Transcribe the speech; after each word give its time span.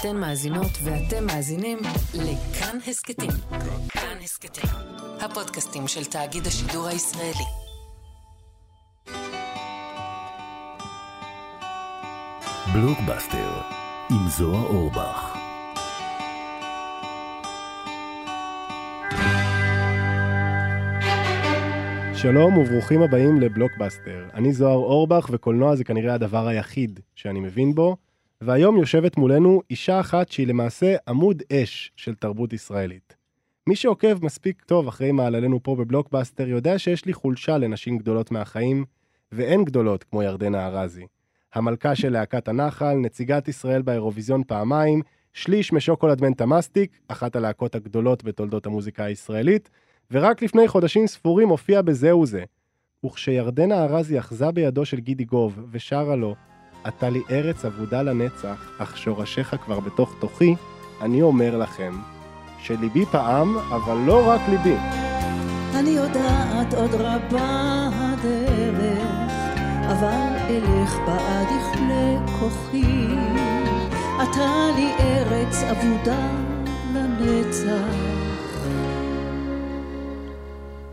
אתן 0.00 0.16
מאזינות 0.16 0.70
ואתם 0.84 1.26
מאזינים 1.26 1.78
לכאן 2.14 2.78
הסכתים. 2.86 3.30
כאן 3.88 4.16
הסכתים, 4.22 4.70
הפודקאסטים 5.20 5.88
של 5.88 6.04
תאגיד 6.04 6.46
השידור 6.46 6.86
הישראלי. 6.86 7.44
בלוקבאסטר 12.72 13.60
עם 14.10 14.28
זוהר 14.28 14.66
אורבך. 14.66 15.38
שלום 22.14 22.58
וברוכים 22.58 23.02
הבאים 23.02 23.40
לבלוקבאסטר. 23.40 24.28
אני 24.34 24.52
זוהר 24.52 24.76
אורבך 24.76 25.28
וקולנוע 25.32 25.76
זה 25.76 25.84
כנראה 25.84 26.14
הדבר 26.14 26.46
היחיד 26.46 27.00
שאני 27.14 27.40
מבין 27.40 27.74
בו, 27.74 27.96
והיום 28.40 28.76
יושבת 28.76 29.16
מולנו 29.16 29.62
אישה 29.70 30.00
אחת 30.00 30.28
שהיא 30.28 30.46
למעשה 30.46 30.96
עמוד 31.08 31.42
אש 31.52 31.92
של 31.96 32.14
תרבות 32.14 32.52
ישראלית. 32.52 33.16
מי 33.66 33.76
שעוקב 33.76 34.24
מספיק 34.24 34.62
טוב 34.62 34.88
אחרי 34.88 35.12
מעללינו 35.12 35.62
פה 35.62 35.76
בבלוקבאסטר 35.76 36.48
יודע 36.48 36.78
שיש 36.78 37.04
לי 37.04 37.12
חולשה 37.12 37.58
לנשים 37.58 37.98
גדולות 37.98 38.30
מהחיים, 38.30 38.84
ואין 39.32 39.64
גדולות 39.64 40.04
כמו 40.04 40.22
ירדנה 40.22 40.66
ארזי. 40.66 41.06
המלכה 41.54 41.94
של 41.94 42.12
להקת 42.12 42.48
הנחל, 42.48 42.94
נציגת 42.94 43.48
ישראל 43.48 43.82
באירוויזיון 43.82 44.42
פעמיים, 44.46 45.02
שליש 45.32 45.72
משוקולד 45.72 46.22
מנטה 46.22 46.46
מסטיק, 46.46 46.98
אחת 47.08 47.36
הלהקות 47.36 47.74
הגדולות 47.74 48.24
בתולדות 48.24 48.66
המוזיקה 48.66 49.04
הישראלית, 49.04 49.70
ורק 50.10 50.42
לפני 50.42 50.68
חודשים 50.68 51.06
ספורים 51.06 51.48
הופיע 51.48 51.82
בזהו 51.82 52.26
זה. 52.26 52.44
וכשירדנה 53.06 53.84
ארזי 53.84 54.18
אחזה 54.18 54.50
בידו 54.50 54.84
של 54.84 55.00
גידי 55.00 55.24
גוב 55.24 55.58
ושרה 55.70 56.16
לו, 56.16 56.34
אתה 56.88 57.08
לי 57.08 57.22
ארץ 57.30 57.64
אבודה 57.64 58.02
לנצח, 58.02 58.70
אך 58.78 58.96
שורשיך 58.98 59.56
כבר 59.64 59.80
בתוך 59.80 60.14
תוכי, 60.18 60.54
אני 61.00 61.22
אומר 61.22 61.58
לכם, 61.58 61.92
שליבי 62.58 63.06
פעם, 63.06 63.58
אבל 63.58 63.96
לא 64.06 64.28
רק 64.28 64.40
ליבי. 64.48 64.76
אני 65.74 65.90
יודעת 65.90 66.74
עוד 66.74 66.94
רבה 66.94 67.88
הדרך, 67.92 69.32
אבל 69.86 70.36
אלך 70.48 70.96
בעד 71.06 71.46
יכלה 71.60 72.38
כוחי. 72.38 73.06
אתה 74.22 74.68
לי 74.76 74.92
ארץ 75.00 75.62
אבודה 75.62 76.28
לנצח, 76.94 77.96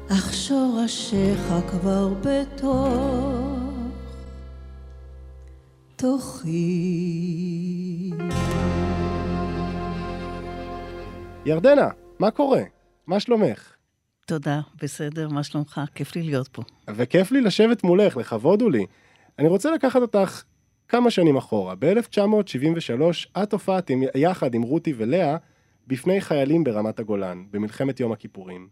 אך 0.09 0.33
שורשיך 0.33 1.53
כבר 1.69 2.09
בתוך 2.21 3.62
תוכי. 6.03 6.51
ירדנה, 11.45 11.89
מה 12.19 12.31
קורה? 12.31 12.61
מה 13.07 13.19
שלומך? 13.19 13.73
תודה, 14.27 14.61
בסדר, 14.81 15.29
מה 15.29 15.43
שלומך? 15.43 15.81
כיף 15.95 16.15
לי 16.15 16.23
להיות 16.23 16.47
פה. 16.47 16.61
וכיף 16.95 17.31
לי 17.31 17.41
לשבת 17.41 17.83
מולך, 17.83 18.17
לכבוד 18.17 18.61
הוא 18.61 18.71
לי. 18.71 18.85
אני 19.39 19.47
רוצה 19.47 19.71
לקחת 19.71 20.01
אותך 20.01 20.43
כמה 20.87 21.11
שנים 21.11 21.37
אחורה. 21.37 21.75
ב-1973 21.79 23.41
את 23.43 23.53
הופעת 23.53 23.89
עם, 23.89 24.03
יחד 24.15 24.53
עם 24.53 24.61
רותי 24.61 24.93
ולאה 24.97 25.37
בפני 25.87 26.21
חיילים 26.21 26.63
ברמת 26.63 26.99
הגולן, 26.99 27.43
במלחמת 27.51 27.99
יום 27.99 28.11
הכיפורים. 28.11 28.67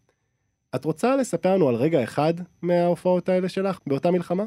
את 0.76 0.86
רוצה 0.86 1.16
לספר 1.16 1.56
לנו 1.56 1.70
על 1.70 1.76
רגע 1.76 2.04
אחד 2.04 2.34
מההופעות 2.62 3.30
האלה 3.30 3.50
שלך 3.50 3.80
באותה 3.88 4.12
מלחמה? 4.12 4.46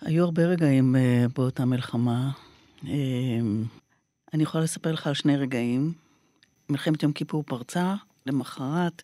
היו 0.00 0.24
הרבה 0.24 0.42
רגעים 0.46 0.94
uh, 0.94 1.32
באותה 1.36 1.64
מלחמה. 1.64 2.30
Uh, 2.82 2.86
אני 4.34 4.42
יכולה 4.42 4.64
לספר 4.64 4.92
לך 4.92 5.06
על 5.06 5.14
שני 5.14 5.36
רגעים. 5.36 5.92
מלחמת 6.68 7.02
יום 7.02 7.12
כיפור 7.12 7.42
פרצה, 7.42 7.94
למחרת 8.26 9.02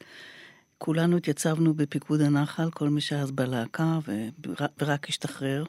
כולנו 0.79 1.17
התייצבנו 1.17 1.75
בפיקוד 1.75 2.21
הנחל, 2.21 2.71
כל 2.71 2.89
מי 2.89 3.01
שאז 3.01 3.31
בלהקה, 3.31 3.99
ורק 4.81 5.09
השתחרר, 5.09 5.65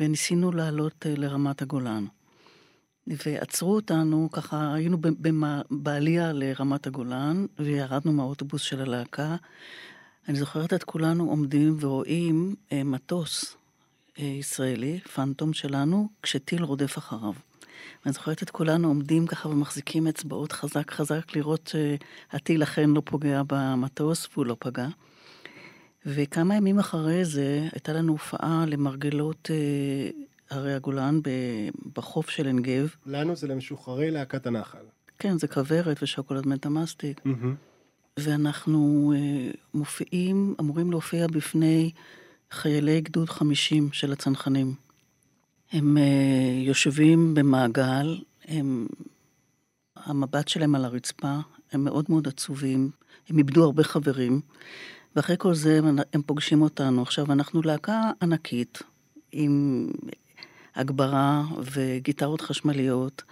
וניסינו 0.00 0.52
לעלות 0.52 1.06
uh, 1.06 1.18
לרמת 1.18 1.62
הגולן. 1.62 2.06
ועצרו 3.06 3.74
אותנו, 3.74 4.28
ככה 4.32 4.74
היינו 4.74 4.98
בעלייה 5.70 6.32
לרמת 6.32 6.86
הגולן, 6.86 7.46
וירדנו 7.58 8.12
מהאוטובוס 8.12 8.62
של 8.62 8.80
הלהקה. 8.80 9.36
אני 10.28 10.38
זוכרת 10.38 10.74
את 10.74 10.84
כולנו 10.84 11.30
עומדים 11.30 11.76
ורואים 11.80 12.54
אה, 12.72 12.84
מטוס 12.84 13.56
ישראלי, 14.18 15.00
פנטום 15.14 15.52
שלנו, 15.52 16.08
כשטיל 16.22 16.62
רודף 16.62 16.98
אחריו. 16.98 17.32
ואני 18.04 18.12
זוכרת 18.12 18.42
את 18.42 18.50
כולנו 18.50 18.88
עומדים 18.88 19.26
ככה 19.26 19.48
ומחזיקים 19.48 20.06
אצבעות 20.06 20.52
חזק 20.52 20.90
חזק 20.90 21.36
לראות 21.36 21.72
שהטיל 22.32 22.62
אכן 22.62 22.90
לא 22.90 23.02
פוגע 23.04 23.42
במטוס, 23.46 24.28
והוא 24.32 24.46
לא 24.46 24.56
פגע. 24.58 24.86
וכמה 26.06 26.56
ימים 26.56 26.78
אחרי 26.78 27.24
זה 27.24 27.68
הייתה 27.72 27.92
לנו 27.92 28.12
הופעה 28.12 28.64
למרגלות 28.66 29.50
אה, 29.50 30.10
הרי 30.50 30.74
הגולן 30.74 31.20
בחוף 31.94 32.30
של 32.30 32.46
עין 32.46 32.62
גב. 32.62 32.94
לנו 33.06 33.36
זה 33.36 33.46
למשוחררי 33.46 34.10
להקת 34.10 34.46
הנחל. 34.46 34.84
כן, 35.18 35.38
זה 35.38 35.48
כוורת 35.48 36.02
ושוקולד 36.02 36.46
מנטמאסטיק. 36.46 37.20
Mm-hmm. 37.26 38.20
ואנחנו 38.20 39.12
אה, 39.16 39.50
מופיעים, 39.74 40.54
אמורים 40.60 40.90
להופיע 40.90 41.26
בפני 41.26 41.90
חיילי 42.54 43.00
גדוד 43.00 43.30
50 43.30 43.88
של 43.92 44.12
הצנחנים. 44.12 44.74
הם 45.72 45.98
אה, 45.98 46.62
יושבים 46.66 47.34
במעגל, 47.34 48.18
הם, 48.44 48.86
המבט 49.96 50.48
שלהם 50.48 50.74
על 50.74 50.84
הרצפה, 50.84 51.36
הם 51.72 51.84
מאוד 51.84 52.04
מאוד 52.08 52.28
עצובים, 52.28 52.90
הם 53.28 53.38
איבדו 53.38 53.64
הרבה 53.64 53.84
חברים, 53.84 54.40
ואחרי 55.16 55.36
כל 55.38 55.54
זה 55.54 55.78
הם, 55.78 55.98
הם 56.12 56.22
פוגשים 56.22 56.62
אותנו. 56.62 57.02
עכשיו, 57.02 57.32
אנחנו 57.32 57.62
להקה 57.62 58.10
ענקית, 58.22 58.82
עם 59.32 59.86
הגברה 60.74 61.44
וגיטרות 61.72 62.40
חשמליות, 62.40 63.22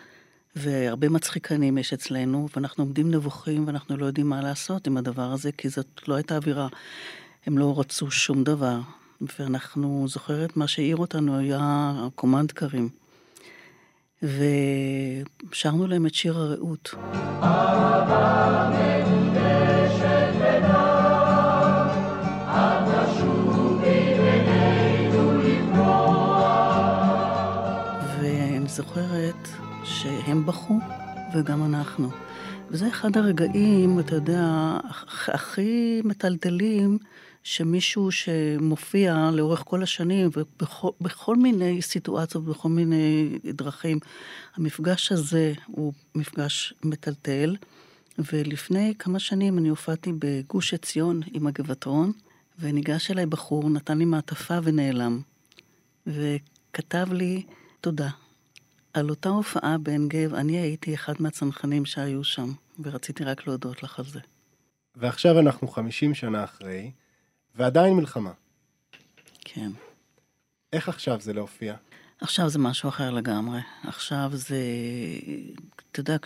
והרבה 0.57 1.09
מצחיקנים 1.09 1.79
יש 1.79 1.93
אצלנו, 1.93 2.49
ואנחנו 2.57 2.85
עומדים 2.85 3.11
נבוכים 3.11 3.67
ואנחנו 3.67 3.97
לא 3.97 4.07
יודעים 4.07 4.29
מה 4.29 4.43
לעשות 4.43 4.87
עם 4.87 4.97
הדבר 4.97 5.33
הזה, 5.33 5.53
כי 5.53 5.69
זאת 5.69 6.09
לא 6.09 6.15
הייתה 6.15 6.37
אווירה. 6.37 6.69
הם 7.47 7.59
לא 7.59 7.81
רצו 7.81 8.11
שום 8.11 8.45
דבר. 8.45 8.81
ואנחנו, 9.39 10.05
זוכרת, 10.09 10.57
מה 10.57 10.67
שהעיר 10.67 10.97
אותנו 10.97 11.39
היה 11.39 11.93
קומנדקרים. 12.15 12.89
ושרנו 14.23 15.87
להם 15.87 16.07
את 16.07 16.15
שיר 16.15 16.39
הרעות. 16.39 16.95
ואני 28.21 28.69
זוכרת 28.69 29.49
שהם 29.85 30.47
בכו 30.47 30.79
וגם 31.35 31.65
אנחנו. 31.65 32.11
וזה 32.71 32.89
אחד 32.89 33.17
הרגעים, 33.17 34.01
אתה 34.01 34.15
יודע, 34.15 34.45
הכי 35.29 36.01
מטלטלים 36.05 36.99
שמישהו 37.43 38.13
שמופיע 38.13 39.31
לאורך 39.33 39.63
כל 39.67 39.83
השנים 39.83 40.31
ובכל 40.37 41.37
מיני 41.37 41.83
סיטואציות, 41.83 42.45
בכל 42.45 42.69
מיני 42.69 43.39
דרכים, 43.45 43.99
המפגש 44.55 45.13
הזה 45.13 45.53
הוא 45.67 45.93
מפגש 46.15 46.75
מטלטל. 46.85 47.57
ולפני 48.19 48.95
כמה 48.99 49.19
שנים 49.19 49.59
אני 49.59 49.69
הופעתי 49.69 50.13
בגוש 50.19 50.75
עציון 50.75 51.21
עם 51.33 51.47
הגבעתרון, 51.47 52.13
וניגש 52.59 53.11
אליי 53.11 53.27
בחור, 53.27 53.71
נתן 53.71 53.99
לי 53.99 54.05
מעטפה 54.05 54.59
ונעלם. 54.63 55.21
וכתב 56.07 57.07
לי, 57.13 57.43
תודה. 57.81 58.09
על 58.95 59.11
אותה 59.11 59.29
הופעה 59.29 59.79
בעין 59.79 60.09
גב, 60.09 60.35
אני 60.35 60.59
הייתי 60.59 60.95
אחד 60.95 61.15
מהצנחנים 61.21 61.85
שהיו 61.85 62.25
שם, 62.25 62.53
ורציתי 62.83 63.25
רק 63.25 63.47
להודות 63.47 63.83
לך 63.83 63.99
על 63.99 64.05
זה. 64.05 64.21
ועכשיו 64.97 65.39
אנחנו 65.41 65.69
50 65.69 66.15
שנה 66.15 66.45
אחרי, 66.45 66.91
ועדיין 67.55 67.95
מלחמה. 67.95 68.33
כן. 69.41 69.71
איך 70.73 70.89
עכשיו 70.89 71.21
זה 71.21 71.33
להופיע? 71.33 71.75
עכשיו 72.21 72.49
זה 72.49 72.59
משהו 72.59 72.89
אחר 72.89 73.11
לגמרי. 73.11 73.61
עכשיו 73.85 74.31
זה, 74.33 74.59
אתה 75.91 76.01
יודע, 76.01 76.17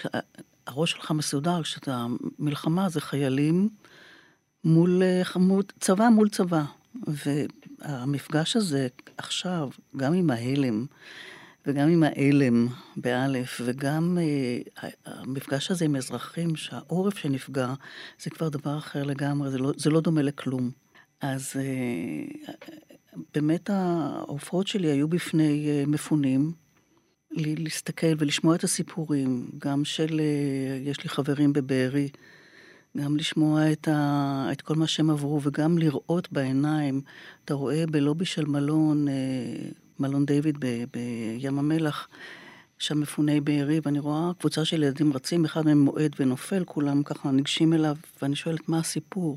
הראש 0.66 0.90
שלך 0.90 1.10
מסודר, 1.10 1.62
כשאתה, 1.62 2.06
מלחמה 2.38 2.88
זה 2.88 3.00
חיילים 3.00 3.68
מול, 4.64 5.02
מול 5.36 5.62
צבא 5.80 6.08
מול 6.08 6.28
צבא. 6.28 6.62
והמפגש 7.06 8.56
הזה 8.56 8.88
עכשיו, 9.16 9.70
גם 9.96 10.14
עם 10.14 10.30
ההלם, 10.30 10.86
וגם 11.66 11.88
עם 11.88 12.02
ההלם, 12.02 12.68
באלף, 12.96 13.60
וגם 13.64 14.18
אה, 14.20 14.88
המפגש 15.04 15.70
הזה 15.70 15.84
עם 15.84 15.96
אזרחים, 15.96 16.56
שהעורף 16.56 17.16
שנפגע, 17.16 17.74
זה 18.20 18.30
כבר 18.30 18.48
דבר 18.48 18.78
אחר 18.78 19.02
לגמרי, 19.02 19.50
זה 19.50 19.58
לא, 19.58 19.72
זה 19.76 19.90
לא 19.90 20.00
דומה 20.00 20.22
לכלום. 20.22 20.70
אז 21.20 21.52
אה, 21.56 22.52
באמת 23.34 23.70
ההופעות 23.70 24.66
שלי 24.66 24.88
היו 24.88 25.08
בפני 25.08 25.68
אה, 25.68 25.84
מפונים, 25.86 26.52
להסתכל 27.30 28.14
ולשמוע 28.18 28.54
את 28.54 28.64
הסיפורים, 28.64 29.50
גם 29.58 29.84
של, 29.84 30.20
אה, 30.20 30.90
יש 30.90 31.02
לי 31.02 31.08
חברים 31.08 31.52
בבארי, 31.52 32.08
גם 32.96 33.16
לשמוע 33.16 33.72
את, 33.72 33.88
ה, 33.88 34.48
את 34.52 34.62
כל 34.62 34.74
מה 34.74 34.86
שהם 34.86 35.10
עברו 35.10 35.40
וגם 35.42 35.78
לראות 35.78 36.32
בעיניים. 36.32 37.00
אתה 37.44 37.54
רואה 37.54 37.84
בלובי 37.86 38.24
של 38.24 38.44
מלון, 38.44 39.06
מלון 39.98 40.26
דיוויד 40.26 40.56
ב, 40.60 40.84
בים 40.92 41.58
המלח, 41.58 42.08
שם 42.78 43.00
מפוני 43.00 43.40
בארי, 43.40 43.80
ואני 43.82 43.98
רואה 43.98 44.30
קבוצה 44.38 44.64
של 44.64 44.82
ילדים 44.82 45.12
רצים, 45.12 45.44
אחד 45.44 45.64
מהם 45.64 45.80
מועד 45.80 46.16
ונופל, 46.18 46.64
כולם 46.64 47.02
ככה 47.02 47.30
ניגשים 47.30 47.72
אליו, 47.72 47.96
ואני 48.22 48.36
שואלת, 48.36 48.68
מה 48.68 48.78
הסיפור? 48.78 49.36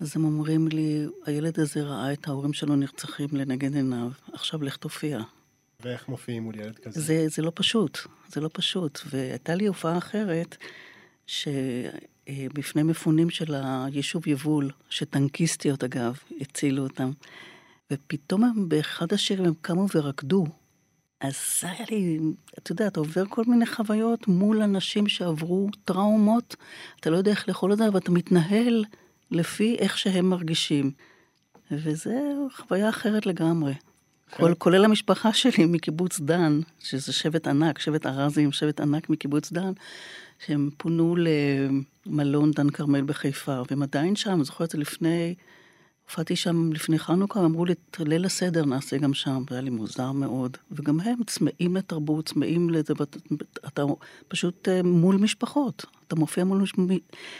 אז 0.00 0.16
הם 0.16 0.24
אומרים 0.24 0.68
לי, 0.68 1.06
הילד 1.26 1.60
הזה 1.60 1.82
ראה 1.82 2.12
את 2.12 2.28
ההורים 2.28 2.52
שלו 2.52 2.76
נרצחים 2.76 3.28
לנגד 3.32 3.74
עיניו, 3.74 4.10
עכשיו 4.32 4.62
לך 4.62 4.76
תופיע. 4.76 5.20
ואיך 5.80 6.08
מופיעים 6.08 6.42
מול 6.42 6.54
ילד 6.54 6.78
כזה? 6.78 7.00
זה, 7.00 7.28
זה 7.28 7.42
לא 7.42 7.52
פשוט, 7.54 7.98
זה 8.28 8.40
לא 8.40 8.50
פשוט. 8.52 9.00
והייתה 9.10 9.54
לי 9.54 9.66
הופעה 9.66 9.98
אחרת, 9.98 10.56
שבפני 11.26 12.82
מפונים 12.82 13.30
של 13.30 13.54
היישוב 13.54 14.28
יבול, 14.28 14.70
שטנקיסטיות 14.88 15.84
אגב, 15.84 16.18
הצילו 16.40 16.82
אותם, 16.82 17.10
ופתאום 17.92 18.44
הם, 18.44 18.68
באחד 18.68 19.12
השירים 19.12 19.44
הם 19.44 19.54
קמו 19.60 19.86
ורקדו. 19.94 20.46
אז 21.20 21.34
זה 21.60 21.70
היה 21.70 21.84
לי, 21.90 22.18
אתה 22.58 22.72
יודע, 22.72 22.86
אתה 22.86 23.00
עובר 23.00 23.24
כל 23.28 23.42
מיני 23.46 23.66
חוויות 23.66 24.28
מול 24.28 24.62
אנשים 24.62 25.08
שעברו 25.08 25.68
טראומות, 25.84 26.56
אתה 27.00 27.10
לא 27.10 27.16
יודע 27.16 27.30
איך 27.30 27.48
לאכול 27.48 27.72
את 27.72 27.78
זה, 27.78 27.88
אבל 27.88 27.98
אתה 27.98 28.10
מתנהל 28.10 28.84
לפי 29.34 29.76
איך 29.78 29.98
שהם 29.98 30.30
מרגישים. 30.30 30.90
וזה 31.70 32.20
חוויה 32.56 32.88
אחרת 32.88 33.26
לגמרי. 33.26 33.74
כל, 34.30 34.54
כולל 34.58 34.84
המשפחה 34.84 35.32
שלי 35.32 35.66
מקיבוץ 35.66 36.20
דן, 36.20 36.60
שזה 36.80 37.12
שבט 37.12 37.46
ענק, 37.46 37.78
שבט 37.78 38.06
ארזים, 38.06 38.52
שבט 38.52 38.80
ענק 38.80 39.10
מקיבוץ 39.10 39.52
דן, 39.52 39.72
שהם 40.46 40.70
פונו 40.76 41.16
למלון 42.06 42.50
דן 42.50 42.70
כרמל 42.70 43.02
בחיפה, 43.02 43.62
והם 43.70 43.82
עדיין 43.82 44.16
שם, 44.16 44.44
זוכרת 44.44 44.66
את 44.66 44.72
זה 44.72 44.78
לפני, 44.78 45.34
הופעתי 46.08 46.36
שם 46.36 46.72
לפני 46.72 46.98
חנוכה, 46.98 47.44
אמרו 47.44 47.64
לי, 47.64 47.72
את 47.72 48.00
ליל 48.00 48.24
הסדר 48.24 48.64
נעשה 48.64 48.98
גם 48.98 49.14
שם, 49.14 49.42
זה 49.48 49.54
היה 49.54 49.62
לי 49.62 49.70
מוזר 49.70 50.12
מאוד. 50.12 50.56
וגם 50.70 51.00
הם 51.00 51.24
צמאים 51.26 51.76
לתרבות, 51.76 52.28
צמאים 52.28 52.70
לזה, 52.70 52.94
אתה 53.66 53.82
פשוט 54.28 54.68
אה, 54.68 54.82
מול 54.82 55.16
משפחות. 55.16 55.84
אתה 56.06 56.16
מופיע 56.16 56.44
מול 56.44 56.58
משפחות, 56.58 56.88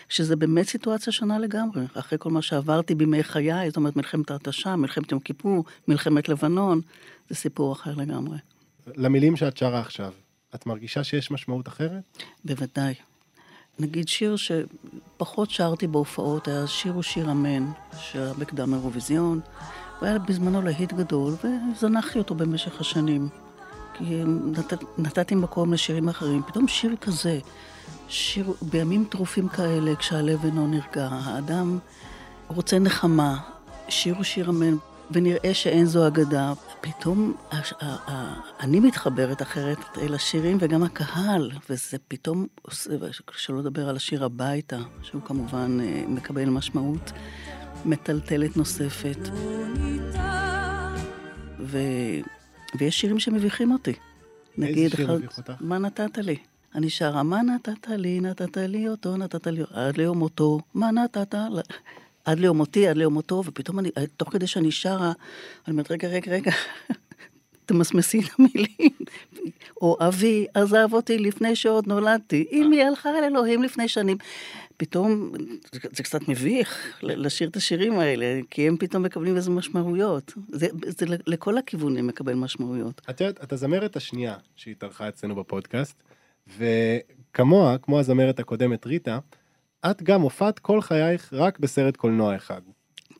שזה 0.08 0.36
באמת 0.36 0.68
סיטואציה 0.68 1.12
שונה 1.12 1.38
לגמרי. 1.38 1.84
אחרי 1.94 2.18
כל 2.18 2.30
מה 2.30 2.42
שעברתי 2.42 2.94
בימי 2.94 3.22
חיי, 3.22 3.70
זאת 3.70 3.76
אומרת, 3.76 3.96
מלחמת 3.96 4.30
ההתשה, 4.30 4.76
מלחמת 4.76 5.12
יום 5.12 5.20
כיפור, 5.20 5.64
מלחמת 5.88 6.28
לבנון, 6.28 6.80
זה 7.28 7.34
סיפור 7.34 7.72
אחר 7.72 7.94
לגמרי. 7.94 8.38
למילים 8.86 9.36
שאת 9.36 9.56
שרה 9.56 9.80
עכשיו, 9.80 10.12
את 10.54 10.66
מרגישה 10.66 11.04
שיש 11.04 11.30
משמעות 11.30 11.68
אחרת? 11.68 12.22
בוודאי. 12.44 12.94
נגיד 13.78 14.08
שיר 14.08 14.36
שפחות 14.36 15.50
שרתי 15.50 15.86
בהופעות, 15.86 16.48
היה 16.48 16.66
שיר 16.66 16.92
הוא 16.92 17.02
שיר 17.02 17.30
אמן, 17.30 17.66
שהיה 17.98 18.32
בקדם 18.38 18.74
אירוויזיון, 18.74 19.40
והיה 20.02 20.18
בזמנו 20.18 20.62
להיט 20.62 20.92
גדול, 20.92 21.34
וזנחתי 21.44 22.18
אותו 22.18 22.34
במשך 22.34 22.80
השנים. 22.80 23.28
כי 23.94 24.22
נת, 24.24 24.72
נתתי 24.98 25.34
מקום 25.34 25.72
לשירים 25.72 26.08
אחרים. 26.08 26.42
פתאום 26.42 26.68
שיר 26.68 26.96
כזה, 27.00 27.38
שיר 28.08 28.52
בימים 28.62 29.04
טרופים 29.08 29.48
כאלה, 29.48 29.96
כשהלב 29.96 30.44
אינו 30.44 30.66
נרגע, 30.66 31.08
האדם 31.12 31.78
רוצה 32.48 32.78
נחמה, 32.78 33.38
שיר 33.88 34.14
הוא 34.14 34.24
שיר 34.24 34.50
אמן, 34.50 34.76
ונראה 35.10 35.54
שאין 35.54 35.86
זו 35.86 36.06
אגדה. 36.06 36.52
פתאום 36.80 37.34
אני 38.60 38.80
מתחברת 38.80 39.42
אחרת 39.42 39.78
אל 39.98 40.14
השירים 40.14 40.56
וגם 40.60 40.82
הקהל, 40.82 41.50
וזה 41.70 41.96
פתאום, 42.08 42.46
שלא 43.36 43.58
לדבר 43.58 43.88
על 43.88 43.96
השיר 43.96 44.24
הביתה, 44.24 44.78
שהוא 45.02 45.22
כמובן 45.22 45.78
אה, 45.80 46.04
מקבל 46.08 46.44
משמעות 46.44 47.12
מטלטלת 47.84 48.56
נוספת. 48.56 49.18
ו... 51.60 51.78
ויש 52.78 53.00
שירים 53.00 53.18
שמביכים 53.18 53.72
אותי. 53.72 53.92
איזה 54.62 54.96
שיר 54.96 55.04
אחד, 55.04 55.14
מביך 55.14 55.38
אותך? 55.38 55.52
מה 55.60 55.78
נתת 55.78 56.18
לי? 56.18 56.36
אני 56.74 56.90
שרה, 56.90 57.22
מה 57.22 57.42
נתת 57.42 57.88
לי, 57.88 58.20
נתת 58.20 58.56
לי 58.56 58.88
אותו, 58.88 59.16
נתת 59.16 59.46
לי, 59.46 59.62
עד 59.72 59.96
ליום 59.96 60.18
מותו, 60.18 60.60
מה 60.74 60.90
נתת? 60.90 61.34
עד 62.24 62.38
ליום 62.38 62.56
מותי, 62.56 62.88
עד 62.88 62.96
ליום 62.96 63.14
מותו, 63.14 63.42
ופתאום 63.46 63.78
אני, 63.78 63.90
תוך 64.16 64.32
כדי 64.32 64.46
שאני 64.46 64.70
שרה, 64.70 65.12
אני 65.66 65.72
אומרת, 65.72 65.90
רגע, 65.90 66.08
רגע, 66.08 66.32
רגע, 66.32 66.52
תמסמסי 67.66 68.20
את 68.20 68.30
המילים. 68.38 69.06
או 69.80 69.96
אבי 70.00 70.46
עזב 70.54 70.88
אותי 70.92 71.18
לפני 71.18 71.56
שעוד 71.56 71.86
נולדתי, 71.86 72.46
אמי 72.52 72.84
הלכה 72.84 73.08
אל 73.18 73.24
אלוהים 73.24 73.62
לפני 73.62 73.88
שנים. 73.88 74.16
פתאום, 74.76 75.32
זה, 75.72 75.78
זה 75.92 76.02
קצת 76.02 76.28
מביך 76.28 76.98
לשיר 77.02 77.48
את 77.48 77.56
השירים 77.56 77.98
האלה, 77.98 78.40
כי 78.50 78.68
הם 78.68 78.76
פתאום 78.76 79.02
מקבלים 79.02 79.36
איזה 79.36 79.50
משמעויות. 79.50 80.32
זה, 80.48 80.66
זה 80.86 81.06
לכל 81.26 81.58
הכיוונים 81.58 82.06
מקבל 82.06 82.34
משמעויות. 82.34 83.00
את 83.10 83.20
יודעת, 83.20 83.44
את 83.44 83.52
הזמרת 83.52 83.96
השנייה 83.96 84.36
שהתארחה 84.56 85.08
אצלנו 85.08 85.34
בפודקאסט, 85.34 86.02
וכמוה, 86.58 87.78
כמו 87.78 88.00
הזמרת 88.00 88.38
הקודמת 88.38 88.86
ריטה, 88.86 89.18
את 89.90 90.02
גם 90.02 90.20
הופעת 90.20 90.58
כל 90.58 90.80
חייך 90.80 91.32
רק 91.32 91.58
בסרט 91.58 91.96
קולנוע 91.96 92.36
אחד. 92.36 92.60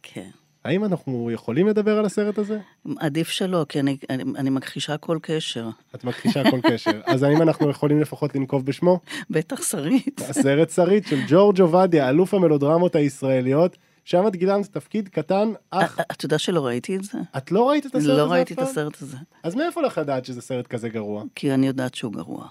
כן. 0.02 0.30
האם 0.64 0.84
אנחנו 0.84 1.30
יכולים 1.30 1.68
לדבר 1.68 1.98
על 1.98 2.04
הסרט 2.04 2.38
הזה? 2.38 2.58
עדיף 2.98 3.28
שלא, 3.28 3.66
כי 3.68 3.80
אני, 3.80 3.96
אני, 4.10 4.24
אני 4.36 4.50
מכחישה 4.50 4.96
כל 4.96 5.18
קשר. 5.22 5.68
את 5.94 6.04
מכחישה 6.04 6.50
כל 6.50 6.60
קשר. 6.70 7.00
אז 7.06 7.22
האם 7.22 7.42
אנחנו 7.42 7.70
יכולים 7.70 8.00
לפחות 8.00 8.34
לנקוב 8.34 8.66
בשמו? 8.66 9.00
בטח 9.30 9.62
שרית. 9.62 10.20
הסרט 10.28 10.70
שרית 10.70 11.06
של 11.06 11.20
ג'ורג' 11.28 11.60
עובדיה, 11.60 12.08
אלוף 12.08 12.34
המלודרמות 12.34 12.94
הישראליות. 12.96 13.76
שם 14.04 14.26
את 14.26 14.36
גילמת 14.36 14.66
תפקיד 14.66 15.08
קטן, 15.08 15.52
אך... 15.70 16.00
את 16.12 16.22
יודעת 16.22 16.40
שלא 16.40 16.66
ראיתי 16.66 16.96
את 16.96 17.04
זה? 17.04 17.18
את 17.36 17.52
לא 17.52 17.68
ראית 17.68 17.86
את 17.86 17.94
הסרט 17.94 18.06
לא 18.06 18.12
הזה? 18.12 18.22
לא 18.22 18.32
ראיתי 18.32 18.54
את 18.54 18.58
הסרט 18.58 19.02
הזה. 19.02 19.16
אז 19.42 19.54
מאיפה 19.54 19.82
לך 19.82 19.98
לדעת 19.98 20.24
שזה 20.24 20.40
סרט 20.40 20.66
כזה 20.66 20.88
גרוע? 20.88 21.24
כי 21.34 21.54
אני 21.54 21.66
יודעת 21.66 21.94
שהוא 21.94 22.12
גרוע. 22.12 22.46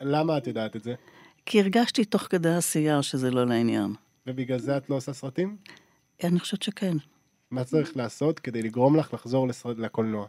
למה 0.00 0.38
את 0.38 0.46
יודעת 0.46 0.76
את 0.76 0.82
זה? 0.82 0.94
כי 1.46 1.60
הרגשתי 1.60 2.04
תוך 2.04 2.22
כדי 2.22 2.54
עשייה 2.54 3.02
שזה 3.02 3.30
לא 3.30 3.46
לעניין. 3.46 3.94
ובגלל 4.26 4.58
זה 4.58 4.76
את 4.76 4.90
לא 4.90 4.96
עושה 4.96 5.12
סרטים? 5.12 5.56
אני 6.24 6.40
חושבת 6.40 6.62
שכן. 6.62 6.96
מה 7.50 7.64
צריך 7.64 7.96
לעשות 7.96 8.38
כדי 8.38 8.62
לגרום 8.62 8.96
לך 8.96 9.14
לחזור 9.14 9.48
לסרט, 9.48 9.78
לקולנוע? 9.78 10.26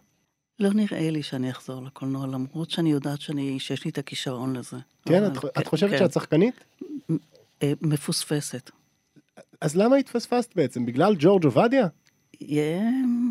לא 0.60 0.70
נראה 0.74 1.10
לי 1.10 1.24
שאני 1.24 1.52
אחזור 1.52 1.82
לקולנוע, 1.82 2.28
למרות 2.28 2.72
שאני 2.72 2.92
יודעת 2.92 3.22
שאני, 3.22 3.60
שיש 3.60 3.86
לי 3.86 3.92
את 3.92 3.98
הכישרון 3.98 4.56
לזה. 4.56 4.78
כן, 5.06 5.26
את, 5.28 5.38
את 5.60 5.68
חושבת 5.68 5.90
כן. 5.90 5.98
שאת 5.98 6.14
שחקנית? 6.14 6.56
אה, 7.64 7.74
מפוספסת. 7.82 8.72
אז 9.62 9.76
למה 9.76 9.96
התפספסת 9.96 10.56
בעצם? 10.56 10.86
בגלל 10.86 11.16
ג'ורג' 11.20 11.46
עובדיה? 11.46 11.88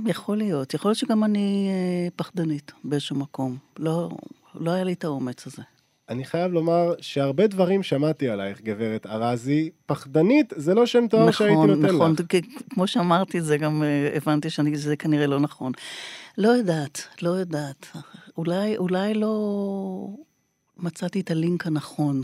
יכול 0.07 0.37
להיות. 0.37 0.75
יכול 0.75 0.89
להיות 0.89 0.99
שגם 0.99 1.25
אני 1.25 1.69
אה, 1.71 2.11
פחדנית 2.17 2.73
באיזשהו 2.85 3.17
מקום. 3.17 3.57
לא, 3.79 4.11
לא 4.55 4.71
היה 4.71 4.85
לי 4.85 4.93
את 4.93 5.05
האומץ 5.05 5.47
הזה. 5.47 5.63
אני 6.13 6.25
חייב 6.25 6.53
לומר 6.53 6.95
שהרבה 7.01 7.47
דברים 7.47 7.83
שמעתי 7.83 8.29
עלייך, 8.29 8.61
גברת 8.61 9.07
ארזי. 9.07 9.71
פחדנית 9.87 10.53
זה 10.57 10.75
לא 10.75 10.87
שם 10.87 11.07
תואר 11.11 11.29
נכון, 11.29 11.33
שהייתי 11.33 11.55
נותן 11.55 11.73
נכון, 11.73 11.87
לך. 11.87 11.93
נכון, 11.93 12.13
נכון. 12.13 12.67
כמו 12.71 12.87
שאמרתי, 12.87 13.41
זה 13.41 13.59
גם 13.59 13.83
uh, 13.83 14.17
הבנתי 14.17 14.51
שזה 14.51 14.97
כנראה 14.97 15.27
לא 15.27 15.41
נכון. 15.41 15.73
לא 16.39 16.49
יודעת, 16.49 17.03
לא 17.23 17.31
יודעת. 17.31 17.87
אולי, 18.37 18.77
אולי 18.77 19.15
לא 19.15 19.35
מצאתי 20.77 21.21
את 21.21 21.31
הלינק 21.31 21.67
הנכון, 21.67 22.23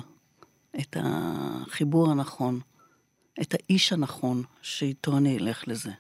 את 0.80 0.96
החיבור 1.00 2.10
הנכון, 2.10 2.60
את 3.40 3.54
האיש 3.54 3.92
הנכון 3.92 4.42
שאיתו 4.62 5.16
אני 5.16 5.38
אלך 5.38 5.68
לזה. 5.68 5.90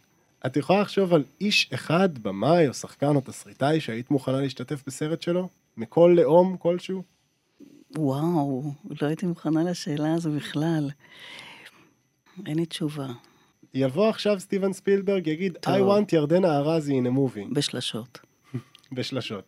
את 0.46 0.56
יכולה 0.56 0.80
לחשוב 0.80 1.14
על 1.14 1.24
איש 1.40 1.70
אחד, 1.74 2.18
במאי 2.18 2.68
או 2.68 2.74
שחקן 2.74 3.16
או 3.16 3.20
תסריטאי, 3.20 3.80
שהיית 3.80 4.10
מוכנה 4.10 4.40
להשתתף 4.40 4.82
בסרט 4.86 5.22
שלו? 5.22 5.48
מכל 5.76 6.14
לאום 6.16 6.56
כלשהו? 6.58 7.02
וואו, 7.96 8.62
לא 9.00 9.06
הייתי 9.06 9.26
מוכנה 9.26 9.62
לשאלה 9.62 10.14
הזו 10.14 10.30
בכלל. 10.30 10.90
אין 12.46 12.56
לי 12.56 12.66
תשובה. 12.66 13.06
יבוא 13.74 14.08
עכשיו 14.08 14.40
סטיבן 14.40 14.72
ספילברג, 14.72 15.26
יגיד, 15.26 15.58
טוב. 15.60 15.74
I 15.74 15.78
want 15.78 16.14
ירדנה 16.16 16.56
ארזי 16.56 17.00
in 17.00 17.04
a 17.04 17.10
movie. 17.10 17.54
בשלשות. 17.54 18.18
בשלשות. 18.96 19.44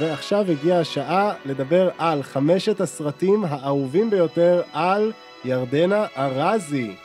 ועכשיו 0.00 0.50
הגיעה 0.50 0.80
השעה 0.80 1.34
לדבר 1.44 1.90
על 1.98 2.22
חמשת 2.22 2.80
הסרטים 2.80 3.44
האהובים 3.44 4.10
ביותר 4.10 4.62
על 4.72 5.12
ירדנה 5.44 6.06
ארזי. 6.16 6.96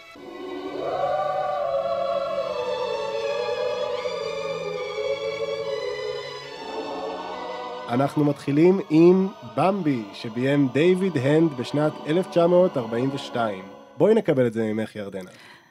אנחנו 7.92 8.26
מתחילים 8.26 8.80
עם 8.90 9.28
במבי, 9.58 10.04
שביים 10.14 10.68
דיוויד 10.74 11.18
הנד 11.18 11.52
בשנת 11.52 11.94
1942. 12.08 13.66
בואי 13.98 14.14
נקבל 14.14 14.48
את 14.48 14.54
זה 14.54 14.74
ממך, 14.74 14.96
ירדנה. 14.96 15.30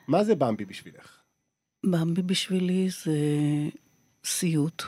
מה 0.09 0.25
זה 0.25 0.35
במבי 0.35 0.65
בשבילך? 0.65 1.17
במבי 1.85 2.23
בשבילי 2.23 2.89
זה 2.91 3.19
סיוט. 4.25 4.83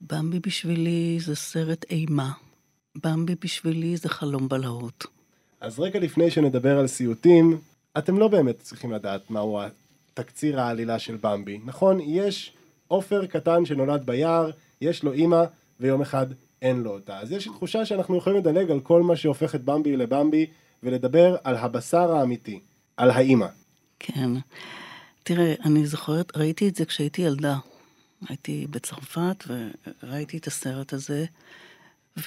במבי 0.00 0.40
בשבילי 0.40 1.18
זה 1.20 1.34
סרט 1.34 1.84
אימה. 1.90 2.32
במבי 3.04 3.34
בשבילי 3.40 3.96
זה 3.96 4.08
חלום 4.08 4.48
בלהות. 4.48 5.06
אז 5.60 5.80
רגע 5.80 6.00
לפני 6.00 6.30
שנדבר 6.30 6.78
על 6.78 6.86
סיוטים, 6.86 7.58
אתם 7.98 8.18
לא 8.18 8.28
באמת 8.28 8.58
צריכים 8.58 8.92
לדעת 8.92 9.30
מהו 9.30 9.60
תקציר 10.14 10.60
העלילה 10.60 10.98
של 10.98 11.16
במבי. 11.20 11.60
נכון, 11.64 12.00
יש 12.00 12.52
עופר 12.88 13.26
קטן 13.26 13.64
שנולד 13.64 14.06
ביער, 14.06 14.50
יש 14.80 15.02
לו 15.02 15.12
אימא, 15.12 15.44
ויום 15.80 16.00
אחד 16.00 16.26
אין 16.62 16.80
לו 16.82 16.90
אותה. 16.90 17.18
אז 17.18 17.32
יש 17.32 17.46
לי 17.46 17.52
תחושה 17.52 17.84
שאנחנו 17.84 18.16
יכולים 18.16 18.38
לדלג 18.38 18.70
על 18.70 18.80
כל 18.80 19.02
מה 19.02 19.16
שהופך 19.16 19.54
את 19.54 19.64
במבי 19.64 19.96
לבמבי, 19.96 20.46
ולדבר 20.82 21.36
על 21.44 21.56
הבשר 21.56 22.12
האמיתי, 22.12 22.60
על 22.96 23.10
האימא. 23.10 23.46
כן. 23.98 24.30
תראה, 25.22 25.54
אני 25.64 25.86
זוכרת, 25.86 26.36
ראיתי 26.36 26.68
את 26.68 26.76
זה 26.76 26.84
כשהייתי 26.84 27.22
ילדה. 27.22 27.56
הייתי 28.28 28.66
בצרפת 28.70 29.44
וראיתי 30.02 30.36
את 30.36 30.46
הסרט 30.46 30.92
הזה, 30.92 31.24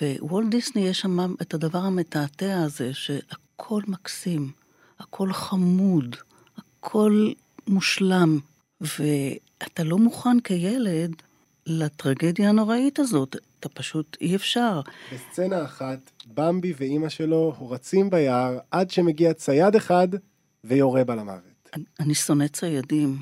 ווולט 0.01 0.49
דיסני 0.49 0.81
יש 0.81 0.99
שם 0.99 1.33
את 1.41 1.53
הדבר 1.53 1.79
המתעתע 1.79 2.61
הזה, 2.63 2.93
שהכל 2.93 3.81
מקסים, 3.87 4.51
הכל 4.99 5.33
חמוד, 5.33 6.15
הכל 6.57 7.31
מושלם, 7.67 8.39
ואתה 8.81 9.83
לא 9.83 9.97
מוכן 9.97 10.39
כילד 10.39 11.11
לטרגדיה 11.65 12.49
הנוראית 12.49 12.99
הזאת, 12.99 13.35
אתה 13.59 13.69
פשוט 13.69 14.17
אי 14.21 14.35
אפשר. 14.35 14.81
בסצנה 15.13 15.65
אחת, 15.65 16.11
במבי 16.33 16.73
ואימא 16.77 17.09
שלו 17.09 17.69
רצים 17.69 18.09
ביער 18.09 18.57
עד 18.71 18.89
שמגיע 18.89 19.33
צייד 19.33 19.75
אחד 19.75 20.07
ויורה 20.63 21.03
בה 21.03 21.15
למוות. 21.15 21.69
אני, 21.73 21.83
אני 21.99 22.15
שונא 22.15 22.47
ציידים, 22.47 23.17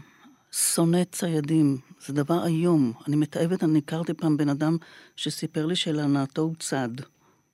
שונא 0.51 1.03
ציידים, 1.11 1.77
זה 2.05 2.13
דבר 2.13 2.45
איום. 2.45 2.93
אני 3.07 3.15
מתעבת, 3.15 3.63
אני 3.63 3.79
הכרתי 3.79 4.13
פעם 4.13 4.37
בן 4.37 4.49
אדם 4.49 4.77
שסיפר 5.15 5.65
לי 5.65 5.75
שלהנאתו 5.75 6.41
הוא 6.41 6.55
צד. 6.59 6.89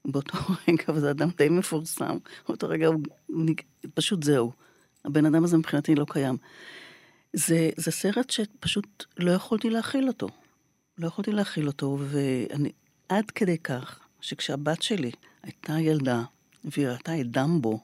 באותו 0.06 0.38
רגע, 0.68 0.84
וזה 0.94 1.12
אדם 1.12 1.30
די 1.38 1.50
מפורסם, 1.50 2.18
באותו 2.48 2.68
רגע 2.68 2.88
הוא 2.88 3.00
פשוט 3.94 4.24
זהו. 4.24 4.52
הבן 5.06 5.26
אדם 5.26 5.44
הזה 5.44 5.58
מבחינתי 5.58 5.96
לא 5.96 6.06
קיים. 6.10 6.38
זה, 7.34 7.70
זה 7.78 7.92
סרט 7.92 8.30
שפשוט 8.30 9.06
לא 9.18 9.32
יכולתי 9.32 9.70
להכיל 9.70 10.08
אותו. 10.08 10.28
לא 10.98 11.08
יכולתי 11.08 11.32
להכיל 11.32 11.68
אותו, 11.68 11.98
ואני 12.00 12.72
עד 13.10 13.32
כדי 13.32 13.58
כך, 13.58 14.00
שכשהבת 14.22 14.82
שלי 14.82 15.12
הייתה 15.44 15.80
ילדה, 15.80 16.24
והיא 16.64 16.88
ראתה 16.88 17.22
את 17.22 17.32
דמבו, 17.32 17.80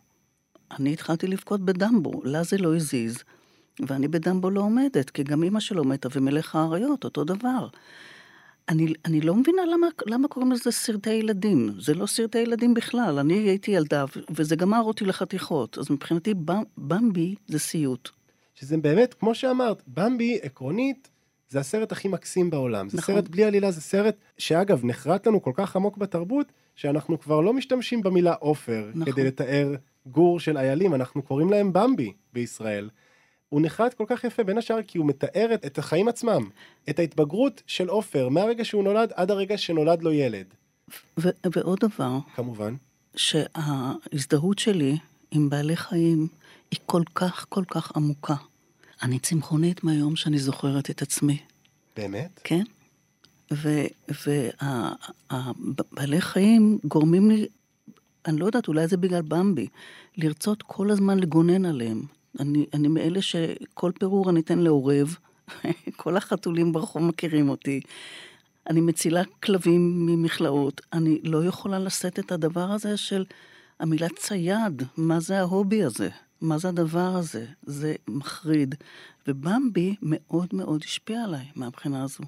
אני 0.72 0.94
התחלתי 0.94 1.28
לבכות 1.28 1.62
בדמבו, 1.62 2.22
לה 2.24 2.44
זה 2.44 2.58
לא 2.58 2.76
הזיז, 2.76 3.24
ואני 3.88 4.08
בדמבו 4.08 4.50
לא 4.50 4.62
עומדת, 4.62 5.10
כי 5.10 5.24
גם 5.24 5.44
אימא 5.44 5.60
שלו 5.60 5.84
מתה 5.84 6.08
ומלך 6.16 6.56
האריות, 6.56 7.04
אותו 7.04 7.24
דבר. 7.24 7.68
אני, 8.70 8.94
אני 9.06 9.22
לא 9.22 9.36
מבינה 9.36 9.66
למה, 9.66 9.88
למה 10.06 10.28
קוראים 10.28 10.52
לזה 10.52 10.72
סרטי 10.72 11.10
ילדים. 11.10 11.70
זה 11.80 11.94
לא 11.94 12.06
סרטי 12.06 12.38
ילדים 12.38 12.74
בכלל. 12.74 13.20
אני 13.20 13.34
הייתי 13.34 13.72
ילדה, 13.72 14.06
וזה 14.30 14.56
גמר 14.56 14.82
אותי 14.82 15.06
לחתיכות. 15.06 15.78
אז 15.78 15.92
מבחינתי, 15.92 16.34
במבי 16.78 17.36
זה 17.48 17.60
סיוט. 17.60 18.10
שזה 18.56 18.78
באמת, 18.78 19.14
כמו 19.14 19.36
שאמרת, 19.36 19.84
במבי, 19.88 20.40
עקרונית, 20.42 21.10
זה 21.50 21.60
הסרט 21.60 21.92
הכי 21.92 22.08
מקסים 22.08 22.50
בעולם. 22.50 22.90
זה 22.90 22.98
נכון. 22.98 23.16
סרט 23.16 23.28
בלי 23.28 23.44
עלילה, 23.44 23.72
זה 23.72 23.82
סרט 23.82 24.16
שאגב, 24.38 24.86
נחרט 24.86 25.28
לנו 25.28 25.42
כל 25.42 25.52
כך 25.56 25.76
עמוק 25.76 25.98
בתרבות, 25.98 26.52
שאנחנו 26.76 27.20
כבר 27.20 27.42
לא 27.42 27.54
משתמשים 27.54 28.02
במילה 28.04 28.34
עופר, 28.34 28.92
נכון. 28.96 29.14
כדי 29.14 29.24
לתאר 29.24 29.76
גור 30.06 30.40
של 30.40 30.58
איילים, 30.58 30.96
אנחנו 30.96 31.22
קוראים 31.22 31.50
להם 31.50 31.74
במבי 31.74 32.14
בישראל. 32.34 32.90
הוא 33.50 33.62
נחרט 33.62 33.94
כל 33.94 34.04
כך 34.08 34.24
יפה 34.24 34.44
בין 34.44 34.58
השאר 34.58 34.82
כי 34.88 34.98
הוא 34.98 35.08
מתאר 35.08 35.56
את, 35.66 35.78
החיים 35.78 36.08
עצמם, 36.08 36.50
את 36.90 37.00
ההתבגרות 37.00 37.64
של 37.68 37.88
עופר 37.90 38.30
מהרגע 38.30 38.66
שהוא 38.66 38.84
נולד 38.84 39.12
עד 39.16 39.32
הרגע 39.32 39.58
שנולד 39.58 40.04
לו 40.04 40.12
ילד. 40.12 40.46
ו- 41.20 41.30
ועוד 41.56 41.80
דבר, 41.80 42.18
כמובן, 42.36 42.76
שההזדהות 43.16 44.60
שלי 44.60 44.98
עם 45.32 45.50
בעלי 45.50 45.76
חיים 45.76 46.28
היא 46.72 46.80
כל 46.86 47.04
כך 47.16 47.46
כל 47.50 47.64
כך 47.68 47.92
עמוקה. 47.96 48.36
אני 49.04 49.20
צמחונית 49.20 49.84
מהיום 49.84 50.16
שאני 50.16 50.40
זוכרת 50.40 50.90
את 50.90 51.02
עצמי. 51.02 51.38
באמת? 51.98 52.40
כן. 52.44 52.64
ובעלי 55.02 56.22
חיים 56.22 56.80
גורמים 56.84 57.32
לי, 57.32 57.48
אני 58.26 58.40
לא 58.40 58.46
יודעת, 58.46 58.68
אולי 58.68 58.88
זה 58.88 58.98
בגלל 58.98 59.22
במבי, 59.22 59.68
לרצות 60.18 60.64
כל 60.64 60.92
הזמן 60.92 61.20
לגונן 61.20 61.66
עליהם. 61.66 62.02
אני, 62.40 62.66
אני 62.74 62.88
מאלה 62.88 63.22
שכל 63.22 63.92
פירור 64.00 64.30
אני 64.30 64.40
אתן 64.40 64.60
לעורב, 64.60 65.16
כל 65.98 66.18
החתולים 66.18 66.72
ברחוב 66.74 67.02
מכירים 67.02 67.50
אותי. 67.50 67.82
אני 68.70 68.82
מצילה 68.82 69.22
כלבים 69.44 70.06
ממכלאות, 70.06 70.82
אני 70.94 71.20
לא 71.24 71.46
יכולה 71.46 71.80
לשאת 71.80 72.20
את 72.20 72.32
הדבר 72.32 72.72
הזה 72.72 72.98
של 72.98 73.26
המילה 73.80 74.08
צייד, 74.16 74.84
מה 74.98 75.20
זה 75.20 75.40
ההובי 75.40 75.84
הזה? 75.84 76.10
מה 76.42 76.58
זה 76.58 76.70
הדבר 76.70 77.16
הזה? 77.16 77.46
זה 77.64 77.96
מחריד. 78.08 78.76
ובמבי 79.28 79.96
מאוד 80.02 80.48
מאוד 80.54 80.82
השפיע 80.86 81.24
עליי 81.24 81.46
מהבחינה 81.56 82.04
הזו. 82.04 82.24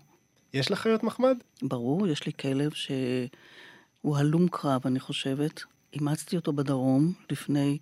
יש 0.54 0.72
לך 0.72 0.80
חיות 0.80 1.04
מחמד? 1.04 1.38
ברור, 1.62 2.08
יש 2.08 2.26
לי 2.26 2.32
כלב 2.34 2.72
שהוא 2.72 4.18
הלום 4.18 4.48
קרב, 4.48 4.82
אני 4.86 5.00
חושבת. 5.00 5.64
אימצתי 5.94 6.36
אותו 6.36 6.54
בדרום 6.54 7.14
לפני 7.30 7.78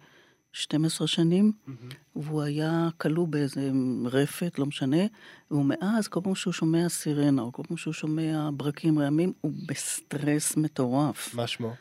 12 0.53 1.07
שנים, 1.07 1.51
mm-hmm. 1.51 1.93
והוא 2.15 2.41
היה 2.41 2.89
כלוא 2.97 3.27
באיזה 3.27 3.71
רפת, 4.05 4.59
לא 4.59 4.65
משנה, 4.65 5.05
והוא 5.51 5.65
מאז, 5.65 6.07
כל 6.07 6.19
פעם 6.23 6.35
שהוא 6.35 6.53
שומע 6.53 6.89
סירנה, 6.89 7.41
או 7.41 7.51
כל 7.51 7.63
פעם 7.67 7.77
שהוא 7.77 7.93
שומע 7.93 8.49
ברקים 8.53 8.99
רעמים, 8.99 9.33
הוא 9.41 9.51
בסטרס 9.65 10.57
מטורף. 10.57 11.35
מה 11.35 11.47
שמו? 11.47 11.73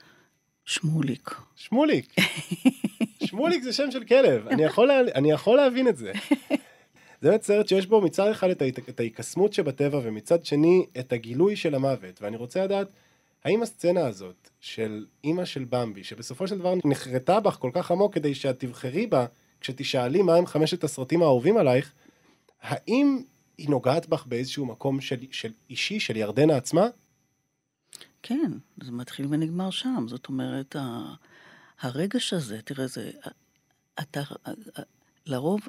שמוליק. 0.64 1.34
שמוליק. 1.56 2.14
שמוליק 3.28 3.62
זה 3.62 3.72
שם 3.72 3.90
של 3.90 4.04
כלב, 4.04 4.48
אני 4.48 4.62
יכול, 4.62 4.88
לה... 4.88 5.00
אני 5.14 5.30
יכול 5.30 5.56
להבין 5.56 5.88
את 5.88 5.96
זה. 5.96 6.12
זה 7.20 7.30
באמת 7.30 7.42
סרט 7.42 7.68
שיש 7.68 7.86
בו 7.86 8.00
מצד 8.00 8.30
אחד 8.30 8.50
את 8.88 9.00
ההיקסמות 9.00 9.52
שבטבע 9.52 10.00
ומצד 10.02 10.44
שני 10.44 10.86
את 10.98 11.12
הגילוי 11.12 11.56
של 11.56 11.74
המוות, 11.74 12.22
ואני 12.22 12.36
רוצה 12.36 12.64
לדעת, 12.64 12.88
האם 13.44 13.62
הסצנה 13.62 14.06
הזאת 14.06 14.50
של 14.60 15.06
אימא 15.24 15.44
של 15.44 15.64
במבי, 15.64 16.04
שבסופו 16.04 16.48
של 16.48 16.58
דבר 16.58 16.74
נחרטה 16.84 17.40
בך 17.40 17.54
כל 17.54 17.70
כך 17.74 17.90
עמוק 17.90 18.14
כדי 18.14 18.34
שאת 18.34 18.58
תבחרי 18.58 19.06
בה, 19.06 19.26
כשתשאלי 19.60 20.22
מהם 20.22 20.46
חמשת 20.46 20.84
הסרטים 20.84 21.22
האהובים 21.22 21.56
עלייך, 21.56 21.92
האם 22.62 23.22
היא 23.58 23.70
נוגעת 23.70 24.08
בך 24.08 24.26
באיזשהו 24.26 24.66
מקום 24.66 25.00
של, 25.00 25.16
של 25.30 25.52
אישי, 25.70 26.00
של 26.00 26.16
ירדנה 26.16 26.56
עצמה? 26.56 26.86
כן, 28.22 28.52
זה 28.82 28.92
מתחיל 28.92 29.26
ונגמר 29.30 29.70
שם. 29.70 30.04
זאת 30.08 30.28
אומרת, 30.28 30.76
הרגש 31.80 32.32
הזה, 32.32 32.60
תראה, 32.64 32.86
זה... 32.86 33.10
אתה... 34.00 34.22
לרוב, 35.26 35.60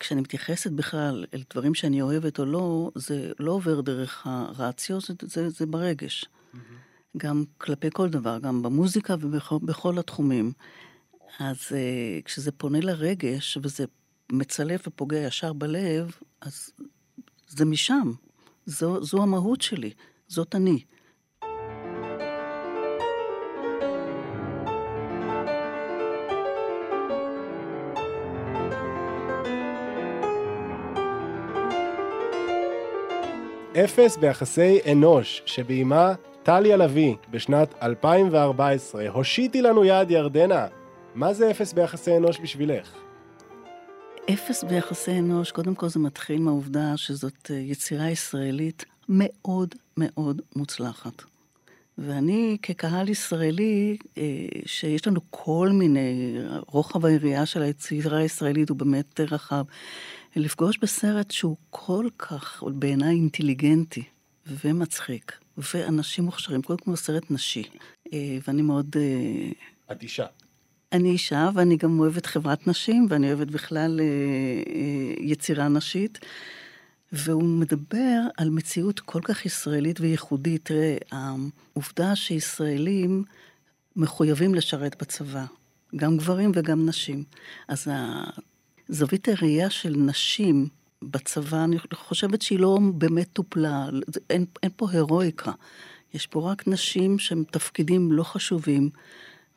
כשאני 0.00 0.20
מתייחסת 0.20 0.70
בכלל 0.70 1.24
אל 1.34 1.42
דברים 1.50 1.74
שאני 1.74 2.02
אוהבת 2.02 2.38
או 2.38 2.44
לא, 2.44 2.90
זה 2.94 3.32
לא 3.38 3.52
עובר 3.52 3.80
דרך 3.80 4.26
הרציו, 4.26 5.00
זה, 5.00 5.14
זה, 5.22 5.48
זה 5.48 5.66
ברגש. 5.66 6.24
Mm-hmm. 6.24 6.56
גם 7.16 7.44
כלפי 7.58 7.88
כל 7.92 8.08
דבר, 8.08 8.38
גם 8.38 8.62
במוזיקה 8.62 9.14
ובכל 9.20 9.98
התחומים. 9.98 10.52
אז 11.38 11.56
uh, 11.56 12.24
כשזה 12.24 12.52
פונה 12.52 12.80
לרגש 12.80 13.58
וזה 13.62 13.84
מצלף 14.32 14.88
ופוגע 14.88 15.18
ישר 15.18 15.52
בלב, 15.52 16.12
אז 16.40 16.70
זה 17.48 17.64
משם. 17.64 18.12
זו, 18.66 19.04
זו 19.04 19.22
המהות 19.22 19.62
שלי, 19.62 19.90
זאת 20.28 20.54
אני. 20.54 20.84
אפס 33.84 34.16
ביחסי 34.16 34.78
אנוש, 34.92 35.42
שביימה 35.46 36.14
טליה 36.42 36.76
לביא 36.76 37.14
בשנת 37.30 37.74
2014. 37.82 39.08
הושיטי 39.08 39.62
לנו 39.62 39.84
יד 39.84 40.10
ירדנה. 40.10 40.66
מה 41.14 41.34
זה 41.34 41.50
אפס 41.50 41.72
ביחסי 41.72 42.16
אנוש 42.16 42.40
בשבילך? 42.42 42.90
אפס 44.32 44.64
ביחסי 44.64 45.18
אנוש, 45.18 45.52
קודם 45.52 45.74
כל 45.74 45.88
זה 45.88 46.00
מתחיל 46.00 46.40
מהעובדה 46.40 46.96
שזאת 46.96 47.50
אה, 47.50 47.56
יצירה 47.56 48.10
ישראלית 48.10 48.84
מאוד 49.08 49.74
מאוד 49.96 50.42
מוצלחת. 50.56 51.22
ואני 51.98 52.56
כקהל 52.62 53.08
ישראלי, 53.08 53.96
אה, 54.18 54.22
שיש 54.66 55.06
לנו 55.06 55.20
כל 55.30 55.70
מיני, 55.72 56.38
רוחב 56.66 57.04
היריעה 57.04 57.46
של 57.46 57.62
היצירה 57.62 58.18
הישראלית 58.18 58.68
הוא 58.68 58.76
באמת 58.76 59.20
רחב. 59.20 59.64
לפגוש 60.36 60.78
בסרט 60.78 61.30
שהוא 61.30 61.56
כל 61.70 62.08
כך, 62.18 62.62
בעיניי, 62.66 63.14
אינטליגנטי 63.14 64.02
ומצחיק, 64.46 65.32
ואנשים 65.56 66.24
מוכשרים, 66.24 66.62
קודם 66.62 66.78
כל 66.78 66.96
סרט 66.96 67.30
נשי, 67.30 67.62
אה, 68.12 68.38
ואני 68.46 68.62
מאוד... 68.62 68.96
אה, 68.96 69.92
את 69.92 70.02
אישה. 70.02 70.26
אני 70.92 71.10
אישה, 71.10 71.50
ואני 71.54 71.76
גם 71.76 72.00
אוהבת 72.00 72.26
חברת 72.26 72.66
נשים, 72.66 73.06
ואני 73.10 73.32
אוהבת 73.32 73.46
בכלל 73.46 74.00
אה, 74.00 74.06
יצירה 75.20 75.68
נשית. 75.68 76.18
והוא 77.12 77.44
מדבר 77.44 78.20
על 78.36 78.50
מציאות 78.50 79.00
כל 79.00 79.20
כך 79.24 79.46
ישראלית 79.46 80.00
וייחודית. 80.00 80.64
תראה, 80.64 80.96
העובדה 81.12 82.16
שישראלים 82.16 83.24
מחויבים 83.96 84.54
לשרת 84.54 85.02
בצבא, 85.02 85.44
גם 85.96 86.16
גברים 86.16 86.52
וגם 86.54 86.88
נשים. 86.88 87.24
אז 87.68 87.88
זווית 88.88 89.28
הראייה 89.28 89.70
של 89.70 89.94
נשים 89.96 90.68
בצבא, 91.02 91.64
אני 91.64 91.76
חושבת 91.92 92.42
שהיא 92.42 92.58
לא 92.58 92.78
באמת 92.94 93.28
טופלה, 93.32 93.88
אין, 94.30 94.44
אין 94.62 94.70
פה 94.76 94.90
הירואיקה. 94.90 95.52
יש 96.14 96.26
פה 96.26 96.50
רק 96.50 96.68
נשים 96.68 97.18
שהן 97.18 97.44
תפקידים 97.50 98.12
לא 98.12 98.22
חשובים, 98.22 98.90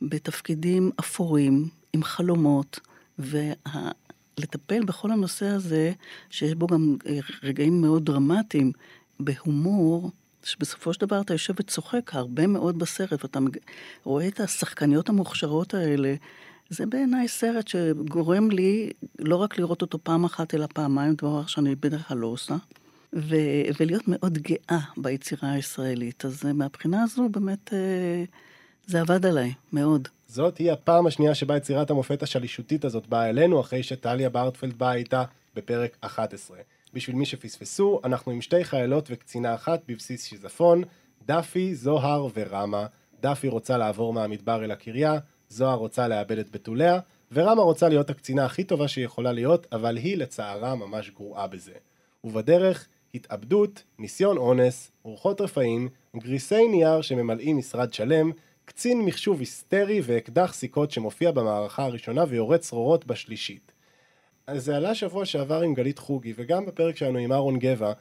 בתפקידים 0.02 0.92
אפורים, 1.00 1.70
עם 1.94 2.04
חלומות, 2.04 2.80
ולטפל 3.20 4.84
בכל 4.86 5.12
הנושא 5.12 5.46
הזה, 5.46 5.92
שיש 6.30 6.54
בו 6.54 6.68
גם 6.68 6.96
רגעים 7.44 7.82
מאוד 7.82 8.06
דרמטיים, 8.06 8.72
בהומור, 9.20 10.12
שבסופו 10.44 10.94
של 10.94 11.02
דבר 11.02 11.22
אתה 11.22 11.34
יושב 11.34 11.54
וצוחק 11.60 12.12
הרבה 12.14 12.48
מאוד 12.48 12.80
בסרט, 12.80 13.24
ואתה 13.24 13.40
רואה 14.04 14.28
את 14.28 14.40
השחקניות 14.40 15.10
המוכשרות 15.10 15.74
האלה. 15.74 16.16
זה 16.72 16.86
בעיניי 16.86 17.28
סרט 17.28 17.68
שגורם 17.68 18.52
לי 18.52 18.90
לא 19.20 19.36
רק 19.36 19.58
לראות 19.58 19.82
אותו 19.82 20.00
פעם 20.04 20.24
אחת, 20.24 20.56
אלא 20.56 20.68
פעמיים, 20.74 21.14
דבר 21.14 21.46
שאני 21.46 21.76
בדרך 21.76 22.08
כלל 22.08 22.18
לא 22.18 22.28
עושה, 22.28 22.56
ו- 23.16 23.62
ולהיות 23.80 24.08
מאוד 24.08 24.38
גאה 24.38 24.80
ביצירה 24.98 25.52
הישראלית. 25.52 26.26
אז 26.26 26.46
מהבחינה 26.46 27.04
הזו 27.04 27.30
באמת 27.30 27.74
אה, 27.74 28.24
זה 28.86 29.02
עבד 29.02 29.26
עליי, 29.26 29.54
מאוד. 29.74 30.08
זאת 30.28 30.58
היא 30.58 30.72
הפעם 30.72 31.08
השנייה 31.08 31.36
שבה 31.36 31.58
יצירת 31.58 31.90
המופת 31.90 32.24
השלישותית 32.24 32.86
הזאת 32.86 33.08
באה 33.08 33.30
אלינו, 33.30 33.60
אחרי 33.60 33.84
שטליה 33.84 34.30
בארטפלד 34.30 34.78
באה 34.78 34.94
איתה 34.94 35.24
בפרק 35.56 35.98
11. 36.02 36.58
בשביל 36.94 37.16
מי 37.16 37.26
שפספסו, 37.26 38.00
אנחנו 38.04 38.32
עם 38.32 38.42
שתי 38.42 38.64
חיילות 38.64 39.08
וקצינה 39.12 39.56
אחת 39.56 39.82
בבסיס 39.88 40.26
שיזפון, 40.26 40.84
דפי, 41.26 41.76
זוהר 41.76 42.28
ורמה. 42.36 42.86
דפי 43.22 43.48
רוצה 43.48 43.78
לעבור 43.78 44.14
מהמדבר 44.14 44.64
אל 44.64 44.72
הקריה, 44.72 45.20
זוהר 45.52 45.78
רוצה 45.78 46.08
לאבד 46.08 46.38
את 46.38 46.52
בתוליה, 46.52 47.00
ורמה 47.32 47.62
רוצה 47.62 47.90
להיות 47.90 48.10
הקצינה 48.10 48.46
הכי 48.46 48.64
טובה 48.64 48.88
שהיא 48.88 49.06
יכולה 49.06 49.32
להיות, 49.32 49.68
אבל 49.72 49.98
היא 49.98 50.18
לצערה 50.18 50.76
ממש 50.76 51.10
גרועה 51.10 51.48
בזה. 51.48 51.74
ובדרך, 52.24 52.88
התאבדות, 53.16 53.84
ניסיון 54.00 54.38
אונס, 54.38 54.92
רוחות 55.04 55.42
רפאים, 55.42 55.90
גריסי 56.16 56.68
נייר 56.68 57.02
שממלאים 57.02 57.58
משרד 57.58 57.94
שלם, 57.94 58.32
קצין 58.66 59.02
מחשוב 59.02 59.40
היסטרי 59.40 60.02
ואקדח 60.04 60.54
סיכות 60.54 60.92
שמופיע 60.92 61.32
במערכה 61.32 61.84
הראשונה 61.84 62.24
ויורד 62.28 62.60
צרורות 62.60 63.06
בשלישית. 63.06 63.72
אז 64.48 64.66
זה 64.66 64.76
עלה 64.78 64.96
שבוע 64.96 65.26
שעבר 65.26 65.62
עם 65.62 65.74
גלית 65.74 66.00
חוגי, 66.00 66.34
וגם 66.36 66.66
בפרק 66.66 66.96
שלנו 66.96 67.20
עם 67.20 67.32
אהרון 67.32 67.60
גבע. 67.60 67.94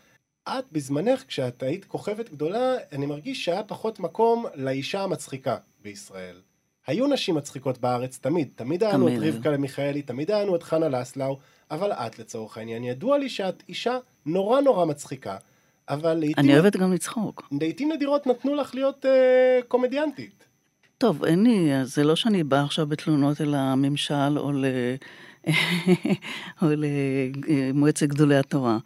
את 0.49 0.65
בזמנך, 0.73 1.25
כשאת 1.29 1.63
היית 1.63 1.85
כוכבת 1.85 2.31
גדולה, 2.31 2.75
אני 2.93 3.07
מרגיש 3.07 3.45
שהיה 3.45 3.63
פחות 3.63 4.01
מקום 4.01 4.47
לאישה 4.55 5.03
המצחיקה 5.03 5.57
בישראל. 5.83 6.41
היו 6.87 7.07
נשים 7.07 7.35
מצחיקות 7.35 7.79
בארץ 7.79 8.19
תמיד, 8.19 8.49
תמיד 8.55 8.85
היה 8.85 8.93
לנו 8.93 9.09
את 9.09 9.13
רבקה 9.21 9.51
למיכאלי, 9.51 10.03
תמיד 10.03 10.31
היה 10.31 10.45
לנו 10.45 10.57
את 10.57 10.63
חנה 10.63 10.89
לסלאו, 10.89 11.39
אבל 11.71 11.93
את 11.93 12.19
לצורך 12.19 12.57
העניין, 12.57 12.85
ידוע 12.85 13.19
לי 13.19 13.29
שאת 13.29 13.63
אישה 13.69 13.99
נורא 14.27 14.61
נורא 14.61 14.85
מצחיקה, 14.85 15.37
אבל 15.89 16.15
לעיתים... 16.15 16.45
אני 16.45 16.55
אוהבת 16.55 16.77
גם 16.77 16.93
לצחוק. 16.93 17.49
לעיתים 17.61 17.93
נדירות 17.93 18.27
נתנו 18.27 18.55
לך 18.55 18.75
להיות 18.75 19.07
אה, 19.07 19.61
קומדיאנטית. 19.69 20.45
טוב, 20.99 21.25
אין 21.25 21.43
לי, 21.43 21.71
זה 21.85 22.05
לא 22.05 22.17
שאני 22.17 22.45
באה 22.45 22.65
עכשיו 22.65 22.87
בתלונות 22.87 23.41
אל 23.41 23.55
הממשל 23.55 24.39
או, 24.39 24.53
ל... 24.53 24.65
או 26.63 26.67
למועצת 26.77 28.07
גדולי 28.07 28.37
התורה. 28.37 28.79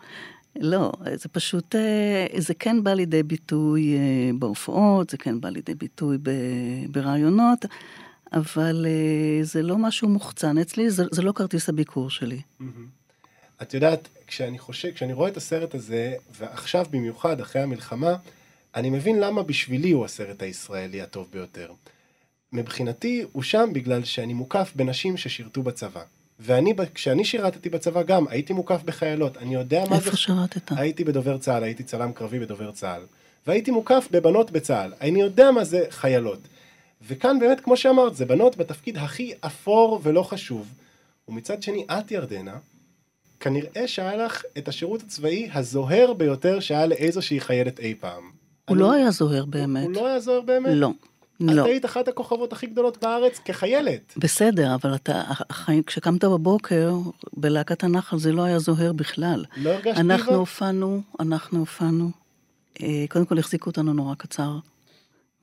לא, 0.61 0.92
זה 1.14 1.28
פשוט, 1.28 1.75
אה, 1.75 2.26
זה 2.38 2.54
כן 2.54 2.84
בא 2.84 2.94
לידי 2.94 3.23
ביטוי 3.23 3.96
אה, 3.96 4.30
בהופעות, 4.38 5.11
זה 5.11 5.16
כן 5.16 5.40
בא 5.40 5.49
לידי 5.49 5.75
ביטוי 5.75 6.18
ברעיונות, 6.90 7.64
אבל 8.32 8.87
אה, 8.88 9.44
זה 9.44 9.62
לא 9.62 9.78
משהו 9.78 10.09
מוחצן 10.09 10.59
אצלי, 10.59 10.90
זה, 10.90 11.05
זה 11.11 11.22
לא 11.22 11.33
כרטיס 11.33 11.68
הביקור 11.68 12.11
שלי. 12.11 12.40
את 13.62 13.74
יודעת, 13.74 14.09
כשאני 14.26 14.59
חושב, 14.59 14.90
כשאני 14.90 15.12
רואה 15.12 15.28
את 15.28 15.37
הסרט 15.37 15.74
הזה, 15.74 16.14
ועכשיו 16.38 16.87
במיוחד 16.90 17.40
אחרי 17.40 17.62
המלחמה, 17.62 18.16
אני 18.74 18.90
מבין 18.90 19.20
למה 19.20 19.42
בשבילי 19.42 19.90
הוא 19.90 20.05
הסרט 20.05 20.42
הישראלי 20.42 21.02
הטוב 21.02 21.28
ביותר. 21.33 21.72
מבחינתי 22.52 23.24
הוא 23.33 23.42
שם 23.42 23.70
בגלל 23.72 24.05
שאני 24.05 24.35
מוקף 24.35 24.72
בנשים 24.76 25.16
ששירתו 25.16 25.62
בצבא. 25.62 26.02
ואני, 26.40 26.75
כשאני 26.94 27.25
שירתתי 27.25 27.68
בצבא 27.68 28.03
גם, 28.03 28.29
הייתי 28.29 28.53
מוקף 28.53 28.83
בחיילות. 28.85 29.37
אני 29.37 29.55
יודע 29.55 29.85
מה 29.90 30.01
זה... 30.01 30.07
איפה 30.07 30.16
שירתת? 30.16 30.73
הייתי 30.77 31.05
בדובר 31.05 31.38
צה"ל, 31.38 31.62
הייתי 31.62 31.83
צלם 31.83 32.12
קרבי 32.12 32.38
בדובר 32.38 32.73
צה"ל. 32.73 33.03
והייתי 33.47 33.70
מוקף 33.70 34.09
בבנות 34.11 34.51
בצה"ל. 34.51 34.92
אני 35.01 35.20
יודע 35.20 35.51
מה 35.51 35.64
זה 35.64 35.85
חיילות. 35.90 36.38
וכאן 37.09 37.38
באמת, 37.38 37.61
כמו 37.61 37.77
שאמרת, 37.77 38.16
זה 38.16 38.25
בנות 38.25 38.57
בתפקיד 38.57 38.97
הכי 38.99 39.33
אפור 39.40 40.01
ולא 40.03 40.23
חשוב. 40.23 40.68
ומצד 41.29 41.62
שני, 41.62 41.87
את, 41.90 42.11
ירדנה, 42.11 42.57
כנראה 43.40 43.88
שהיה 43.88 44.16
לך 44.16 44.42
את 44.59 44.68
השירות 44.68 45.03
הצבאי 45.03 45.49
הזוהר 45.53 46.12
ביותר 46.12 46.61
שהיה 46.61 46.87
לאיזושהי 46.87 47.40
חיילת 47.40 47.81
אי 47.81 47.94
פעם. 48.01 48.23
הוא 48.68 48.75
אני... 48.75 48.83
לא 48.83 48.92
היה 48.92 49.11
זוהר 49.11 49.44
באמת. 49.44 49.85
הוא, 49.85 49.94
הוא 49.94 50.03
לא 50.03 50.07
היה 50.07 50.20
זוהר 50.20 50.40
באמת? 50.40 50.73
לא. 50.75 50.90
לא. 51.40 51.62
את 51.62 51.66
היית 51.66 51.85
אחת 51.85 52.09
הכוכבות 52.09 52.53
הכי 52.53 52.66
גדולות 52.66 52.99
בארץ 53.03 53.40
כחיילת. 53.44 54.14
בסדר, 54.16 54.75
אבל 54.75 54.94
אתה, 54.94 55.23
כשקמת 55.87 56.25
בבוקר 56.25 56.94
בלהקת 57.33 57.85
הנחל 57.85 58.18
זה 58.18 58.33
לא 58.33 58.42
היה 58.42 58.59
זוהר 58.59 58.92
בכלל. 58.92 59.44
לא 59.57 59.70
הרגשת 59.70 60.01
דיבה? 60.01 60.14
אנחנו 60.14 60.35
הופענו, 60.35 61.03
אנחנו 61.20 61.59
הופענו, 61.59 62.11
אה, 62.83 63.05
קודם 63.09 63.25
כל 63.27 63.38
החזיקו 63.38 63.70
אותנו 63.70 63.92
נורא 63.92 64.14
קצר, 64.14 64.59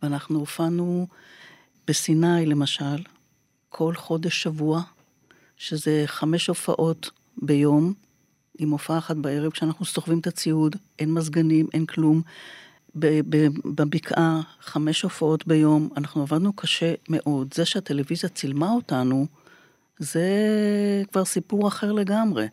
ואנחנו 0.04 0.40
הופענו 0.40 1.08
בסיני 1.88 2.46
למשל, 2.46 3.04
כל 3.70 3.96
חודש 3.96 4.44
שבוע, 4.44 4.82
שזה 5.58 6.04
חמש 6.06 6.48
הופעות 6.48 7.10
ביום, 7.38 7.94
עם 8.58 8.70
הופעה 8.70 8.98
אחת 8.98 9.16
בערב, 9.16 9.52
כשאנחנו 9.52 9.86
סוחבים 9.86 10.20
את 10.20 10.28
הציוד, 10.28 10.76
אין 11.00 11.14
מזגנים, 11.14 11.68
אין 11.74 11.86
כלום. 11.86 12.22
בבקעה, 12.96 14.42
חמש 14.62 15.02
הופעות 15.02 15.48
ביום, 15.48 15.90
אנחנו 15.98 16.22
עבדנו 16.22 16.54
קשה 16.54 16.94
מאוד. 17.10 17.54
זה 17.54 17.66
שהטלוויזיה 17.66 18.30
צילמה 18.30 18.72
אותנו, 18.72 19.28
זה 20.00 20.28
כבר 21.12 21.26
סיפור 21.26 21.68
אחר 21.68 21.92
לגמרי. 21.92 22.48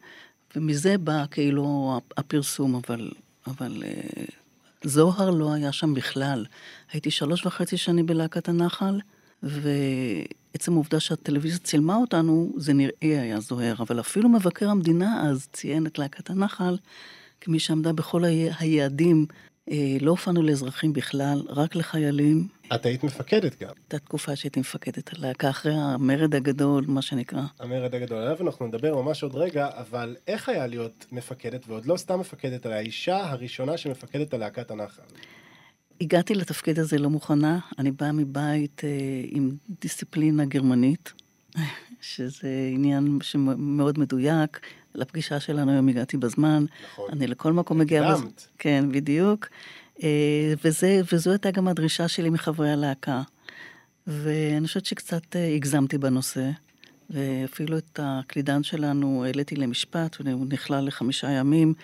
ומזה 0.57 0.99
בא 0.99 1.25
כאילו 1.31 2.01
הפרסום, 2.17 2.75
אבל, 2.75 3.11
אבל 3.47 3.83
אה, 3.87 4.25
זוהר 4.85 5.31
לא 5.31 5.53
היה 5.53 5.73
שם 5.73 5.95
בכלל. 5.95 6.45
הייתי 6.93 7.11
שלוש 7.11 7.47
וחצי 7.47 7.77
שנים 7.77 8.07
בלהקת 8.07 8.49
הנחל, 8.49 9.01
ועצם 9.43 10.73
העובדה 10.73 11.01
שהטלוויזיה 11.01 11.59
צילמה 11.59 11.97
אותנו, 11.97 12.53
זה 12.57 12.73
נראה 12.73 12.93
היה 13.01 13.41
זוהר. 13.41 13.75
אבל 13.79 14.01
אפילו 14.01 14.29
מבקר 14.29 14.71
המדינה 14.71 15.29
אז 15.29 15.49
ציין 15.53 15.87
את 15.87 15.99
להקת 15.99 16.31
הנחל 16.31 16.77
כמי 17.41 17.59
שעמדה 17.59 17.93
בכל 17.93 18.25
היעדים 18.59 19.27
אה, 19.31 19.48
לא 20.01 20.11
הופענו 20.11 20.43
לאזרחים 20.43 20.93
בכלל, 20.93 21.43
רק 21.49 21.77
לחיילים. 21.77 22.49
את 22.75 22.87
היית 22.87 23.05
מפקדת 23.05 23.63
גם. 23.63 23.69
הייתה 23.77 23.99
תקופה 23.99 24.37
שהייתי 24.37 24.61
מפקדת 24.61 25.11
הלהקה 25.15 25.51
אחרי 25.51 25.75
המרד 25.75 26.35
הגדול, 26.35 26.85
מה 26.89 27.03
שנקרא. 27.03 27.43
המרד 27.61 27.95
הגדול, 27.95 28.19
עליו 28.19 28.47
אנחנו 28.47 28.67
נדבר 28.67 29.03
ממש 29.03 29.23
עוד 29.23 29.35
רגע, 29.35 29.69
אבל 29.73 30.17
איך 30.27 30.49
היה 30.49 30.67
להיות 30.67 31.07
מפקדת, 31.13 31.69
ועוד 31.69 31.87
לא 31.87 31.97
סתם 31.97 32.21
מפקדת, 32.21 32.67
אלא 32.67 32.75
האישה 32.75 33.31
הראשונה 33.31 33.77
שמפקדת 33.77 34.35
על 34.35 34.41
להקת 34.41 34.71
הנחל? 34.71 35.03
הגעתי 36.01 36.35
לתפקיד 36.35 36.79
הזה 36.79 36.99
לא 36.99 37.11
מוכנה, 37.11 37.59
אני 37.79 37.91
באה 37.91 38.13
מבית 38.13 38.83
אה, 38.85 38.91
עם 39.31 39.51
דיסציפלינה 39.81 40.45
גרמנית, 40.45 41.13
שזה 42.01 42.71
עניין 42.75 43.19
שמאוד 43.23 43.99
מדויק, 43.99 44.61
לפגישה 44.99 45.41
שלנו 45.41 45.73
היום 45.73 45.89
הגעתי 45.89 46.17
בזמן. 46.17 46.65
נכון. 46.93 47.09
אני 47.13 47.27
לכל 47.27 47.53
מקום 47.53 47.79
מגיעה 47.79 48.13
בזמן. 48.13 48.29
כן, 48.59 48.85
בדיוק. 48.93 49.49
אה, 50.03 50.53
וזה, 50.65 51.01
וזו 51.13 51.31
הייתה 51.31 51.51
גם 51.51 51.69
הדרישה 51.69 52.09
שלי 52.09 52.31
מחברי 52.31 52.71
הלהקה. 52.71 53.23
ואני 54.07 54.67
חושבת 54.67 54.87
שקצת 54.87 55.37
אה, 55.37 55.55
הגזמתי 55.55 55.99
בנושא, 55.99 56.51
ואפילו 57.11 57.79
את 57.79 58.01
הקלידן 58.03 58.63
שלנו 58.63 59.25
העליתי 59.25 59.57
למשפט, 59.57 60.17
והוא 60.25 60.47
נכלל 60.51 60.87
לחמישה 60.87 61.31
ימים, 61.31 61.75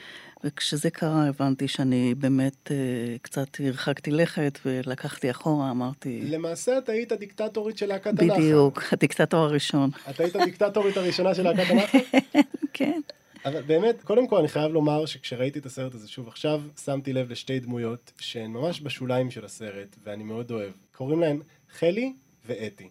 וכשזה 0.45 0.91
קרה 0.91 1.27
הבנתי 1.27 1.69
שאני 1.69 2.15
באמת 2.15 2.71
אה, 2.71 2.77
קצת 3.23 3.49
הרחקתי 3.61 4.11
לכת 4.11 4.59
ולקחתי 4.67 5.31
אחורה, 5.31 5.71
אמרתי... 5.71 6.21
למעשה 6.25 6.79
את 6.79 6.89
היית 6.89 7.13
הדיקטטורית 7.13 7.79
של 7.79 7.87
להקת 7.87 8.07
הנחל. 8.07 8.41
בדיוק, 8.41 8.83
הדיקטטור 8.93 9.41
הראשון. 9.41 9.91
את 10.11 10.21
היית 10.21 10.37
הדיקטטורית 10.37 10.97
הראשונה 10.97 11.35
של 11.35 11.43
להקת 11.43 11.71
הנחל? 11.71 11.99
כן. 12.73 13.01
אבל 13.45 13.63
באמת, 13.63 14.03
קודם 14.03 14.27
כל 14.29 14.39
אני 14.39 14.49
חייב 14.49 14.73
לומר 14.73 15.07
שכשראיתי 15.07 15.59
את 15.59 15.67
הסרט 15.67 15.95
הזה 15.95 16.09
שוב 16.09 16.29
עכשיו, 16.29 16.63
שמתי 16.85 17.13
לב 17.13 17.31
לשתי 17.31 17.61
דמויות 17.61 18.13
שהן 18.19 18.51
ממש 18.51 18.81
בשוליים 18.81 19.31
של 19.31 19.45
הסרט, 19.45 19.97
ואני 20.05 20.25
מאוד 20.25 20.51
אוהב. 20.51 20.73
קוראים 20.97 21.21
להן 21.21 21.41
חלי 21.73 22.13
ואתי. 22.47 22.89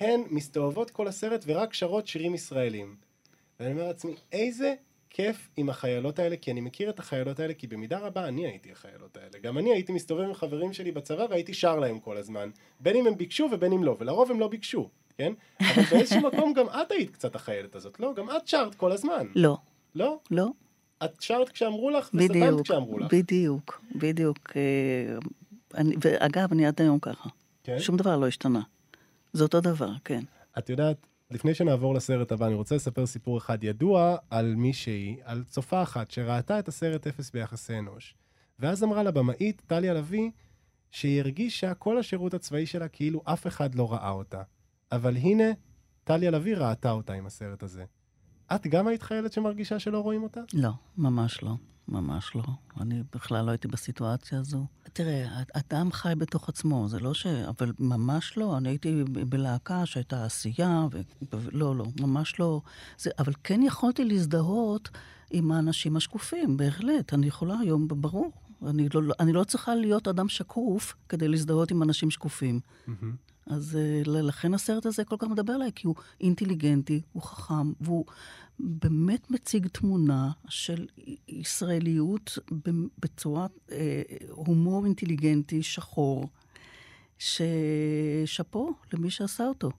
הן 0.00 0.20
מסתובבות 0.30 0.90
כל 0.90 1.08
הסרט 1.08 1.44
ורק 1.46 1.74
שרות 1.74 2.06
שירים 2.06 2.34
ישראלים. 2.34 2.96
ואני 3.60 3.72
אומר 3.72 3.86
לעצמי, 3.86 4.14
איזה 4.32 4.74
כיף 5.10 5.48
עם 5.56 5.68
החיילות 5.68 6.18
האלה, 6.18 6.36
כי 6.36 6.50
אני 6.50 6.60
מכיר 6.60 6.90
את 6.90 6.98
החיילות 6.98 7.40
האלה, 7.40 7.54
כי 7.54 7.66
במידה 7.66 7.98
רבה 7.98 8.28
אני 8.28 8.46
הייתי 8.46 8.72
החיילות 8.72 9.16
האלה. 9.16 9.38
גם 9.42 9.58
אני 9.58 9.72
הייתי 9.72 9.92
מסתובב 9.92 10.22
עם 10.22 10.34
חברים 10.34 10.72
שלי 10.72 10.92
בצבא 10.92 11.26
והייתי 11.30 11.54
שר 11.54 11.78
להם 11.78 12.00
כל 12.00 12.16
הזמן. 12.16 12.50
בין 12.80 12.96
אם 12.96 13.06
הם 13.06 13.16
ביקשו 13.16 13.48
ובין 13.52 13.72
אם 13.72 13.84
לא, 13.84 13.96
ולרוב 14.00 14.30
הם 14.30 14.40
לא 14.40 14.48
ביקשו, 14.48 14.88
כן? 15.18 15.32
אבל 15.60 15.82
באיזשהו 15.90 16.20
מקום 16.28 16.52
גם 16.52 16.66
את 16.68 16.90
היית 16.90 17.10
קצת 17.10 17.34
החיילת 17.34 17.74
הזאת, 17.74 18.00
לא? 18.00 18.14
גם 18.14 18.30
את 18.30 18.48
שרת 18.48 18.74
כל 18.74 18.92
הזמן. 18.92 19.26
לא, 19.34 19.56
לא? 19.94 20.18
לא, 20.30 20.48
את 21.04 21.20
שרת 21.20 21.48
כשאמרו 21.48 21.90
לך 21.90 22.10
וסתמת 22.14 22.60
כשאמרו 22.64 22.98
לך. 22.98 23.14
בדיוק, 23.14 23.82
בדיוק. 23.94 24.38
אה, 24.56 25.18
אני, 25.74 25.96
ואגב, 26.00 26.52
אני 26.52 26.66
עד 26.66 26.80
היום 26.80 26.98
ככה. 26.98 27.28
כן? 27.64 27.78
שום 27.78 27.96
דבר 27.96 28.16
לא 28.16 28.26
השתנה. 28.26 28.60
זה 29.32 29.42
אותו 29.42 29.60
דבר, 29.60 29.90
כן. 30.04 30.20
את 30.58 30.70
יודעת, 30.70 30.96
לפני 31.30 31.54
שנעבור 31.54 31.94
לסרט 31.94 32.32
הבא, 32.32 32.46
אני 32.46 32.54
רוצה 32.54 32.74
לספר 32.74 33.06
סיפור 33.06 33.38
אחד 33.38 33.64
ידוע 33.64 34.16
על 34.30 34.54
מישהי, 34.54 35.16
על 35.24 35.44
צופה 35.44 35.82
אחת, 35.82 36.10
שראתה 36.10 36.58
את 36.58 36.68
הסרט 36.68 37.06
אפס 37.06 37.30
ביחסי 37.30 37.78
אנוש. 37.78 38.14
ואז 38.58 38.84
אמרה 38.84 39.02
לבמאית, 39.02 39.62
טליה 39.66 39.94
לביא, 39.94 40.30
שהיא 40.90 41.20
הרגישה 41.20 41.74
כל 41.74 41.98
השירות 41.98 42.34
הצבאי 42.34 42.66
שלה 42.66 42.88
כאילו 42.88 43.22
אף 43.24 43.46
אחד 43.46 43.74
לא 43.74 43.92
ראה 43.92 44.10
אותה. 44.10 44.42
אבל 44.92 45.16
הנה, 45.16 45.44
טליה 46.04 46.30
לביא 46.30 46.56
ראתה 46.56 46.90
אותה 46.90 47.12
עם 47.12 47.26
הסרט 47.26 47.62
הזה. 47.62 47.84
את 48.54 48.66
גם 48.66 48.86
היית 48.86 49.02
חיילת 49.02 49.32
שמרגישה 49.32 49.78
שלא 49.78 50.00
רואים 50.00 50.22
אותה? 50.22 50.40
לא, 50.54 50.70
ממש 50.98 51.42
לא. 51.42 51.56
ממש 51.88 52.36
לא. 52.36 52.42
אני 52.80 53.02
בכלל 53.14 53.44
לא 53.44 53.50
הייתי 53.50 53.68
בסיטואציה 53.68 54.38
הזו. 54.38 54.66
תראה, 54.92 55.26
אדם 55.54 55.92
חי 55.92 56.12
בתוך 56.18 56.48
עצמו, 56.48 56.88
זה 56.88 56.98
לא 57.00 57.14
ש... 57.14 57.26
אבל 57.26 57.72
ממש 57.78 58.38
לא. 58.38 58.56
אני 58.56 58.68
הייתי 58.68 59.04
בלהקה 59.04 59.86
שהייתה 59.86 60.24
עשייה, 60.24 60.86
ו... 60.92 61.00
לא, 61.52 61.76
לא, 61.76 61.84
ממש 62.00 62.40
לא. 62.40 62.60
זה... 62.98 63.10
אבל 63.18 63.32
כן 63.44 63.62
יכולתי 63.62 64.04
להזדהות 64.04 64.88
עם 65.30 65.52
האנשים 65.52 65.96
השקופים, 65.96 66.56
בהחלט. 66.56 67.14
אני 67.14 67.26
יכולה 67.26 67.58
היום, 67.58 67.88
ברור. 67.88 68.32
אני 68.66 68.88
לא, 68.94 69.14
אני 69.20 69.32
לא 69.32 69.44
צריכה 69.44 69.74
להיות 69.74 70.08
אדם 70.08 70.28
שקוף 70.28 70.94
כדי 71.08 71.28
להזדהות 71.28 71.70
עם 71.70 71.82
אנשים 71.82 72.10
שקופים. 72.10 72.60
אז 73.46 73.76
אה, 73.76 74.02
לכן 74.04 74.54
הסרט 74.54 74.86
הזה 74.86 75.04
כל 75.04 75.16
כך 75.18 75.28
מדבר 75.28 75.54
אליי, 75.54 75.70
כי 75.74 75.86
הוא 75.86 75.94
אינטליגנטי, 76.20 77.00
הוא 77.12 77.22
חכם, 77.22 77.72
והוא 77.80 78.04
באמת 78.58 79.30
מציג 79.30 79.66
תמונה 79.66 80.30
של 80.48 80.86
ישראליות 81.28 82.38
בצורת 82.98 83.50
אה, 83.72 84.02
הומור 84.30 84.84
אינטליגנטי, 84.84 85.62
שחור, 85.62 86.28
ששאפו 87.18 88.74
למי 88.92 89.10
שעשה 89.10 89.44
אותו. 89.44 89.70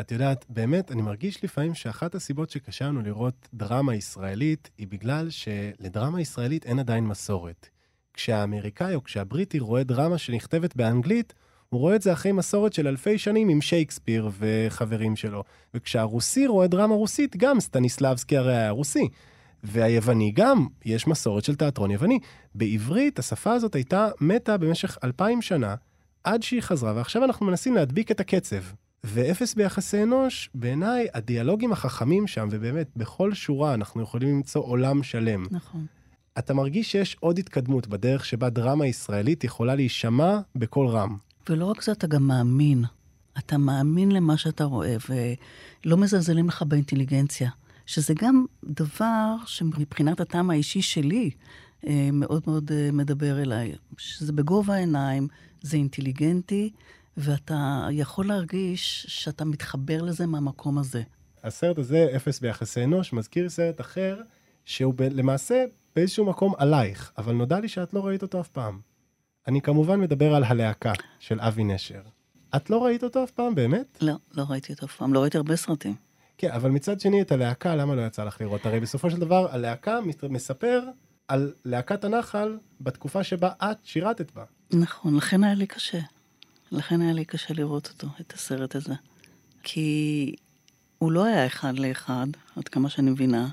את 0.00 0.12
יודעת, 0.12 0.44
באמת, 0.48 0.92
אני 0.92 1.02
מרגיש 1.02 1.44
לפעמים 1.44 1.74
שאחת 1.74 2.14
הסיבות 2.14 2.50
שקשה 2.50 2.84
לנו 2.84 3.02
לראות 3.02 3.48
דרמה 3.54 3.94
ישראלית, 3.94 4.70
היא 4.78 4.88
בגלל 4.88 5.30
שלדרמה 5.30 6.20
ישראלית 6.20 6.66
אין 6.66 6.78
עדיין 6.78 7.06
מסורת. 7.06 7.68
כשהאמריקאי 8.14 8.94
או 8.94 9.04
כשהבריטי 9.04 9.58
רואה 9.58 9.84
דרמה 9.84 10.18
שנכתבת 10.18 10.76
באנגלית, 10.76 11.34
הוא 11.74 11.80
רואה 11.80 11.96
את 11.96 12.02
זה 12.02 12.12
אחרי 12.12 12.32
מסורת 12.32 12.72
של 12.72 12.88
אלפי 12.88 13.18
שנים 13.18 13.48
עם 13.48 13.60
שייקספיר 13.60 14.30
וחברים 14.38 15.16
שלו. 15.16 15.44
וכשהרוסי 15.74 16.46
רואה 16.46 16.66
דרמה 16.66 16.94
רוסית, 16.94 17.36
גם 17.36 17.60
סטניסלבסקי 17.60 18.36
הרי 18.36 18.56
היה 18.56 18.70
רוסי. 18.70 19.08
והיווני 19.62 20.32
גם, 20.34 20.66
יש 20.84 21.06
מסורת 21.06 21.44
של 21.44 21.54
תיאטרון 21.54 21.90
יווני. 21.90 22.18
בעברית, 22.54 23.18
השפה 23.18 23.52
הזאת 23.52 23.74
הייתה 23.74 24.08
מתה 24.20 24.56
במשך 24.56 24.98
אלפיים 25.04 25.42
שנה, 25.42 25.74
עד 26.24 26.42
שהיא 26.42 26.60
חזרה, 26.60 26.92
ועכשיו 26.96 27.24
אנחנו 27.24 27.46
מנסים 27.46 27.74
להדביק 27.74 28.10
את 28.10 28.20
הקצב. 28.20 28.62
ואפס 29.04 29.54
ביחסי 29.54 30.02
אנוש, 30.02 30.50
בעיניי, 30.54 31.06
הדיאלוגים 31.14 31.72
החכמים 31.72 32.26
שם, 32.26 32.48
ובאמת, 32.50 32.88
בכל 32.96 33.34
שורה 33.34 33.74
אנחנו 33.74 34.02
יכולים 34.02 34.28
למצוא 34.28 34.62
עולם 34.62 35.02
שלם. 35.02 35.46
נכון. 35.50 35.86
אתה 36.38 36.54
מרגיש 36.54 36.92
שיש 36.92 37.16
עוד 37.20 37.38
התקדמות 37.38 37.86
בדרך 37.86 38.24
שבה 38.24 38.50
דרמה 38.50 38.86
ישראלית 38.86 39.44
יכולה 39.44 39.74
להישמע 39.74 40.38
בקול 40.56 40.86
רם. 40.86 41.16
ולא 41.48 41.64
רק 41.64 41.82
זה, 41.82 41.92
אתה 41.92 42.06
גם 42.06 42.26
מאמין. 42.26 42.84
אתה 43.38 43.58
מאמין 43.58 44.12
למה 44.12 44.36
שאתה 44.36 44.64
רואה, 44.64 44.96
ולא 45.08 45.96
מזלזלים 45.96 46.48
לך 46.48 46.62
באינטליגנציה. 46.62 47.50
שזה 47.86 48.14
גם 48.18 48.44
דבר 48.64 49.34
שמבחינת 49.46 50.20
הטעם 50.20 50.50
האישי 50.50 50.82
שלי, 50.82 51.30
אה, 51.86 52.08
מאוד 52.12 52.42
מאוד 52.46 52.70
אה, 52.72 52.90
מדבר 52.92 53.42
אליי. 53.42 53.74
שזה 53.98 54.32
בגובה 54.32 54.74
העיניים, 54.74 55.28
זה 55.62 55.76
אינטליגנטי, 55.76 56.70
ואתה 57.16 57.88
יכול 57.90 58.26
להרגיש 58.26 59.06
שאתה 59.08 59.44
מתחבר 59.44 60.02
לזה 60.02 60.26
מהמקום 60.26 60.78
הזה. 60.78 61.02
הסרט 61.44 61.78
הזה, 61.78 62.08
אפס 62.16 62.40
ביחסי 62.40 62.84
אנוש, 62.84 63.12
מזכיר 63.12 63.48
סרט 63.48 63.80
אחר, 63.80 64.20
שהוא 64.64 64.94
ב- 64.96 65.02
למעשה 65.02 65.64
באיזשהו 65.96 66.24
מקום 66.24 66.52
עלייך, 66.58 67.12
אבל 67.18 67.34
נודע 67.34 67.60
לי 67.60 67.68
שאת 67.68 67.94
לא 67.94 68.06
ראית 68.06 68.22
אותו 68.22 68.40
אף 68.40 68.48
פעם. 68.48 68.80
אני 69.48 69.60
כמובן 69.60 70.00
מדבר 70.00 70.34
על 70.34 70.44
הלהקה 70.44 70.92
של 71.18 71.40
אבי 71.40 71.64
נשר. 71.64 72.00
את 72.56 72.70
לא 72.70 72.84
ראית 72.84 73.04
אותו 73.04 73.24
אף 73.24 73.30
פעם, 73.30 73.54
באמת? 73.54 73.98
לא, 74.00 74.14
לא 74.34 74.44
ראיתי 74.48 74.72
אותו 74.72 74.86
אף 74.86 74.96
פעם, 74.96 75.14
לא 75.14 75.20
ראיתי 75.20 75.36
הרבה 75.36 75.56
סרטים. 75.56 75.94
כן, 76.38 76.50
אבל 76.50 76.70
מצד 76.70 77.00
שני 77.00 77.22
את 77.22 77.32
הלהקה, 77.32 77.76
למה 77.76 77.94
לא 77.94 78.02
יצא 78.06 78.24
לך 78.24 78.40
לראות? 78.40 78.66
הרי 78.66 78.80
בסופו 78.80 79.10
של 79.10 79.16
דבר, 79.16 79.54
הלהקה 79.54 79.98
מספר 80.30 80.82
על 81.28 81.52
להקת 81.64 82.04
הנחל 82.04 82.58
בתקופה 82.80 83.24
שבה 83.24 83.50
את 83.62 83.76
שירתת 83.82 84.30
בה. 84.30 84.44
נכון, 84.72 85.16
לכן 85.16 85.44
היה 85.44 85.54
לי 85.54 85.66
קשה. 85.66 86.00
לכן 86.72 87.00
היה 87.00 87.12
לי 87.12 87.24
קשה 87.24 87.54
לראות 87.54 87.88
אותו, 87.88 88.06
את 88.20 88.32
הסרט 88.32 88.76
הזה. 88.76 88.94
כי 89.62 90.34
הוא 90.98 91.12
לא 91.12 91.24
היה 91.24 91.46
אחד 91.46 91.78
לאחד, 91.78 92.26
עד 92.56 92.68
כמה 92.68 92.90
שאני 92.90 93.10
מבינה. 93.10 93.48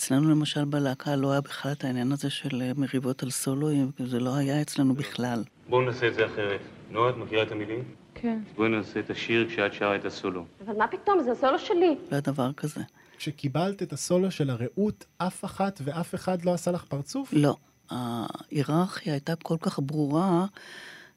אצלנו 0.00 0.30
למשל 0.30 0.64
בלהקה 0.64 1.16
לא 1.16 1.32
היה 1.32 1.40
בכלל 1.40 1.72
את 1.72 1.84
העניין 1.84 2.12
הזה 2.12 2.30
של 2.30 2.62
אה, 2.62 2.72
מריבות 2.76 3.22
על 3.22 3.30
סולואים, 3.30 3.90
זה 4.06 4.20
לא 4.20 4.36
היה 4.36 4.62
אצלנו 4.62 4.94
בכלל. 4.94 5.44
בואו 5.68 5.82
נעשה 5.82 6.08
את 6.08 6.14
זה 6.14 6.26
אחרת. 6.26 6.60
נועה, 6.90 7.10
את 7.10 7.16
מכירה 7.16 7.42
את 7.42 7.52
המילים? 7.52 7.84
כן. 8.14 8.38
בואי 8.56 8.68
נעשה 8.68 9.00
את 9.00 9.10
השיר 9.10 9.48
כשאת 9.48 9.72
שרה 9.72 9.96
את 9.96 10.04
הסולו. 10.04 10.44
אבל 10.66 10.76
מה 10.76 10.86
פתאום, 10.86 11.22
זה 11.22 11.32
הסולו 11.32 11.58
שלי. 11.58 11.88
לא 11.88 11.96
היה 12.10 12.20
דבר 12.20 12.52
כזה. 12.52 12.80
כשקיבלת 13.18 13.82
את 13.82 13.92
הסולו 13.92 14.30
של 14.30 14.50
הרעות, 14.50 15.04
אף 15.18 15.44
אחת 15.44 15.80
ואף 15.84 16.14
אחד 16.14 16.44
לא 16.44 16.54
עשה 16.54 16.70
לך 16.70 16.84
פרצוף? 16.84 17.32
לא. 17.32 17.56
ההיררכיה 17.90 19.12
הייתה 19.12 19.36
כל 19.36 19.56
כך 19.60 19.78
ברורה. 19.82 20.46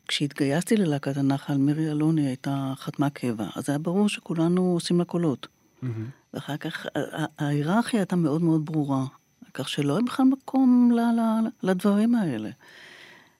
כשהתגייסתי 0.08 0.78
ללהקת 0.78 1.18
הנחל, 1.18 1.58
מירי 1.58 1.92
אלוני 1.92 2.28
הייתה 2.28 2.74
חתמה 2.76 3.10
קבע, 3.10 3.46
אז 3.56 3.70
היה 3.70 3.80
ברור 3.80 4.10
שכולנו 4.10 4.72
עושים 4.74 5.00
לה 5.00 5.06
קולות. 5.06 5.48
ואחר 6.34 6.58
כך 6.58 6.86
ההיררכיה 7.40 8.00
הייתה 8.00 8.16
מאוד 8.16 8.42
מאוד 8.42 8.66
ברורה, 8.66 9.06
כך 9.54 9.70
שלא 9.70 9.94
היה 9.94 10.06
בכלל 10.06 10.26
מקום 10.26 10.92
ל- 10.92 11.00
ל- 11.00 11.70
לדברים 11.70 12.16
האלה. 12.16 12.50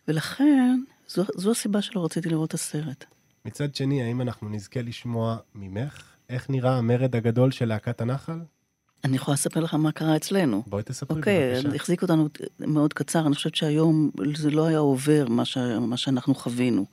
ולכן, 0.08 0.80
זו, 1.08 1.24
זו 1.36 1.52
הסיבה 1.52 1.82
שלא 1.82 2.06
רציתי 2.06 2.30
לראות 2.30 2.50
את 2.50 2.54
הסרט. 2.54 3.06
מצד 3.46 3.76
שני, 3.76 4.04
האם 4.04 4.22
אנחנו 4.22 4.50
נזכה 4.50 4.82
לשמוע 4.82 5.38
ממך 5.56 6.04
איך 6.30 6.50
נראה 6.50 6.78
המרד 6.78 7.16
הגדול 7.16 7.52
של 7.52 7.66
להקת 7.66 8.02
הנחל? 8.02 8.40
אני 9.04 9.16
יכולה 9.16 9.34
לספר 9.34 9.60
לך 9.60 9.74
מה 9.74 9.92
קרה 9.92 10.16
אצלנו. 10.16 10.64
בואי 10.68 10.84
תספרי 10.84 11.18
אוקיי, 11.18 11.54
בבקשה. 11.56 11.76
החזיק 11.76 12.02
אותנו 12.02 12.30
מאוד 12.60 12.94
קצר, 12.94 13.28
אני 13.28 13.36
חושבת 13.36 13.56
שהיום 13.56 14.12
זה 14.36 14.52
לא 14.52 14.66
היה 14.66 14.78
עובר 14.78 15.26
מה, 15.30 15.46
ש... 15.46 15.58
מה 15.82 15.98
שאנחנו 15.98 16.36
חווינו. 16.36 16.86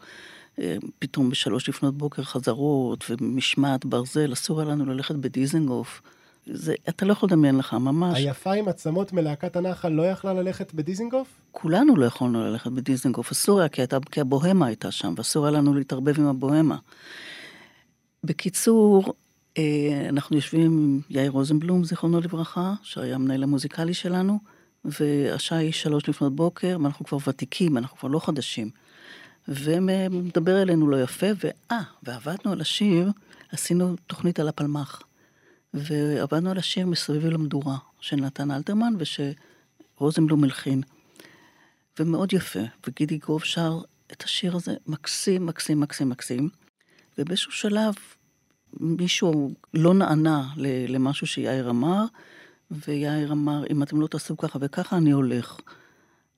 אה, 0.61 0.77
פתאום 0.99 1.31
בשלוש 1.31 1.69
לפנות 1.69 1.99
בוקר 1.99 2.23
חזרות 2.23 3.05
ומשמעת 3.11 3.85
ברזל, 3.85 4.33
אסור 4.33 4.61
היה 4.61 4.71
לנו 4.71 4.87
ללכת 4.87 5.15
בדיזנגוף. 5.15 6.03
זה, 6.47 6.75
אתה 6.89 7.07
לא 7.07 7.13
יכול 7.13 7.27
לדמיין 7.27 7.57
לך, 7.57 7.75
ממש. 7.75 8.19
היפה 8.19 8.53
עם 8.53 8.69
עצמות 8.69 9.13
מלהקת 9.13 9.57
הנחל 9.57 9.89
לא 9.89 10.03
יכלה 10.03 10.33
ללכת 10.33 10.75
בדיזינגוף? 10.75 11.29
כולנו 11.51 11.97
לא 11.97 12.07
יכולנו 12.07 12.41
ללכת 12.45 12.71
בדיזנגוף, 12.71 13.31
אסור 13.31 13.61
היה, 13.61 13.69
כי, 13.69 13.81
הייתה, 13.81 13.99
כי 14.11 14.21
הבוהמה 14.21 14.67
הייתה 14.67 14.91
שם, 14.91 15.15
ואסור 15.17 15.47
היה 15.47 15.53
לנו 15.53 15.75
להתערבב 15.75 16.21
עם 16.21 16.27
הבוהמה. 16.27 16.77
בקיצור, 18.25 19.15
אה, 19.59 20.07
אנחנו 20.09 20.37
יושבים 20.37 20.61
עם 20.61 21.01
יאיר 21.11 21.31
רוזנבלום, 21.31 21.85
זיכרונו 21.85 22.21
לברכה, 22.21 22.75
שהיה 22.83 23.15
המנהל 23.15 23.43
המוזיקלי 23.43 23.95
שלנו, 23.95 24.39
והשעה 24.85 25.59
היא 25.59 25.73
שלוש 25.73 26.09
לפנות 26.09 26.37
בוקר, 26.37 26.77
ואנחנו 26.83 27.05
כבר 27.05 27.19
ותיקים, 27.27 27.77
אנחנו 27.77 27.97
כבר 27.97 28.09
לא 28.09 28.19
חדשים. 28.19 28.71
ומדבר 29.49 30.63
אלינו 30.63 30.91
לא 30.91 31.03
יפה, 31.03 31.27
ואה, 31.45 31.83
ועבדנו 32.03 32.53
על 32.53 32.61
השיר, 32.61 33.11
עשינו 33.53 33.97
תוכנית 34.07 34.41
על 34.41 34.49
הפלמ"ח. 34.49 35.03
ועבדנו 35.75 36.51
על 36.51 36.59
השיר 36.59 36.87
מסביב 36.87 37.27
למדורה, 37.27 37.77
של 38.01 38.17
נתן 38.17 38.51
אלתרמן 38.51 38.95
ושרוזנבלום 38.99 40.45
הלחין. 40.45 40.83
ומאוד 41.99 42.33
יפה, 42.33 42.61
וגידי 42.87 43.19
גרוב 43.19 43.45
שר 43.45 43.81
את 44.13 44.23
השיר 44.23 44.57
הזה 44.57 44.75
מקסים, 44.87 45.47
מקסים, 45.47 45.81
מקסים, 45.81 46.09
מקסים. 46.09 46.49
ובאיזשהו 47.19 47.53
שלב 47.53 47.95
מישהו 48.73 49.55
לא 49.75 49.95
נענה 49.95 50.49
למשהו 50.89 51.27
שיאיר 51.27 51.71
אמר, 51.71 52.05
ויאיר 52.71 53.33
אמר, 53.33 53.65
אם 53.71 53.83
אתם 53.83 54.01
לא 54.01 54.07
תעשו 54.07 54.37
ככה 54.37 54.59
וככה, 54.63 54.97
אני 54.97 55.11
הולך. 55.11 55.57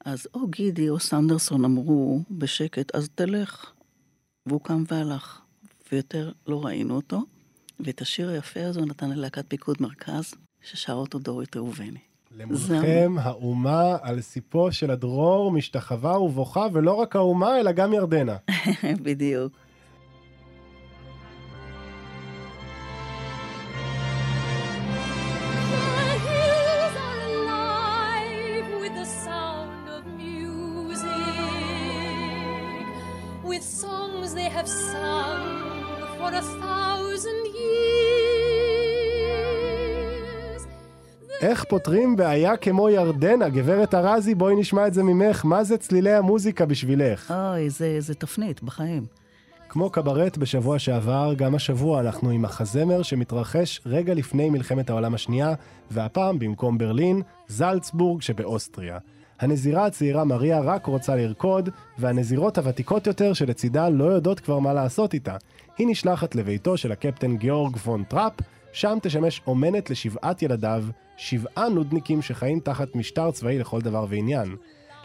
אז 0.04 0.26
או 0.34 0.46
גידי 0.46 0.88
או 0.88 1.00
סנדרסון 1.00 1.64
אמרו 1.64 2.20
בשקט, 2.30 2.94
אז 2.94 3.08
תלך. 3.14 3.72
והוא 4.46 4.60
קם 4.60 4.84
והלך, 4.88 5.40
ויותר 5.92 6.32
לא 6.46 6.64
ראינו 6.64 6.96
אותו. 6.96 7.20
ואת 7.80 8.00
השיר 8.00 8.28
היפה 8.28 8.64
הזה 8.64 8.80
הוא 8.80 8.88
נתן 8.88 9.10
ללהקת 9.10 9.44
פיקוד 9.48 9.76
מרכז, 9.80 10.34
ששר 10.60 10.92
אותו 10.92 11.18
דורית 11.18 11.56
ראובני. 11.56 11.98
למולכם 12.36 13.14
האומה 13.20 13.96
על 14.02 14.20
סיפו 14.20 14.72
של 14.72 14.90
הדרור 14.90 15.52
משתחווה 15.52 16.20
ובוכה, 16.20 16.66
ולא 16.72 16.94
רק 16.94 17.16
האומה, 17.16 17.60
אלא 17.60 17.72
גם 17.72 17.92
ירדנה. 17.92 18.36
בדיוק. 19.04 19.52
פותרים 41.72 42.16
בעיה 42.16 42.56
כמו 42.56 42.88
ירדנה? 42.88 43.48
גברת 43.48 43.94
ארזי, 43.94 44.34
בואי 44.34 44.56
נשמע 44.56 44.86
את 44.86 44.94
זה 44.94 45.02
ממך. 45.02 45.44
מה 45.44 45.64
זה 45.64 45.78
צלילי 45.78 46.12
המוזיקה 46.12 46.66
בשבילך? 46.66 47.34
אוי, 47.36 47.70
זה, 47.70 47.96
זה 48.00 48.14
תפנית 48.14 48.62
בחיים. 48.62 49.06
כמו 49.68 49.90
קברט 49.90 50.36
בשבוע 50.36 50.78
שעבר, 50.78 51.34
גם 51.36 51.54
השבוע 51.54 52.00
אנחנו 52.00 52.30
עם 52.30 52.42
מחזמר 52.42 53.02
שמתרחש 53.02 53.80
רגע 53.86 54.14
לפני 54.14 54.50
מלחמת 54.50 54.90
העולם 54.90 55.14
השנייה, 55.14 55.54
והפעם 55.90 56.38
במקום 56.38 56.78
ברלין, 56.78 57.22
זלצבורג 57.48 58.22
שבאוסטריה. 58.22 58.98
הנזירה 59.40 59.86
הצעירה 59.86 60.24
מריה 60.24 60.60
רק 60.60 60.86
רוצה 60.86 61.16
לרקוד, 61.16 61.68
והנזירות 61.98 62.58
הוותיקות 62.58 63.06
יותר 63.06 63.32
שלצידה 63.32 63.88
לא 63.88 64.04
יודעות 64.04 64.40
כבר 64.40 64.58
מה 64.58 64.72
לעשות 64.72 65.14
איתה. 65.14 65.36
היא 65.78 65.86
נשלחת 65.90 66.34
לביתו 66.34 66.76
של 66.76 66.92
הקפטן 66.92 67.36
גיאורג 67.36 67.76
פון 67.76 68.04
טראפ, 68.04 68.32
שם 68.72 68.98
תשמש 69.02 69.42
אומנת 69.46 69.90
לשבעת 69.90 70.42
ילדיו, 70.42 70.84
שבעה 71.22 71.68
נודניקים 71.68 72.22
שחיים 72.22 72.60
תחת 72.60 72.96
משטר 72.96 73.30
צבאי 73.30 73.58
לכל 73.58 73.80
דבר 73.80 74.06
ועניין. 74.08 74.56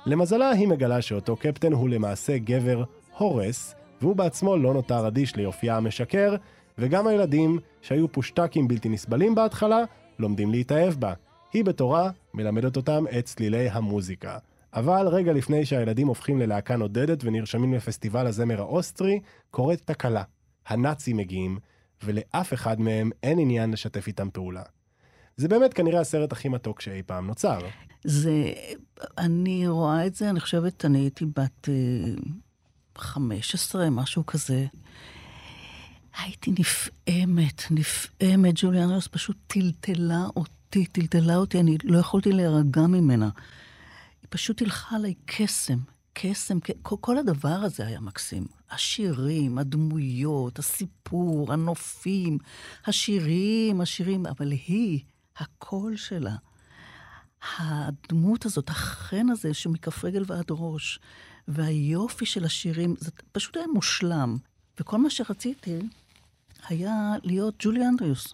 למזלה, 0.06 0.50
היא 0.50 0.68
מגלה 0.68 1.02
שאותו 1.02 1.36
קפטן 1.36 1.74
הוא 1.74 1.90
למעשה 1.90 2.38
גבר 2.38 2.84
הורס, 3.18 3.76
והוא 4.02 4.16
בעצמו 4.16 4.58
לא 4.58 4.74
נותר 4.74 5.08
אדיש 5.08 5.36
ליופייה 5.36 5.78
המשכר, 5.78 6.36
וגם 6.78 7.08
הילדים, 7.08 7.60
שהיו 7.82 8.12
פושטקים 8.12 8.68
בלתי 8.68 8.90
נסבלים 8.90 9.36
בהתחלה, 9.36 9.84
לומדים 10.20 10.52
להתאהב 10.52 10.94
בה. 10.94 11.14
היא 11.54 11.66
בתורה 11.66 12.10
מלמדת 12.34 12.78
אותם 12.78 13.06
את 13.20 13.26
צלילי 13.26 13.70
המוזיקה. 13.70 14.38
אבל 14.74 15.08
רגע 15.08 15.34
לפני 15.34 15.66
שהילדים 15.66 16.08
הופכים 16.08 16.40
ללהקה 16.40 16.76
נודדת 16.76 17.24
ונרשמים 17.24 17.74
לפסטיבל 17.74 18.28
הזמר 18.28 18.60
האוסטרי, 18.62 19.20
קורית 19.52 19.82
תקלה. 19.86 20.24
הנאצים 20.68 21.18
מגיעים, 21.18 21.58
ולאף 22.04 22.54
אחד 22.54 22.82
מהם 22.82 23.10
אין 23.24 23.40
עניין 23.40 23.72
לשתף 23.72 24.08
איתם 24.08 24.30
פעולה. 24.34 24.64
זה 25.38 25.47
באמת 25.47 25.73
כנראה 25.73 26.00
הסרט 26.02 26.32
הכי 26.32 26.50
מתוק 26.50 26.82
שאי 26.82 27.04
פעם 27.04 27.28
נוצר. 27.28 27.60
זה, 28.04 28.54
אני 29.17 29.67
רואה 29.67 30.06
את 30.08 30.15
זה, 30.15 30.30
אני 30.30 30.39
חושבת, 30.39 30.86
אני 30.86 31.00
הייתי 31.00 31.26
בת 31.26 31.69
אה, 31.69 32.13
15, 32.97 33.89
משהו 33.89 34.26
כזה. 34.26 34.65
הייתי 36.17 36.52
נפעמת, 36.60 37.63
נפעמת. 37.71 38.54
ג'ולי 38.56 38.84
אנדרס 38.84 39.08
פשוט 39.08 39.38
טלטלה 39.47 40.26
אותי, 40.36 40.86
טלטלה 40.86 41.36
אותי, 41.36 41.60
אני 41.60 41.78
לא 41.84 41.97
יכולתי 41.97 42.32
להירגע 42.32 42.82
ממנה. 42.82 43.30
היא 44.21 44.28
פשוט 44.30 44.62
הלכה 44.62 44.95
עליי 44.95 45.13
קסם, 45.26 45.78
קסם, 46.13 46.58
כל, 46.82 46.95
כל 47.02 47.17
הדבר 47.17 47.50
הזה 47.50 47.88
היה 47.88 48.00
מקסים. 48.00 48.45
השירים, 48.71 49.58
הדמויות, 49.58 50.60
הסיפור, 50.60 51.54
הנופים, 51.54 52.38
השירים, 52.86 53.82
השירים, 53.82 54.26
אבל 54.26 54.52
היא, 54.52 55.00
הקול 55.39 55.95
שלה, 55.95 56.36
הדמות 57.58 58.45
הזאת, 58.45 58.69
החן 58.69 59.30
הזה 59.30 59.54
שמכף 59.54 60.06
רגל 60.06 60.23
ועד 60.28 60.45
ראש, 60.50 61.00
והיופי 61.47 62.26
של 62.26 62.45
השירים, 62.45 62.95
זה 63.00 63.12
פשוט 63.32 63.58
היה 63.58 63.67
מושלם. 63.73 64.38
וכל 64.80 64.97
מה 64.97 65.10
שרציתי 65.10 65.80
היה 66.67 67.13
להיות 67.23 67.56
ג'ולי 67.60 67.88
אנדריוס. 67.88 68.34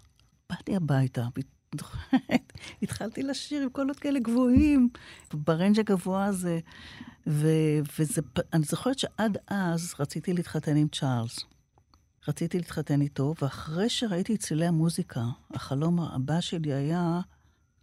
באתי 0.50 0.76
הביתה, 0.76 1.28
התחלתי 2.82 3.24
לשיר 3.24 3.62
עם 3.62 3.70
קולות 3.70 4.00
כאלה 4.00 4.20
גבוהים, 4.20 4.90
ברנג' 5.34 5.80
הגבוה 5.80 6.26
הזה. 6.26 6.60
ו, 7.28 7.48
וזה, 8.00 8.22
אני 8.54 8.64
זוכרת 8.64 9.00
שעד 9.00 9.38
אז 9.48 9.94
רציתי 10.00 10.34
להתחתן 10.34 10.76
עם 10.76 10.88
צ'ארלס. 10.88 11.40
רציתי 12.28 12.58
להתחתן 12.58 13.02
איתו, 13.02 13.34
ואחרי 13.42 13.90
שראיתי 13.90 14.38
צלילי 14.38 14.66
המוזיקה, 14.66 15.26
החלום 15.52 16.00
הבא 16.00 16.42
שלי 16.42 16.74
היה 16.74 17.22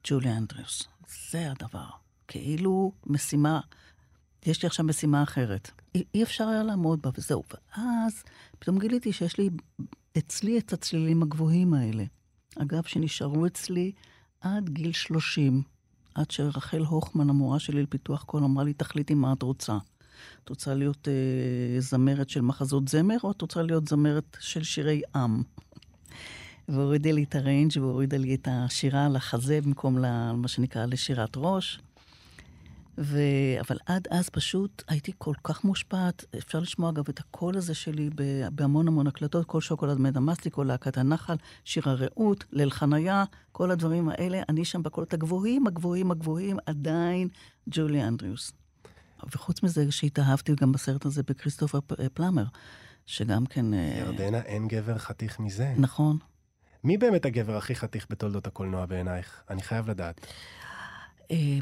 ג'ולי 0.05 0.33
אנדריוס. 0.33 0.89
זה 1.31 1.51
הדבר. 1.51 1.87
כאילו 2.29 2.93
משימה, 3.07 3.61
יש 4.47 4.63
לי 4.63 4.67
עכשיו 4.67 4.87
משימה 4.87 5.23
אחרת. 5.23 5.71
אי, 5.95 6.05
אי 6.15 6.23
אפשר 6.23 6.49
היה 6.49 6.63
לעמוד 6.63 7.03
בה, 7.03 7.11
וזהו. 7.19 7.43
ואז 7.51 8.23
פתאום 8.59 8.79
גיליתי 8.79 9.13
שיש 9.13 9.39
לי 9.39 9.51
אצלי 10.19 10.59
את 10.59 10.73
הצלילים 10.73 11.23
הגבוהים 11.23 11.75
האלה. 11.75 12.05
אגב, 12.57 12.83
שנשארו 12.83 13.47
אצלי 13.47 13.93
עד 14.41 14.69
גיל 14.69 14.93
30, 14.93 15.63
עד 16.15 16.31
שרחל 16.31 16.83
הוכמן, 16.85 17.31
המורה 17.31 17.59
שלי 17.59 17.83
לפיתוח 17.83 18.25
קול, 18.25 18.45
אמרה 18.45 18.65
לי, 18.65 18.73
תחליטי 18.73 19.15
מה 19.15 19.33
את 19.33 19.43
רוצה. 19.43 19.79
את 20.45 20.49
רוצה 20.49 20.75
להיות 20.75 21.09
אה, 21.09 21.81
זמרת 21.81 22.29
של 22.29 22.41
מחזות 22.41 22.89
זמר, 22.89 23.17
או 23.25 23.31
את 23.31 23.43
רוצה 23.43 23.63
להיות 23.63 23.89
זמרת 23.89 24.37
של 24.41 24.63
שירי 24.63 25.03
עם? 25.15 25.43
והורידה 26.69 27.13
לי 27.13 27.23
את 27.23 27.35
הריינג' 27.35 27.73
והורידה 27.77 28.17
לי 28.17 28.35
את 28.35 28.49
השירה 28.51 29.07
על 29.07 29.17
החזה 29.17 29.61
במקום 29.61 29.99
למה 29.99 30.49
שנקרא 30.49 30.87
לשירת 30.87 31.31
ראש. 31.37 31.81
ו... 32.99 33.19
אבל 33.61 33.77
עד 33.87 34.09
אז 34.11 34.29
פשוט 34.29 34.83
הייתי 34.89 35.13
כל 35.19 35.35
כך 35.45 35.65
מושפעת. 35.65 36.25
אפשר 36.39 36.61
לשמוע 36.61 36.91
אגב 36.91 37.05
את 37.09 37.21
הקול 37.21 37.57
הזה 37.57 37.75
שלי 37.75 38.11
בהמון 38.53 38.89
המון 38.89 39.07
הקלטות, 39.07 39.47
כל 39.47 39.61
שוקולד 39.61 39.99
מנטה 39.99 40.19
מסטיק, 40.19 40.51
כל 40.51 40.65
להקת 40.65 40.99
הנחל, 40.99 41.37
שיר 41.65 41.83
הרעות, 41.87 42.45
ליל 42.53 42.71
חנייה, 42.71 43.25
כל 43.53 43.71
הדברים 43.71 44.09
האלה. 44.09 44.43
אני 44.49 44.65
שם 44.65 44.83
בקולות 44.83 45.15
הגבוהים, 45.15 45.67
הגבוהים, 45.67 46.11
הגבוהים, 46.11 46.57
עדיין 46.67 47.29
ג'ולי 47.71 48.05
אנדרוס. 48.05 48.53
וחוץ 49.35 49.63
מזה, 49.63 49.93
שהתאהבתי 49.93 50.55
גם 50.61 50.73
בסרט 50.73 51.07
הזה 51.07 51.23
בכריסטופר 51.23 51.79
פלאמר, 52.15 52.45
שגם 53.07 53.47
כן... 53.47 53.67
ירדנה, 53.99 54.39
אין 54.39 54.69
גבר 54.69 54.99
חתיך 54.99 55.41
מזה. 55.41 55.75
נכון. 55.77 56.19
מי 56.85 56.99
באמת 56.99 57.25
הגבר 57.25 57.57
הכי 57.57 57.75
חתיך 57.75 58.07
בתולדות 58.11 58.47
הקולנוע 58.47 58.87
בעינייך? 58.87 59.43
אני 59.51 59.63
חייב 59.63 59.91
לדעת. 59.91 60.27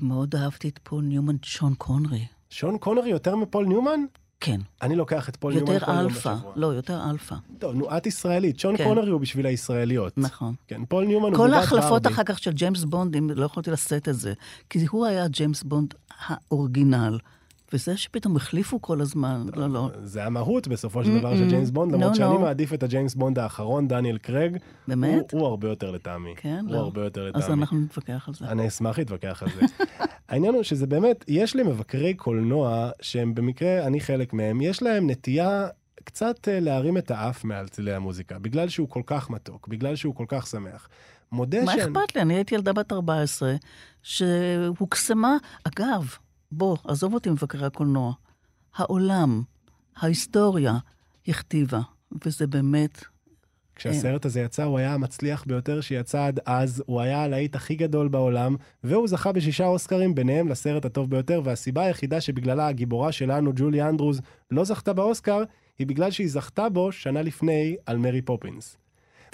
מאוד 0.03 0.35
אהבתי 0.35 0.69
את 0.69 0.79
פול 0.83 1.05
ניומן, 1.05 1.37
שון 1.43 1.75
קונרי. 1.75 2.27
שון 2.51 2.79
קונרי 2.79 3.11
יותר 3.11 3.37
מפול 3.37 3.67
ניומן? 3.67 4.01
כן. 4.41 4.61
אני 4.83 4.97
לוקח 4.97 5.29
את 5.29 5.37
פול 5.37 5.55
ניומן 5.55 5.73
יותר 5.73 6.01
אלפא, 6.01 6.35
לא, 6.57 6.67
יותר 6.67 7.11
אלפא. 7.11 7.37
טוב, 7.59 7.75
נו, 7.75 7.97
את 7.97 8.07
ישראלית. 8.07 8.59
שון 8.61 8.77
כן. 8.77 8.85
קונרי 8.85 9.11
הוא 9.11 9.21
בשביל 9.21 9.47
הישראליות. 9.47 10.19
נכון. 10.19 10.55
כן, 10.69 10.85
פול 10.85 11.05
ניומן 11.05 11.29
הוא 11.29 11.37
כל 11.37 11.47
בובת 11.47 11.57
ההחלפות 11.57 12.03
ברבי. 12.03 12.15
אחר 12.15 12.25
כך 12.25 12.39
של 12.39 12.53
ג'יימס 12.53 12.85
בונדים, 12.85 13.31
לא 13.31 13.45
יכולתי 13.45 13.71
לשאת 13.71 14.09
את 14.09 14.19
זה. 14.19 14.33
כי 14.71 14.87
הוא 14.91 15.07
היה 15.07 15.29
ג'יימס 15.29 15.63
בונד 15.63 15.95
האורגינל. 16.19 17.19
וזה 17.73 17.97
שפתאום 17.97 18.37
החליפו 18.37 18.83
כל 18.83 19.01
הזמן, 19.01 19.47
לא, 19.57 19.67
לא. 19.71 19.91
זה 20.03 20.25
המהות 20.27 20.69
בסופו 20.69 21.05
של 21.05 21.19
דבר 21.19 21.37
של 21.37 21.49
ג'יימס 21.49 21.71
בונד, 21.71 21.93
למרות 21.93 22.11
לא, 22.11 22.15
שאני 22.17 22.35
לא. 22.35 22.39
מעדיף 22.41 22.73
את 22.75 22.83
הג'יימס 22.83 23.15
בונד 23.15 23.39
האחרון, 23.39 23.89
דניאל 23.89 24.19
קרג. 24.19 24.57
באמת? 24.89 25.33
הוא- 25.33 25.41
הוא 25.41 25.49
הרבה 25.49 25.69
יותר 25.69 25.91
לטעמי. 25.91 26.35
כן, 26.37 26.65
הוא 26.65 26.73
לא. 26.73 26.79
הרבה 26.79 27.05
יותר 27.05 27.25
לטעמי. 27.29 27.45
אז 27.45 27.51
אנחנו 27.51 27.81
נתווכח 27.81 28.25
על 28.29 28.35
זה. 28.35 28.45
אני 28.47 28.69
אשמח 28.69 28.99
להתווכח 28.99 29.43
על 29.43 29.49
זה. 29.51 29.61
העניין 30.29 30.55
הוא 30.55 30.63
שזה 30.63 30.87
באמת, 30.87 31.25
יש 31.29 31.57
למבקרי 31.57 32.15
קולנוע, 32.15 32.91
שהם 33.01 33.35
במקרה, 33.35 33.87
אני 33.87 34.01
חלק 34.01 34.33
מהם, 34.33 34.61
יש 34.61 34.83
להם 34.83 35.11
נטייה 35.11 35.69
קצת 36.05 36.49
אה, 36.49 36.61
להרים 36.61 36.99
את 36.99 37.11
האף 37.11 37.45
מעל 37.45 37.69
צלילי 37.69 37.93
המוזיקה, 37.95 38.39
בגלל 38.39 38.69
שהוא 38.69 38.89
כל 38.89 39.03
כך 39.07 39.31
מתוק, 39.31 39.69
בגלל 39.69 39.97
שהוא 39.97 40.15
כל 40.15 40.25
כך 40.29 40.47
שמח. 40.47 40.89
מודה 41.33 41.65
מה 41.65 41.73
שאני... 41.73 41.83
אכפת 41.83 42.15
לי? 42.17 42.23
אני 42.23 42.35
הייתי 42.35 42.55
ילדה 42.55 42.73
בת 42.73 42.93
14, 42.93 43.55
שהוקסמה, 44.03 45.37
אגב, 45.65 46.15
בוא, 46.53 46.77
עזוב 46.85 47.15
אותי 47.15 47.31
מבקרי 47.31 47.67
הקולנוע. 47.67 48.13
העולם, 48.77 49.43
ההיסטוריה, 49.97 50.79
הכתיבה, 51.29 51.81
וזה 52.25 52.47
באמת... 52.47 53.05
כשהסרט 53.75 54.25
הזה 54.25 54.41
יצא, 54.41 54.63
הוא 54.63 54.79
היה 54.79 54.95
המצליח 54.95 55.45
ביותר 55.47 55.81
שיצא 55.81 56.25
עד 56.25 56.41
אז, 56.47 56.83
הוא 56.87 57.01
היה 57.01 57.23
הלהיט 57.23 57.57
הכי 57.57 57.75
גדול 57.75 58.09
בעולם, 58.09 58.57
והוא 58.85 59.09
זכה 59.09 59.33
בשישה 59.33 59.67
אוסקרים, 59.67 60.15
ביניהם 60.15 60.49
לסרט 60.49 60.85
הטוב 60.85 61.11
ביותר, 61.11 61.41
והסיבה 61.45 61.83
היחידה 61.83 62.21
שבגללה 62.21 62.69
הגיבורה 62.69 63.13
שלנו, 63.13 63.53
ג'ולי 63.55 63.83
אנדרוס, 63.83 64.21
לא 64.51 64.65
זכתה 64.65 64.93
באוסקר, 64.93 65.43
היא 65.79 65.87
בגלל 65.87 66.11
שהיא 66.11 66.29
זכתה 66.29 66.69
בו 66.69 66.93
שנה 66.93 67.23
לפני 67.23 67.77
על 67.87 67.99
מרי 67.99 68.23
פופינס. 68.23 68.77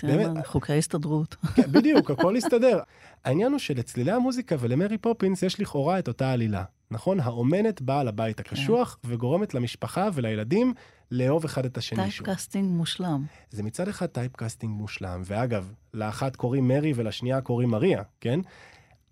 באמת? 0.02 0.26
מה, 0.26 0.44
חוקי 0.44 0.72
ההסתדרות. 0.72 1.36
כן, 1.56 1.72
בדיוק, 1.72 2.10
הכל 2.10 2.36
הסתדר. 2.36 2.80
העניין 3.24 3.52
הוא 3.52 3.58
שלצלילי 3.58 4.12
המוזיקה 4.12 4.56
ולמרי 4.60 4.98
פופינס 4.98 5.42
יש 5.42 5.60
לכאורה 5.60 5.98
את 5.98 6.08
אותה 6.08 6.32
עלילה. 6.32 6.64
נכון? 6.90 7.20
האומנת 7.20 7.82
באה 7.82 8.04
לבית 8.04 8.40
הקשוח 8.40 8.98
וגורמת 9.04 9.54
למשפחה 9.54 10.08
ולילדים 10.14 10.74
לאהוב 11.10 11.44
אחד 11.44 11.64
את 11.64 11.78
השני 11.78 12.10
שוב. 12.10 12.26
typecasting 12.26 12.70
מושלם. 12.70 13.24
זה 13.50 13.62
מצד 13.62 13.88
אחד 13.88 14.06
typecasting 14.06 14.72
מושלם, 14.72 15.22
ואגב, 15.24 15.72
לאחת 15.94 16.36
קוראים 16.36 16.68
מרי 16.68 16.92
ולשנייה 16.96 17.40
קוראים 17.40 17.68
מריה, 17.68 18.02
כן? 18.20 18.40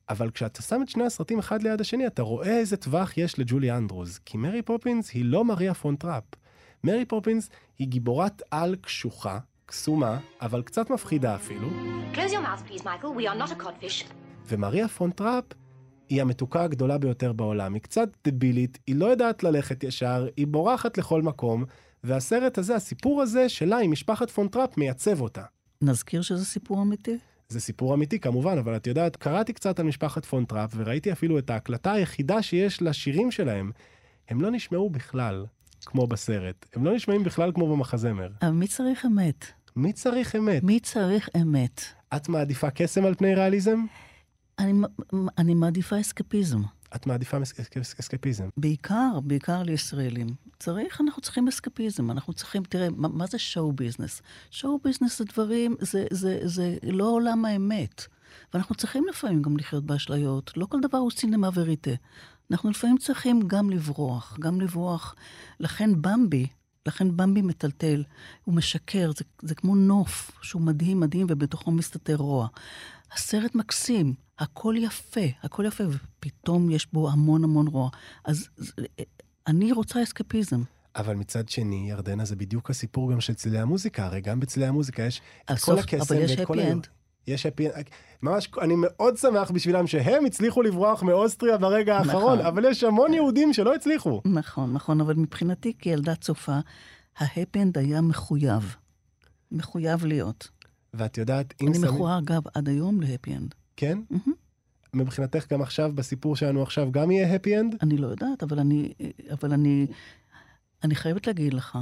אבל 0.08 0.30
כשאתה 0.30 0.62
שם 0.62 0.80
את 0.82 0.88
שני 0.88 1.04
הסרטים 1.04 1.38
אחד 1.38 1.62
ליד 1.62 1.80
השני, 1.80 2.06
אתה 2.06 2.22
רואה 2.22 2.58
איזה 2.58 2.76
טווח 2.76 3.18
יש 3.18 3.38
לג'ולי 3.38 3.72
אנדרוס. 3.72 4.18
כי 4.24 4.38
מרי 4.38 4.62
פופינס 4.62 5.10
היא 5.10 5.24
לא 5.24 5.44
מריה 5.44 5.74
פון 5.74 5.93
טראפ. 5.93 6.24
מרי 6.84 7.04
פופינס 7.04 7.50
היא 7.78 7.88
גיבורת-על 7.88 8.76
קשוחה, 8.80 9.38
קסומה, 9.72 10.18
אבל 10.40 10.62
קצת 10.62 10.90
מפחידה 10.90 11.34
אפילו. 11.34 11.68
Close 12.14 12.16
your 12.16 12.42
mouth, 12.46 12.70
please, 12.70 12.84
Michael. 12.84 13.16
We 13.16 13.22
are 13.22 13.48
not 13.48 13.50
a 13.50 13.62
codfish. 13.64 14.04
ומריה 14.46 14.88
פון 14.88 15.12
טראפ 15.12 15.44
היא 16.08 16.22
המתוקה 16.22 16.64
הגדולה 16.64 16.98
ביותר 16.98 17.32
בעולם. 17.32 17.74
היא 17.74 17.82
קצת 17.82 18.08
דבילית, 18.28 18.78
היא 18.86 18.96
לא 18.96 19.06
יודעת 19.06 19.42
ללכת 19.42 19.84
ישר, 19.84 20.28
היא 20.36 20.46
בורחת 20.46 20.98
לכל 20.98 21.22
מקום, 21.22 21.64
והסרט 22.04 22.58
הזה, 22.58 22.76
הסיפור 22.76 23.22
הזה 23.22 23.48
שלה 23.48 23.78
עם 23.78 23.90
משפחת 23.90 24.30
פון 24.30 24.51
טראפ 24.51 24.78
מייצב 24.78 25.20
אותה. 25.20 25.42
נזכיר 25.82 26.22
שזה 26.22 26.44
סיפור 26.44 26.82
אמיתי? 26.82 27.18
זה 27.48 27.60
סיפור 27.60 27.94
אמיתי 27.94 28.20
כמובן, 28.20 28.58
אבל 28.58 28.76
את 28.76 28.86
יודעת, 28.86 29.16
קראתי 29.16 29.52
קצת 29.52 29.80
על 29.80 29.86
משפחת 29.86 30.24
פון 30.24 30.44
טראפ 30.44 30.70
וראיתי 30.76 31.12
אפילו 31.12 31.38
את 31.38 31.50
ההקלטה 31.50 31.92
היחידה 31.92 32.42
שיש 32.42 32.82
לשירים 32.82 33.30
שלהם. 33.30 33.70
הם 34.28 34.40
לא 34.40 34.50
נשמעו 34.50 34.90
בכלל 34.90 35.46
כמו 35.86 36.06
בסרט, 36.06 36.66
הם 36.74 36.84
לא 36.84 36.94
נשמעים 36.94 37.24
בכלל 37.24 37.52
כמו 37.54 37.76
במחזמר. 37.76 38.28
אבל 38.42 38.50
מי 38.50 38.66
צריך 38.66 39.06
אמת? 39.06 39.61
מי 39.76 39.92
צריך 39.92 40.36
אמת? 40.36 40.62
מי 40.62 40.80
צריך 40.80 41.28
אמת? 41.42 41.80
את 42.16 42.28
מעדיפה 42.28 42.70
קסם 42.70 43.04
על 43.04 43.14
פני 43.14 43.34
ריאליזם? 43.34 43.78
אני, 44.58 44.72
אני 45.38 45.54
מעדיפה 45.54 46.00
אסקפיזם. 46.00 46.58
את 46.94 47.06
מעדיפה 47.06 47.42
אס- 47.42 47.60
אס- 47.80 47.94
אסקפיזם. 48.00 48.48
בעיקר, 48.56 49.20
בעיקר 49.24 49.62
לישראלים. 49.62 50.26
צריך, 50.58 51.00
אנחנו 51.00 51.22
צריכים 51.22 51.48
אסקפיזם, 51.48 52.10
אנחנו 52.10 52.32
צריכים, 52.32 52.62
תראה, 52.62 52.88
מה, 52.96 53.08
מה 53.08 53.26
זה 53.26 53.38
show 53.38 53.72
business? 53.72 54.22
שואו 54.50 54.78
ביזנס 54.84 55.18
זה 55.18 55.24
דברים, 55.24 55.76
זה, 55.80 56.06
זה, 56.10 56.40
זה 56.44 56.76
לא 56.82 57.04
עולם 57.04 57.44
האמת. 57.44 58.04
ואנחנו 58.54 58.74
צריכים 58.74 59.04
לפעמים 59.10 59.42
גם 59.42 59.56
לחיות 59.56 59.84
באשליות. 59.84 60.52
לא 60.56 60.66
כל 60.66 60.80
דבר 60.80 60.98
הוא 60.98 61.10
סינמה 61.10 61.48
וריטה. 61.54 61.90
אנחנו 62.50 62.70
לפעמים 62.70 62.98
צריכים 62.98 63.40
גם 63.46 63.70
לברוח, 63.70 64.36
גם 64.40 64.60
לברוח. 64.60 65.14
לכן 65.60 65.90
במבי, 66.02 66.46
לכן 66.86 67.16
במבי 67.16 67.42
מטלטל, 67.42 68.04
הוא 68.44 68.54
משקר, 68.54 69.10
זה, 69.16 69.24
זה 69.42 69.54
כמו 69.54 69.74
נוף 69.74 70.30
שהוא 70.42 70.62
מדהים 70.62 71.00
מדהים 71.00 71.26
ובתוכו 71.30 71.70
מסתתר 71.70 72.14
רוע. 72.16 72.48
הסרט 73.12 73.54
מקסים, 73.54 74.14
הכל 74.38 74.74
יפה, 74.78 75.20
הכל 75.42 75.64
יפה, 75.66 75.84
ופתאום 75.90 76.70
יש 76.70 76.86
בו 76.92 77.10
המון 77.10 77.44
המון 77.44 77.66
רוע. 77.66 77.90
אז 78.24 78.48
זה- 78.56 78.72
אני 79.46 79.72
רוצה 79.72 80.02
אסקפיזם. 80.02 80.62
אבל 80.96 81.14
מצד 81.14 81.48
שני, 81.48 81.90
ירדנה, 81.90 82.24
זה 82.24 82.36
בדיוק 82.36 82.70
הסיפור 82.70 83.12
גם 83.12 83.20
של 83.20 83.34
צלילי 83.34 83.58
המוזיקה, 83.58 84.04
הרי 84.06 84.20
גם 84.20 84.40
בצלילי 84.40 84.68
המוזיקה 84.68 85.02
יש 85.02 85.20
את 85.52 85.58
כל 85.58 85.78
הקסם 85.78 86.00
אבל 86.14 86.22
יש 86.22 86.30
ואת 86.38 86.46
כל 86.46 86.58
happy 86.58 86.62
ה... 86.62 86.72
end. 86.72 86.86
יש 87.26 87.46
happy. 87.46 87.68
ממש, 88.22 88.50
אני 88.60 88.74
מאוד 88.76 89.16
שמח 89.16 89.50
בשבילם 89.50 89.86
שהם 89.86 90.24
הצליחו 90.24 90.62
לברוח 90.62 91.02
מאוסטריה 91.02 91.58
ברגע 91.58 91.98
האחרון, 91.98 92.38
נכון. 92.38 92.46
אבל 92.46 92.64
יש 92.64 92.84
המון 92.84 93.14
יהודים 93.14 93.52
שלא 93.52 93.74
הצליחו. 93.74 94.22
נכון, 94.24 94.72
נכון, 94.72 95.00
אבל 95.00 95.14
מבחינתי 95.14 95.72
כילדה 95.78 96.14
צופה, 96.14 96.58
ה 97.18 97.25
happy 97.25 97.58
end 97.58 97.78
היה 97.78 98.00
מחויב. 98.00 98.76
מחויב 99.52 100.04
להיות. 100.04 100.48
ואת 100.94 101.18
יודעת, 101.18 101.54
אם 101.60 101.68
אני 101.68 101.76
שמים... 101.76 101.90
מכורה, 101.90 102.18
אגב, 102.18 102.42
עד 102.54 102.68
היום 102.68 103.00
ל 103.00 103.06
happy 103.06 103.36
end. 103.36 103.54
כן? 103.76 103.98
מבחינתך 104.94 105.52
גם 105.52 105.62
עכשיו, 105.62 105.92
בסיפור 105.94 106.36
שלנו 106.36 106.62
עכשיו, 106.62 106.92
גם 106.92 107.10
יהיה 107.10 107.34
happy 107.34 107.60
end? 107.60 107.76
אני 107.82 107.96
לא 107.96 108.06
יודעת, 108.06 108.42
אבל 108.42 108.58
אני, 108.58 108.92
אבל 109.32 109.52
אני, 109.52 109.86
אני 110.84 110.94
חייבת 110.94 111.26
להגיד 111.26 111.54
לך 111.54 111.78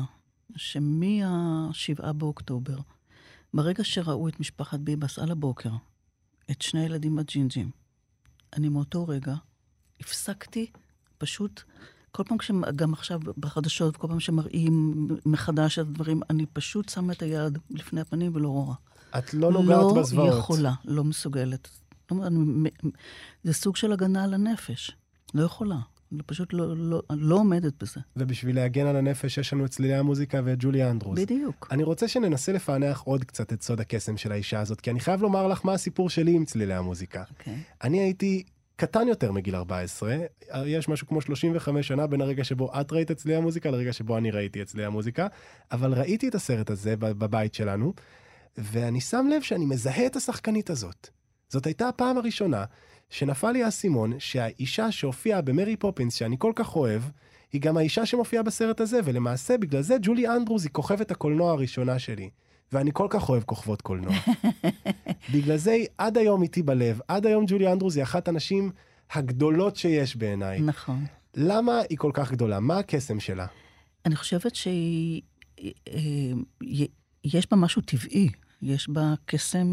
שמהשבעה 0.57 2.13
באוקטובר, 2.13 2.77
ברגע 3.55 3.85
שראו 3.85 4.29
את 4.29 4.41
משפחת 4.41 4.81
ביבס 4.81 5.19
על 5.19 5.31
הבוקר, 5.31 5.71
את 6.51 6.63
שני 6.63 6.81
הילדים 6.81 7.19
הג'ינג'ים, 7.19 7.71
אני 8.57 8.69
מאותו 8.69 9.09
רגע 9.09 9.35
הפסקתי 10.01 10.71
פשוט, 11.19 11.63
כל 12.13 12.23
פעם 12.29 12.39
כשהם, 12.39 12.65
גם 12.77 12.93
עכשיו 12.93 13.21
בחדשות, 13.39 13.97
כל 13.97 14.09
פעם 14.09 14.21
שמראים 14.21 15.09
מחדש 15.27 15.79
את 15.79 15.87
הדברים, 15.87 16.21
אני 16.31 16.47
פשוט 16.47 16.89
שמה 16.89 17.13
את 17.13 17.23
היד 17.23 17.59
לפני 17.71 18.01
הפנים 18.01 18.35
ולא 18.35 18.49
רואה. 18.49 18.75
את 19.19 19.35
לא 19.35 19.53
נוגעת 19.53 19.83
לא 19.83 19.95
בזוועות. 20.01 20.31
לא 20.31 20.35
יכולה, 20.35 20.73
לא 20.85 21.05
מסוגלת. 21.05 21.69
זה 23.45 23.53
סוג 23.53 23.77
של 23.77 23.93
הגנה 23.93 24.25
על 24.25 24.35
הנפש. 24.35 24.91
לא 25.35 25.43
יכולה. 25.43 25.79
אני 26.13 26.23
פשוט 26.27 26.53
לא, 26.53 26.77
לא, 26.77 27.03
לא 27.11 27.37
עומדת 27.37 27.83
בזה. 27.83 28.01
ובשביל 28.17 28.57
להגן 28.57 28.87
על 28.87 28.97
הנפש, 28.97 29.39
יש 29.39 29.53
לנו 29.53 29.65
את 29.65 29.71
צלילי 29.71 29.95
המוזיקה 29.95 30.41
ואת 30.45 30.59
ג'ולי 30.61 30.91
אנדרוס. 30.91 31.19
בדיוק. 31.19 31.69
אני 31.71 31.83
רוצה 31.83 32.09
שננסה 32.09 32.53
לפענח 32.53 33.01
עוד 33.01 33.25
קצת 33.25 33.53
את 33.53 33.63
סוד 33.63 33.81
הקסם 33.81 34.17
של 34.17 34.33
האישה 34.33 34.61
הזאת, 34.61 34.81
כי 34.81 34.91
אני 34.91 35.01
חייב 35.01 35.23
לומר 35.23 35.47
לך 35.47 35.65
מה 35.65 35.73
הסיפור 35.73 36.11
שלי 36.11 36.33
עם 36.33 36.45
צלילי 36.45 36.75
המוזיקה. 36.75 37.25
אוקיי. 37.31 37.59
אני 37.83 38.01
הייתי 38.01 38.43
קטן 38.77 39.09
יותר 39.09 39.33
מגיל 39.33 39.57
14, 39.57 40.17
יש 40.67 40.89
משהו 40.89 41.07
כמו 41.07 41.21
35 41.21 41.89
שנה 41.89 42.07
בין 42.07 42.21
הרגע 42.21 42.45
שבו 42.45 42.81
את 42.81 42.93
ראית 42.93 43.11
את 43.11 43.17
צלילי 43.17 43.39
המוזיקה 43.39 43.71
לרגע 43.71 43.93
שבו 43.93 44.19
אני 44.19 44.31
ראיתי 44.31 44.63
את 44.63 44.67
צלילי 44.67 44.87
המוזיקה, 44.87 45.27
אבל 45.73 45.93
ראיתי 45.95 46.29
את 46.29 46.35
הסרט 46.35 46.71
הזה 46.71 46.97
בב- 46.97 47.19
בבית 47.19 47.55
שלנו, 47.55 47.93
ואני 48.59 49.01
שם 49.01 49.27
לב 49.37 49.43
שאני 49.43 49.67
מזהה 49.67 50.07
את 50.07 50.17
השחקנית 50.17 50.71
הזאת. 50.71 51.09
זאת 51.49 51.67
הייתה 51.67 51.89
הפעם 51.89 52.19
הראשונה 52.19 52.65
שנפל 53.11 53.51
לי 53.53 53.63
האסימון 53.63 54.13
שהאישה 54.19 54.93
שהופיעה 54.93 55.41
במרי 55.41 55.77
פופינס, 55.77 56.15
שאני 56.15 56.37
כל 56.39 56.53
כך 56.57 56.77
אוהב, 56.77 57.03
היא 57.53 57.61
גם 57.61 57.77
האישה 57.77 58.07
שמופיעה 58.07 58.43
בסרט 58.43 58.81
הזה, 58.81 59.01
ולמעשה 59.05 59.59
בגלל 59.59 59.83
זה 59.83 59.97
ג'ולי 60.03 60.29
אנדרוס 60.29 60.65
היא 60.65 60.71
כוכבת 60.73 61.11
הקולנוע 61.11 61.53
הראשונה 61.53 61.99
שלי. 61.99 62.31
ואני 62.73 62.91
כל 62.95 63.07
כך 63.11 63.29
אוהב 63.29 63.43
כוכבות 63.43 63.83
קולנוע. 63.83 64.15
בגלל 65.35 65.57
זה 65.57 65.71
היא 65.71 65.87
עד 65.99 66.19
היום 66.19 66.43
איתי 66.43 66.63
בלב, 66.63 67.01
עד 67.09 67.27
היום 67.27 67.45
ג'ולי 67.47 67.73
אנדרוס 67.73 67.97
היא 67.97 68.03
אחת 68.03 68.29
הנשים 68.29 68.71
הגדולות 69.13 69.77
שיש 69.77 70.17
בעיניי. 70.17 70.61
נכון. 70.61 71.05
למה 71.35 71.81
היא 71.91 71.99
כל 71.99 72.11
כך 72.15 72.33
גדולה? 72.33 72.61
מה 72.61 72.79
הקסם 72.79 73.21
שלה? 73.21 73.47
אני 74.07 74.17
חושבת 74.17 74.55
שהיא... 74.55 75.23
אה, 75.89 75.95
יש 77.25 77.51
בה 77.51 77.57
משהו 77.57 77.83
טבעי. 77.83 78.29
יש 78.63 78.89
בה 78.89 79.15
קסם 79.27 79.67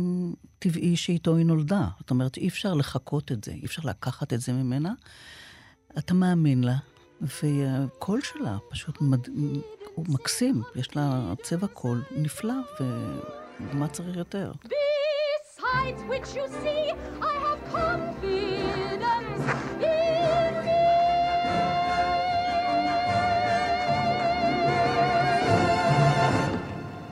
טבעי 0.60 0.96
שאיתו 0.96 1.36
היא 1.36 1.46
נולדה. 1.46 1.88
זאת 2.00 2.10
אומרת, 2.10 2.38
אי 2.38 2.48
אפשר 2.48 2.74
לחקות 2.74 3.32
את 3.32 3.44
זה, 3.44 3.52
אי 3.52 3.66
אפשר 3.66 3.82
לקחת 3.86 4.34
את 4.34 4.42
זה 4.42 4.54
ממנה. 4.54 4.94
אתה 5.98 6.14
מאמין 6.14 6.64
לה, 6.64 6.78
והקול 7.22 8.22
שלה 8.22 8.58
פשוט 8.70 9.02
מד... 9.02 9.28
הוא 9.96 10.06
מקסים. 10.10 10.62
יש 10.76 10.96
לה 10.96 11.34
צבע 11.44 11.68
קול 11.68 12.04
נפלא, 12.16 12.54
ומה 13.60 13.88
צריך 13.88 14.18
יותר? 14.18 14.52
Besides 14.64 16.02
which 16.10 16.36
you 16.36 16.48
see, 16.62 16.94
I 17.22 17.34
have 17.46 17.62
confidence 17.72 19.44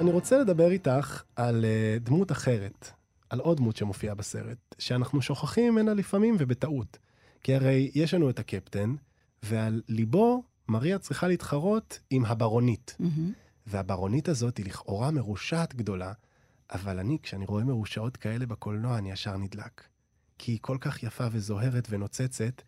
אני 0.06 0.14
רוצה 0.14 0.38
לדבר 0.38 0.72
איתך 0.72 1.24
על 1.36 1.66
uh, 1.66 2.04
דמות 2.04 2.32
אחרת, 2.32 2.92
על 3.30 3.40
עוד 3.40 3.58
דמות 3.58 3.76
שמופיעה 3.76 4.16
בסרט, 4.16 4.76
שאנחנו 4.80 5.22
שוכחים 5.22 5.74
ממנה 5.74 5.94
לפעמים 5.94 6.36
ובטעות. 6.40 6.98
כי 7.42 7.56
הרי 7.56 7.92
יש 7.96 8.14
לנו 8.14 8.30
את 8.30 8.40
הקפטן, 8.40 8.96
ועל 9.44 9.82
ליבו 9.90 10.44
מריה 10.68 11.00
צריכה 11.00 11.28
להתחרות 11.28 12.00
עם 12.10 12.26
הברונית. 12.26 12.96
מהמם. 13.00 13.32
והברונית 13.68 14.30
הזאת 14.30 14.58
היא 14.58 14.66
לכאורה 14.66 15.12
מרושעת 15.12 15.76
גדולה, 15.76 16.14
אבל 16.72 17.00
אני, 17.00 17.18
כשאני 17.24 17.46
רואה 17.46 17.64
מרושעות 17.64 18.18
כאלה 18.18 18.46
בקולנוע, 18.46 18.98
אני 18.98 19.12
ישר 19.12 19.38
נדלק. 19.38 19.84
כי 20.38 20.52
היא 20.52 20.60
כל 20.62 20.78
כך 20.82 21.04
יפה 21.04 21.28
וזוהרת 21.32 21.88
ונוצצת, 21.90 22.62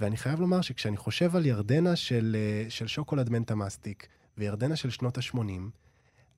ואני 0.00 0.16
חייב 0.16 0.40
לומר 0.40 0.60
שכשאני 0.60 0.96
חושב 0.96 1.36
על 1.36 1.46
ירדנה 1.46 1.96
של, 1.96 2.36
אה, 2.38 2.70
של 2.70 2.86
שוקולד 2.86 3.30
מנטה 3.30 3.54
מסטיק, 3.54 4.06
וירדנה 4.38 4.76
של 4.76 4.90
שנות 4.90 5.18
ה-80, 5.18 5.85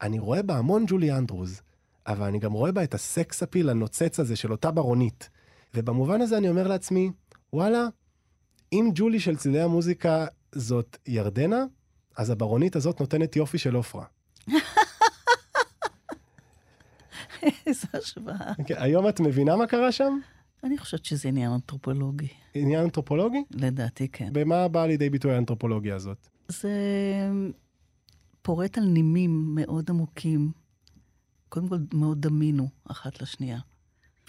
אני 0.03 0.19
רואה 0.19 0.43
בה 0.43 0.57
המון 0.57 0.85
ג'ולי 0.89 1.13
אנדרוז, 1.13 1.61
אבל 2.07 2.27
אני 2.27 2.39
גם 2.39 2.53
רואה 2.53 2.73
בה 2.73 2.85
את 2.85 2.95
הסקס 2.95 3.43
אפיל 3.43 3.69
הנוצץ 3.69 4.21
הזה 4.21 4.37
של 4.37 4.53
אותה 4.53 4.71
ברונית. 4.71 5.31
ובמובן 5.75 6.21
הזה 6.21 6.39
אני 6.39 6.49
אומר 6.49 6.69
לעצמי, 6.69 7.11
וואלה, 7.53 7.87
אם 8.73 8.91
ג'ולי 8.95 9.21
של 9.21 9.37
צלילי 9.37 9.61
המוזיקה 9.61 10.27
זאת 10.53 10.97
ירדנה, 11.07 11.65
אז 12.17 12.31
הברונית 12.31 12.77
הזאת 12.77 13.01
נותנת 13.01 13.37
יופי 13.37 13.59
של 13.59 13.75
עופרה. 13.75 14.05
איזו 17.67 17.87
השוואה. 17.95 18.53
אוקיי, 18.59 18.77
היום 18.79 19.09
את 19.09 19.21
מבינה 19.21 19.57
מה 19.57 19.67
קרה 19.67 19.93
שם? 19.93 20.19
אני 20.65 20.79
חושבת 20.79 21.05
שזה 21.05 21.29
עניין 21.29 21.53
אנתרופולוגי. 21.53 22.29
עניין 22.55 22.85
אנתרופולוגי? 22.85 23.45
לדעתי, 23.51 24.09
כן. 24.09 24.29
במה 24.33 24.69
באה 24.69 24.87
לידי 24.87 25.11
ביטוי 25.11 25.35
האנתרופולוגיה 25.35 25.97
הזאת? 25.97 26.29
זה 26.49 26.71
פורט 28.49 28.79
על 28.79 28.85
נימים 28.85 29.55
מאוד 29.55 29.91
עמוקים. 29.91 30.53
קודם 31.49 31.69
כל, 31.69 31.79
מאוד 31.93 32.21
דמינו 32.21 32.69
אחת 32.91 33.23
לשנייה. 33.23 33.59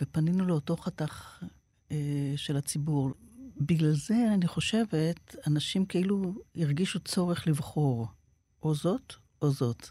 ופנינו 0.01 0.45
לאותו 0.45 0.75
חתך 0.75 1.43
אה, 1.91 2.33
של 2.35 2.57
הציבור. 2.57 3.11
בגלל 3.57 3.91
זה, 3.91 4.15
אני 4.33 4.47
חושבת, 4.47 5.35
אנשים 5.47 5.85
כאילו 5.85 6.33
הרגישו 6.55 6.99
צורך 6.99 7.47
לבחור 7.47 8.07
או 8.63 8.75
זאת 8.75 9.13
או 9.41 9.49
זאת. 9.51 9.87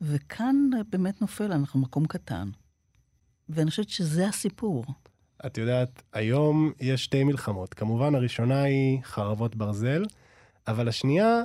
וכאן 0.00 0.56
באמת 0.90 1.20
נופל, 1.20 1.52
אנחנו 1.52 1.80
מקום 1.80 2.06
קטן. 2.06 2.50
ואני 3.48 3.70
חושבת 3.70 3.88
שזה 3.88 4.28
הסיפור. 4.28 4.84
את 5.46 5.58
יודעת, 5.58 6.02
היום 6.12 6.72
יש 6.80 7.04
שתי 7.04 7.24
מלחמות. 7.24 7.74
כמובן, 7.74 8.14
הראשונה 8.14 8.62
היא 8.62 9.02
חרבות 9.02 9.56
ברזל, 9.56 10.04
אבל 10.66 10.88
השנייה 10.88 11.42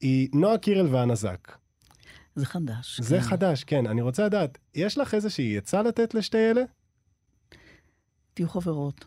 היא 0.00 0.28
נועה 0.32 0.58
קירל 0.58 0.86
והנזק. 0.94 1.52
זה 2.34 2.46
חדש. 2.46 3.00
זה 3.00 3.16
כן. 3.16 3.22
חדש, 3.22 3.64
כן. 3.64 3.86
אני 3.86 4.02
רוצה 4.02 4.24
לדעת, 4.26 4.58
יש 4.74 4.98
לך 4.98 5.14
איזושהי 5.14 5.58
עצה 5.58 5.82
לתת 5.82 6.14
לשתי 6.14 6.50
אלה? 6.50 6.62
תהיו 8.34 8.48
חברות. 8.48 9.04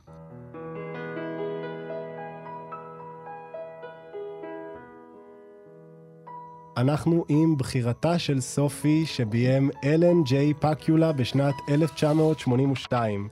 אנחנו 6.77 7.25
עם 7.29 7.57
בחירתה 7.57 8.19
של 8.19 8.41
סופי 8.41 9.05
שביים 9.05 9.69
אלן 9.83 10.23
ג'יי 10.23 10.53
פאקולה 10.53 11.11
בשנת 11.11 11.55
1982. 11.69 13.29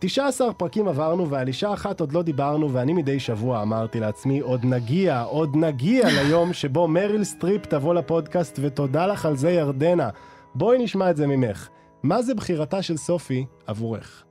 19 0.00 0.52
פרקים 0.52 0.88
עברנו 0.88 1.30
ועל 1.30 1.48
אישה 1.48 1.72
אחת 1.72 2.00
עוד 2.00 2.12
לא 2.12 2.22
דיברנו 2.22 2.72
ואני 2.72 2.92
מדי 2.92 3.20
שבוע 3.20 3.62
אמרתי 3.62 4.00
לעצמי 4.00 4.40
עוד 4.40 4.64
נגיע, 4.64 5.20
עוד 5.20 5.56
נגיע 5.56 6.08
ליום 6.08 6.52
שבו 6.52 6.88
מריל 6.88 7.24
סטריפ 7.24 7.66
תבוא 7.66 7.94
לפודקאסט 7.94 8.58
ותודה 8.62 9.06
לך 9.06 9.26
על 9.26 9.36
זה 9.36 9.50
ירדנה. 9.50 10.08
בואי 10.54 10.78
נשמע 10.78 11.10
את 11.10 11.16
זה 11.16 11.26
ממך. 11.26 11.68
מה 12.02 12.22
זה 12.22 12.34
בחירתה 12.34 12.82
של 12.82 12.96
סופי 12.96 13.46
עבורך? 13.66 14.24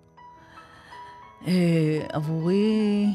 אה, 1.47 1.99
עבורי 2.13 3.05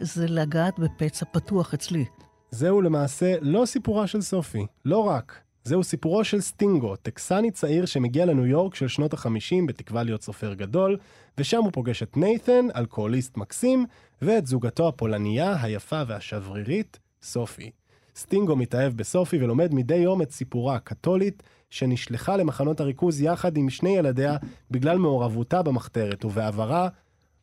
זה 0.00 0.26
לגעת 0.28 0.78
בפצע 0.78 1.26
פתוח 1.32 1.74
אצלי. 1.74 2.04
זהו 2.50 2.80
למעשה 2.80 3.34
לא 3.40 3.64
סיפורה 3.66 4.06
של 4.06 4.20
סופי, 4.20 4.66
לא 4.84 4.98
רק. 4.98 5.40
זהו 5.64 5.84
סיפורו 5.84 6.24
של 6.24 6.40
סטינגו, 6.40 6.96
טקסני 6.96 7.50
צעיר 7.50 7.86
שמגיע 7.86 8.26
לניו 8.26 8.46
יורק 8.46 8.74
של 8.74 8.88
שנות 8.88 9.12
החמישים 9.12 9.66
בתקווה 9.66 10.02
להיות 10.02 10.22
סופר 10.22 10.54
גדול, 10.54 10.96
ושם 11.38 11.62
הוא 11.62 11.72
פוגש 11.72 12.02
את 12.02 12.16
נייתן, 12.16 12.66
אלכוהוליסט 12.76 13.36
מקסים, 13.36 13.86
ואת 14.22 14.46
זוגתו 14.46 14.88
הפולניה, 14.88 15.62
היפה 15.62 16.02
והשברירית, 16.06 16.98
סופי. 17.22 17.70
סטינגו 18.16 18.56
מתאהב 18.56 18.92
בסופי 18.96 19.38
ולומד 19.38 19.74
מדי 19.74 19.96
יום 19.96 20.22
את 20.22 20.30
סיפורה 20.30 20.74
הקתולית, 20.74 21.42
שנשלחה 21.70 22.36
למחנות 22.36 22.80
הריכוז 22.80 23.20
יחד 23.20 23.56
עם 23.56 23.70
שני 23.70 23.96
ילדיה 23.96 24.36
בגלל 24.70 24.98
מעורבותה 24.98 25.62
במחתרת, 25.62 26.24
ובעברה 26.24 26.88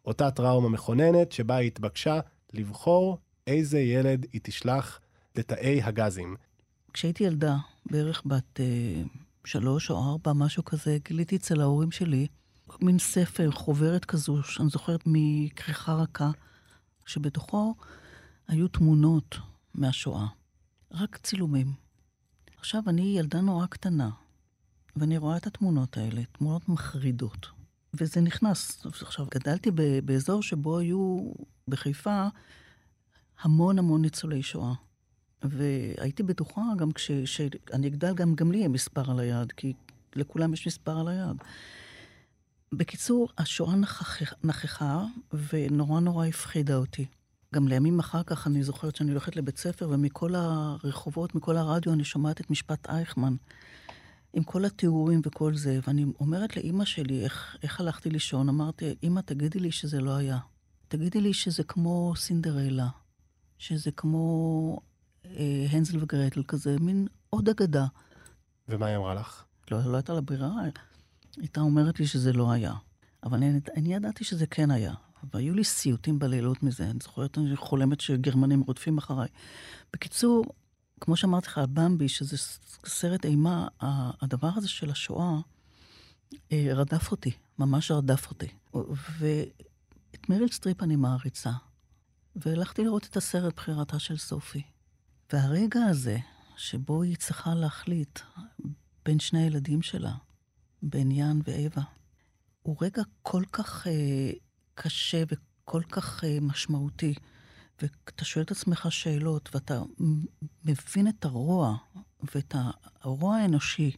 אותה 0.06 0.32
טראומה 0.32 0.70
מכוננת 0.70 1.32
שבה 1.32 1.56
היא 1.56 1.68
התבקשה 1.68 2.20
לבחור 2.54 3.18
איזה 3.48 3.80
ילד 3.80 4.26
היא 4.34 4.42
תשלח 4.44 5.00
לתאי 5.36 5.82
הגזים. 5.84 6.36
כשהייתי 6.94 7.24
ילדה, 7.24 7.56
בערך 7.86 8.24
בת 8.26 8.60
אה, 8.60 9.02
שלוש 9.46 9.92
או 9.92 9.98
ארבע, 9.98 10.34
משהו 10.34 10.66
כזה, 10.66 10.98
גיליתי 11.08 11.36
אצל 11.36 11.62
ההורים 11.62 11.92
שלי 11.92 12.28
מין 12.82 13.00
ספר, 13.00 13.52
חוברת 13.52 14.06
כזו, 14.06 14.44
שאני 14.44 14.70
זוכרת 14.70 15.02
מכריכה 15.06 15.94
רכה, 15.94 16.32
שבתוכו 17.06 17.76
היו 18.48 18.68
תמונות 18.68 19.38
מהשואה. 19.74 20.28
רק 20.92 21.18
צילומים. 21.18 21.74
עכשיו, 22.58 22.82
אני 22.88 23.18
ילדה 23.18 23.42
נורא 23.42 23.66
קטנה, 23.66 24.10
ואני 24.96 25.18
רואה 25.18 25.38
את 25.38 25.48
התמונות 25.48 25.98
האלה, 25.98 26.22
תמונות 26.32 26.70
מחרידות. 26.70 27.48
וזה 27.94 28.22
נכנס. 28.22 28.86
עכשיו, 28.86 29.26
גדלתי 29.32 29.72
באזור 30.06 30.44
שבו 30.44 30.78
היו, 30.78 31.32
בחיפה, 31.68 32.28
המון 33.42 33.80
המון 33.80 34.02
ניצולי 34.02 34.44
שואה. 34.44 34.74
והייתי 35.44 36.24
בטוחה 36.24 36.62
גם 36.78 36.92
כשאני 36.92 37.88
אגדל, 37.88 38.14
גם, 38.14 38.36
גם 38.36 38.52
לי 38.52 38.58
יהיה 38.58 38.68
מספר 38.68 39.12
על 39.12 39.20
היד, 39.20 39.52
כי 39.52 39.74
לכולם 40.16 40.54
יש 40.54 40.68
מספר 40.68 41.00
על 41.00 41.08
היד. 41.08 41.38
בקיצור, 42.74 43.30
השואה 43.38 43.76
נכח, 43.76 44.34
נכחה 44.44 45.06
ונורא 45.54 46.00
נורא 46.00 46.28
הפחידה 46.28 46.76
אותי. 46.76 47.06
גם 47.56 47.68
לימים 47.68 48.00
אחר 48.00 48.24
כך 48.24 48.48
אני 48.48 48.64
זוכרת 48.64 48.96
שאני 48.96 49.12
הולכת 49.12 49.36
לבית 49.36 49.58
ספר, 49.58 49.90
ומכל 49.90 50.36
הרחובות, 50.36 51.36
מכל 51.36 51.58
הרדיו, 51.58 51.94
אני 51.94 52.04
שומעת 52.04 52.42
את 52.42 52.50
משפט 52.50 52.90
אייכמן, 52.90 53.36
עם 54.34 54.44
כל 54.44 54.66
התיאורים 54.66 55.22
וכל 55.24 55.56
זה, 55.56 55.80
ואני 55.88 56.06
אומרת 56.20 56.58
לאימא 56.58 56.86
שלי, 56.86 57.24
איך, 57.24 57.58
איך 57.64 57.80
הלכתי 57.80 58.10
לישון? 58.10 58.50
אמרתי, 58.50 58.96
אימא, 59.04 59.20
תגידי 59.20 59.60
לי 59.60 59.72
שזה 59.72 60.02
לא 60.02 60.16
היה. 60.16 60.38
תגידי 60.88 61.22
לי 61.22 61.34
שזה 61.34 61.64
כמו 61.64 62.14
סינדרלה, 62.16 62.88
שזה 63.58 63.92
כמו 63.92 64.80
אה, 65.26 65.66
הנזל 65.70 66.04
וגרטל 66.04 66.44
כזה, 66.44 66.76
מין 66.80 67.08
עוד 67.30 67.50
אגדה. 67.50 67.86
ומה 68.68 68.86
היא 68.86 68.98
אמרה 68.98 69.14
לך? 69.14 69.44
לא, 69.72 69.92
לא 69.92 69.98
הייתה 69.98 70.14
לה 70.14 70.22
ברירה, 70.22 70.52
הייתה 71.38 71.62
אומרת 71.62 72.00
לי 72.00 72.08
שזה 72.08 72.34
לא 72.34 72.52
היה. 72.52 72.74
אבל 73.24 73.38
אני, 73.38 73.60
אני 73.78 73.96
ידעתי 73.96 74.24
שזה 74.24 74.48
כן 74.48 74.72
היה. 74.72 74.94
והיו 75.34 75.54
לי 75.54 75.64
סיוטים 75.64 76.20
בלילות 76.20 76.64
מזה. 76.64 76.84
אני 76.84 77.00
זוכרת, 77.02 77.38
אני 77.38 77.56
חולמת 77.56 78.02
שגרמנים 78.02 78.62
רודפים 78.62 78.98
אחריי. 78.98 79.30
בקיצור, 79.94 80.46
כמו 81.02 81.18
שאמרתי 81.18 81.48
לך 81.48 81.58
על 81.58 81.66
במבי, 81.66 82.10
שזה 82.10 82.38
סרט 82.86 83.26
אימה, 83.26 83.68
הדבר 84.22 84.50
הזה 84.56 84.68
של 84.68 84.90
השואה 84.90 85.40
אה, 86.52 86.68
רדף 86.74 87.12
אותי, 87.12 87.32
ממש 87.60 87.92
רדף 87.92 88.30
אותי. 88.30 88.48
ואת 89.20 90.30
מריל 90.30 90.48
סטריפ 90.48 90.84
אני 90.84 90.96
מעריצה. 90.96 91.52
והלכתי 92.36 92.84
לראות 92.84 93.06
את 93.06 93.18
הסרט 93.18 93.56
בחירתה 93.56 94.00
של 94.00 94.18
סופי. 94.18 94.62
והרגע 95.34 95.84
הזה, 95.84 96.18
שבו 96.58 97.02
היא 97.02 97.18
צריכה 97.18 97.56
להחליט 97.56 98.20
בין 99.06 99.20
שני 99.20 99.44
הילדים 99.44 99.82
שלה, 99.82 100.14
בין 100.82 101.12
יאן 101.12 101.40
ואווה, 101.44 101.84
הוא 102.62 102.76
רגע 102.82 103.02
כל 103.22 103.44
כך 103.52 103.88
אה, 103.88 104.32
קשה 104.76 105.24
וכל 105.28 105.82
כך 105.90 106.24
אה, 106.24 106.38
משמעותי. 106.42 107.14
ואתה 107.82 108.26
שואל 108.26 108.46
את 108.46 108.52
עצמך 108.52 108.88
שאלות, 108.90 109.50
ואתה 109.54 109.82
מבין 110.66 111.08
את 111.08 111.26
הרוע, 111.26 111.78
ואת 112.36 112.56
הרוע 113.02 113.36
האנושי, 113.36 113.92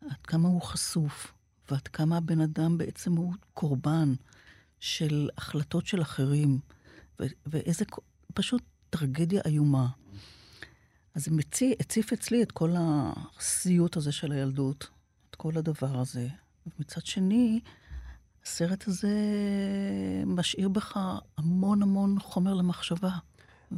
עד 0.00 0.26
כמה 0.26 0.48
הוא 0.48 0.62
חשוף, 0.62 1.32
ועד 1.70 1.88
כמה 1.88 2.16
הבן 2.16 2.40
אדם 2.40 2.78
בעצם 2.78 3.12
הוא 3.12 3.34
קורבן 3.54 4.14
של 4.80 5.28
החלטות 5.36 5.86
של 5.86 6.02
אחרים, 6.02 6.58
ו- 7.20 7.26
ואיזה 7.46 7.84
פשוט 8.34 8.62
טרגדיה 8.90 9.42
איומה. 9.44 9.88
אז 11.14 11.24
זה 11.24 11.30
הציף 11.80 12.12
אצלי 12.12 12.42
את 12.42 12.52
כל 12.52 12.70
הסיוט 12.76 13.96
הזה 13.96 14.12
של 14.12 14.32
הילדות, 14.32 14.88
כל 15.42 15.58
הדבר 15.58 15.98
הזה. 15.98 16.28
ומצד 16.66 17.06
שני, 17.06 17.60
הסרט 18.44 18.88
הזה 18.88 19.08
משאיר 20.26 20.68
בך 20.68 20.98
המון 21.38 21.82
המון 21.82 22.18
חומר 22.18 22.54
למחשבה. 22.54 23.10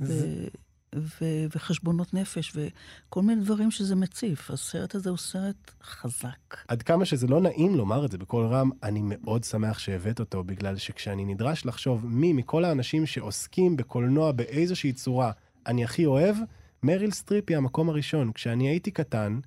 זה... 0.00 0.46
ו- 0.94 0.98
ו- 1.20 1.46
וחשבונות 1.56 2.14
נפש, 2.14 2.56
וכל 2.56 3.22
מיני 3.22 3.42
דברים 3.42 3.70
שזה 3.70 3.94
מציף. 3.94 4.50
הסרט 4.50 4.94
הזה 4.94 5.10
הוא 5.10 5.18
סרט 5.18 5.70
חזק. 5.82 6.56
עד 6.68 6.82
כמה 6.82 7.04
שזה 7.04 7.26
לא 7.26 7.40
נעים 7.40 7.74
לומר 7.74 8.06
את 8.06 8.10
זה 8.10 8.18
בקול 8.18 8.46
רם, 8.46 8.70
אני 8.82 9.00
מאוד 9.02 9.44
שמח 9.44 9.78
שהבאת 9.78 10.20
אותו, 10.20 10.44
בגלל 10.44 10.76
שכשאני 10.76 11.24
נדרש 11.24 11.66
לחשוב 11.66 12.06
מי 12.06 12.32
מכל 12.32 12.64
האנשים 12.64 13.06
שעוסקים 13.06 13.76
בקולנוע 13.76 14.32
באיזושהי 14.32 14.92
צורה 14.92 15.32
אני 15.66 15.84
הכי 15.84 16.06
אוהב, 16.06 16.36
מריל 16.82 17.10
סטריפ 17.10 17.44
היא 17.48 17.56
המקום 17.56 17.88
הראשון. 17.88 18.32
כשאני 18.32 18.68
הייתי 18.68 18.90
קטן, 18.90 19.40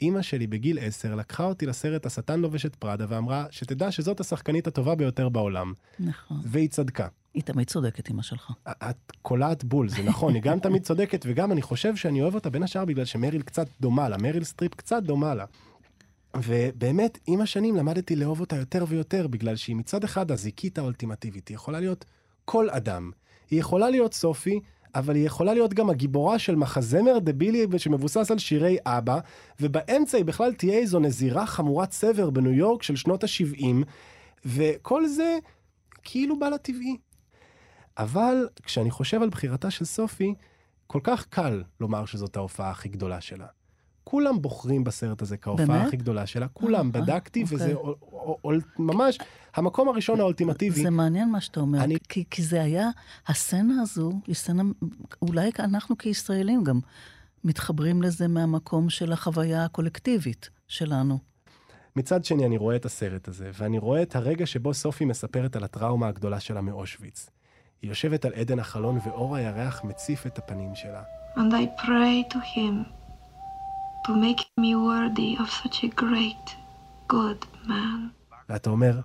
אימא 0.00 0.22
שלי 0.22 0.46
בגיל 0.46 0.78
10 0.78 1.14
לקחה 1.14 1.44
אותי 1.44 1.66
לסרט 1.66 2.06
השטן 2.06 2.40
לובש 2.40 2.66
את 2.66 2.76
פראדה 2.76 3.04
ואמרה 3.08 3.46
שתדע 3.50 3.90
שזאת 3.90 4.20
השחקנית 4.20 4.66
הטובה 4.66 4.94
ביותר 4.94 5.28
בעולם. 5.28 5.72
נכון. 5.98 6.40
והיא 6.42 6.68
צדקה. 6.68 7.08
היא 7.34 7.42
תמיד 7.42 7.68
צודקת, 7.68 8.10
אמא 8.10 8.22
שלך. 8.22 8.52
את 8.68 9.12
קולעת 9.22 9.64
בול, 9.64 9.88
זה 9.88 10.02
נכון, 10.02 10.34
היא 10.34 10.42
גם 10.42 10.58
תמיד 10.58 10.82
צודקת, 10.82 11.24
וגם 11.28 11.52
אני 11.52 11.62
חושב 11.62 11.96
שאני 11.96 12.22
אוהב 12.22 12.34
אותה 12.34 12.50
בין 12.50 12.62
השאר 12.62 12.84
בגלל 12.84 13.04
שמריל 13.04 13.42
קצת 13.42 13.66
דומה 13.80 14.08
לה, 14.08 14.16
מריל 14.18 14.44
סטריפ 14.44 14.74
קצת 14.74 15.02
דומה 15.02 15.34
לה. 15.34 15.44
ובאמת, 16.36 17.18
עם 17.26 17.40
השנים 17.40 17.76
למדתי 17.76 18.16
לאהוב 18.16 18.40
אותה 18.40 18.56
יותר 18.56 18.84
ויותר, 18.88 19.26
בגלל 19.26 19.56
שהיא 19.56 19.76
מצד 19.76 20.04
אחד 20.04 20.30
הזיקית 20.30 20.78
האולטימטיבית, 20.78 21.48
היא 21.48 21.54
יכולה 21.54 21.80
להיות 21.80 22.04
כל 22.44 22.70
אדם. 22.70 23.10
היא 23.50 23.60
יכולה 23.60 23.90
להיות 23.90 24.14
סופי, 24.14 24.60
אבל 24.94 25.14
היא 25.14 25.26
יכולה 25.26 25.54
להיות 25.54 25.74
גם 25.74 25.90
הגיבורה 25.90 26.38
של 26.38 26.56
מחזמר 26.56 27.18
דבילי 27.18 27.66
שמבוסס 27.76 28.30
על 28.30 28.38
שירי 28.38 28.76
אבא, 28.86 29.18
ובאמצע 29.60 30.16
היא 30.16 30.24
בכלל 30.24 30.54
תהיה 30.54 30.78
איזו 30.78 30.98
נזירה 30.98 31.46
חמורת 31.46 31.92
סבר 31.92 32.30
בניו 32.30 32.52
יורק 32.52 32.82
של 32.82 32.96
שנות 32.96 33.24
ה-70, 33.24 33.64
וכל 34.44 35.06
זה 35.06 35.38
כאילו 36.02 36.38
בא 36.38 36.48
לה 36.48 36.58
טבעי. 36.58 36.96
אבל 37.98 38.48
כשאני 38.62 38.90
חושב 38.90 39.22
על 39.22 39.28
בחירתה 39.28 39.70
של 39.70 39.84
סופי, 39.84 40.34
כל 40.86 41.00
כך 41.02 41.26
קל 41.26 41.62
לומר 41.80 42.04
שזאת 42.04 42.36
ההופעה 42.36 42.70
הכי 42.70 42.88
גדולה 42.88 43.20
שלה. 43.20 43.46
כולם 44.04 44.42
בוחרים 44.42 44.84
בסרט 44.84 45.22
הזה 45.22 45.36
כהופעה 45.36 45.66
באמת? 45.66 45.86
הכי 45.86 45.96
גדולה 45.96 46.26
שלה, 46.26 46.48
כולם, 46.48 46.90
אה, 46.94 47.00
בדקתי, 47.00 47.42
אוקיי. 47.42 47.56
וזה 47.56 47.74
אול- 47.74 47.94
אול- 48.44 48.60
ממש 48.78 49.18
המקום 49.54 49.88
הראשון 49.88 50.20
האולטימטיבי. 50.20 50.82
זה 50.82 50.90
מעניין 50.90 51.30
מה 51.30 51.40
שאתה 51.40 51.60
אומר, 51.60 51.84
אני- 51.84 51.96
כי, 52.08 52.24
כי 52.30 52.42
זה 52.42 52.62
היה, 52.62 52.88
הסצנה 53.26 53.82
הזו 53.82 54.12
היא 54.26 54.34
סצנה, 54.34 54.62
אולי 55.22 55.50
אנחנו 55.58 55.98
כישראלים 55.98 56.64
גם 56.64 56.80
מתחברים 57.44 58.02
לזה 58.02 58.28
מהמקום 58.28 58.90
של 58.90 59.12
החוויה 59.12 59.64
הקולקטיבית 59.64 60.50
שלנו. 60.68 61.18
מצד 61.96 62.24
שני, 62.24 62.46
אני 62.46 62.56
רואה 62.56 62.76
את 62.76 62.84
הסרט 62.84 63.28
הזה, 63.28 63.50
ואני 63.58 63.78
רואה 63.78 64.02
את 64.02 64.16
הרגע 64.16 64.46
שבו 64.46 64.74
סופי 64.74 65.04
מספרת 65.04 65.56
על 65.56 65.64
הטראומה 65.64 66.08
הגדולה 66.08 66.40
שלה 66.40 66.60
מאושוויץ. 66.60 67.30
היא 67.82 67.88
יושבת 67.90 68.24
על 68.24 68.32
עדן 68.34 68.58
החלון 68.58 68.98
ואור 69.06 69.36
הירח 69.36 69.84
מציף 69.84 70.26
את 70.26 70.38
הפנים 70.38 70.74
שלה. 70.74 71.02
And 71.36 71.40
I 71.52 71.80
pray 71.82 72.32
to 72.34 72.38
him 72.56 72.99
to 74.06 74.10
make 74.10 74.42
me 74.60 74.74
worthy 74.74 75.36
of 75.42 75.48
such 75.62 75.84
a 75.84 76.00
great, 76.00 76.46
good 77.12 77.68
man. 77.68 78.10
ואתה 78.48 78.70
אומר, 78.70 79.00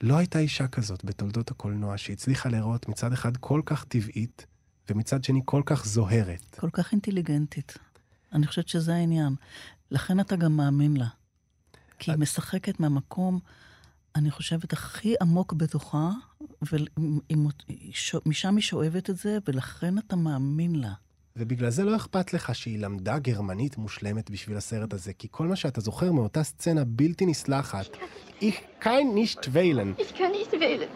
לא 0.00 0.16
הייתה 0.16 0.38
אישה 0.38 0.68
כזאת 0.68 1.04
בתולדות 1.04 1.50
הקולנוע 1.50 1.98
שהצליחה 1.98 2.48
להיראות 2.48 2.88
מצד 2.88 3.12
אחד 3.12 3.36
כל 3.36 3.62
כך 3.66 3.84
טבעית, 3.84 4.46
ומצד 4.90 5.24
שני 5.24 5.40
כל 5.44 5.62
כך 5.66 5.86
זוהרת. 5.86 6.56
כל 6.60 6.70
כך 6.72 6.92
אינטליגנטית. 6.92 7.78
אני 8.32 8.46
חושבת 8.46 8.68
שזה 8.68 8.94
העניין. 8.94 9.34
לכן 9.90 10.20
אתה 10.20 10.36
גם 10.36 10.56
מאמין 10.56 10.96
לה. 10.96 11.08
כי 11.98 12.10
היא 12.10 12.18
משחקת 12.18 12.80
מהמקום, 12.80 13.38
אני 14.16 14.30
חושבת, 14.30 14.72
הכי 14.72 15.14
עמוק 15.20 15.52
בתוכה, 15.52 16.10
ומשם 18.26 18.56
היא 18.56 18.62
שואבת 18.62 19.10
את 19.10 19.16
זה, 19.16 19.38
ולכן 19.48 19.98
אתה 19.98 20.16
מאמין 20.16 20.74
לה. 20.74 20.92
ובגלל 21.38 21.70
זה 21.70 21.84
לא 21.84 21.96
אכפת 21.96 22.34
לך 22.34 22.54
שהיא 22.54 22.78
למדה 22.78 23.18
גרמנית 23.18 23.78
מושלמת 23.78 24.30
בשביל 24.30 24.56
הסרט 24.56 24.92
הזה, 24.92 25.12
כי 25.12 25.28
כל 25.30 25.46
מה 25.46 25.56
שאתה 25.56 25.80
זוכר 25.80 26.12
מאותה 26.12 26.42
סצנה 26.42 26.84
בלתי 26.84 27.26
נסלחת, 27.26 27.86
Ich 28.40 28.82
kann 28.82 29.14
nicht 29.14 29.54
wählen. 29.54 29.94
Ich 29.98 30.12
kann 30.18 30.32
nicht 30.40 30.52
wählen. 30.52 30.88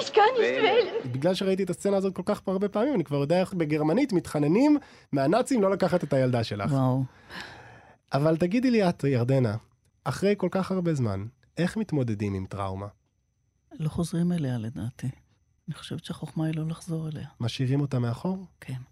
Ich 0.00 0.12
kann 0.12 0.32
nicht 0.40 0.62
wählen. 0.62 1.12
בגלל 1.12 1.34
שראיתי 1.34 1.62
את 1.62 1.70
הסצנה 1.70 1.96
הזאת 1.96 2.14
כל 2.14 2.22
כך 2.24 2.42
הרבה 2.46 2.68
פעמים, 2.68 2.94
אני 2.94 3.04
כבר 3.04 3.16
יודע 3.16 3.40
איך 3.40 3.54
בגרמנית 3.54 4.12
מתחננים 4.12 4.78
מהנאצים 5.12 5.62
לא 5.62 5.70
לקחת 5.70 6.04
את 6.04 6.12
הילדה 6.12 6.44
שלך. 6.44 6.72
וואו. 6.72 7.04
אבל 8.12 8.36
תגידי 8.36 8.70
לי 8.70 8.88
את, 8.88 9.04
ירדנה, 9.04 9.56
אחרי 10.04 10.34
כל 10.38 10.48
כך 10.50 10.70
הרבה 10.72 10.94
זמן, 10.94 11.26
איך 11.58 11.76
מתמודדים 11.76 12.34
עם 12.34 12.46
טראומה? 12.46 12.86
לא 13.72 13.88
חוזרים 13.88 14.32
אליה 14.32 14.58
לדעתי. 14.58 15.08
אני 15.68 15.74
חושבת 15.74 16.04
שהחוכמה 16.04 16.46
היא 16.46 16.54
לא 16.56 16.66
לחזור 16.68 17.08
אליה. 17.08 17.26
משאירים 17.40 17.80
אותה 17.80 17.98
מאחור? 17.98 18.46
כן. 18.60 18.91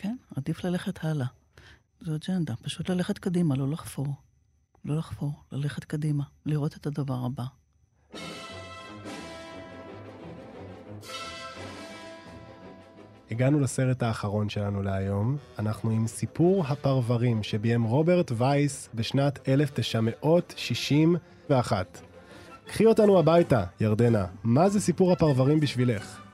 כן, 0.00 0.16
עדיף 0.36 0.64
ללכת 0.64 1.04
הלאה. 1.04 1.26
זו 2.00 2.14
אג'נדה, 2.14 2.54
פשוט 2.62 2.90
ללכת 2.90 3.18
קדימה, 3.18 3.56
לא 3.56 3.68
לחפור. 3.68 4.06
לא 4.84 4.96
לחפור, 4.96 5.32
ללכת 5.52 5.84
קדימה, 5.84 6.24
לראות 6.46 6.76
את 6.76 6.86
הדבר 6.86 7.24
הבא. 7.24 7.44
הגענו 13.30 13.60
לסרט 13.60 14.02
האחרון 14.02 14.48
שלנו 14.48 14.82
להיום. 14.82 15.36
אנחנו 15.58 15.90
עם 15.90 16.06
סיפור 16.06 16.66
הפרברים 16.66 17.42
שביים 17.42 17.82
רוברט 17.82 18.32
וייס 18.36 18.88
בשנת 18.94 19.48
1961. 19.48 22.02
קחי 22.66 22.86
אותנו 22.86 23.18
הביתה, 23.18 23.64
ירדנה. 23.80 24.26
מה 24.44 24.68
זה 24.68 24.80
סיפור 24.80 25.12
הפרברים 25.12 25.60
בשבילך? 25.60 26.27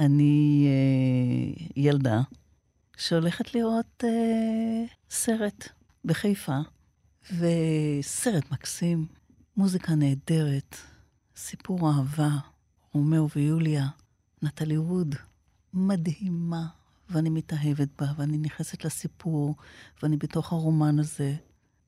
אני 0.00 0.66
אה, 0.66 1.64
ילדה 1.76 2.20
שהולכת 2.96 3.54
לראות 3.54 4.04
אה, 4.04 4.84
סרט 5.10 5.68
בחיפה, 6.04 6.58
וסרט 7.38 8.50
מקסים, 8.50 9.06
מוזיקה 9.56 9.94
נהדרת, 9.94 10.76
סיפור 11.36 11.90
אהבה, 11.90 12.30
רומאו 12.92 13.28
ויוליה, 13.36 13.86
נטלי 14.42 14.78
ווד, 14.78 15.14
מדהימה, 15.74 16.66
ואני 17.10 17.30
מתאהבת 17.30 17.88
בה, 17.98 18.06
ואני 18.16 18.38
נכנסת 18.38 18.84
לסיפור, 18.84 19.54
ואני 20.02 20.16
בתוך 20.16 20.52
הרומן 20.52 20.98
הזה, 20.98 21.34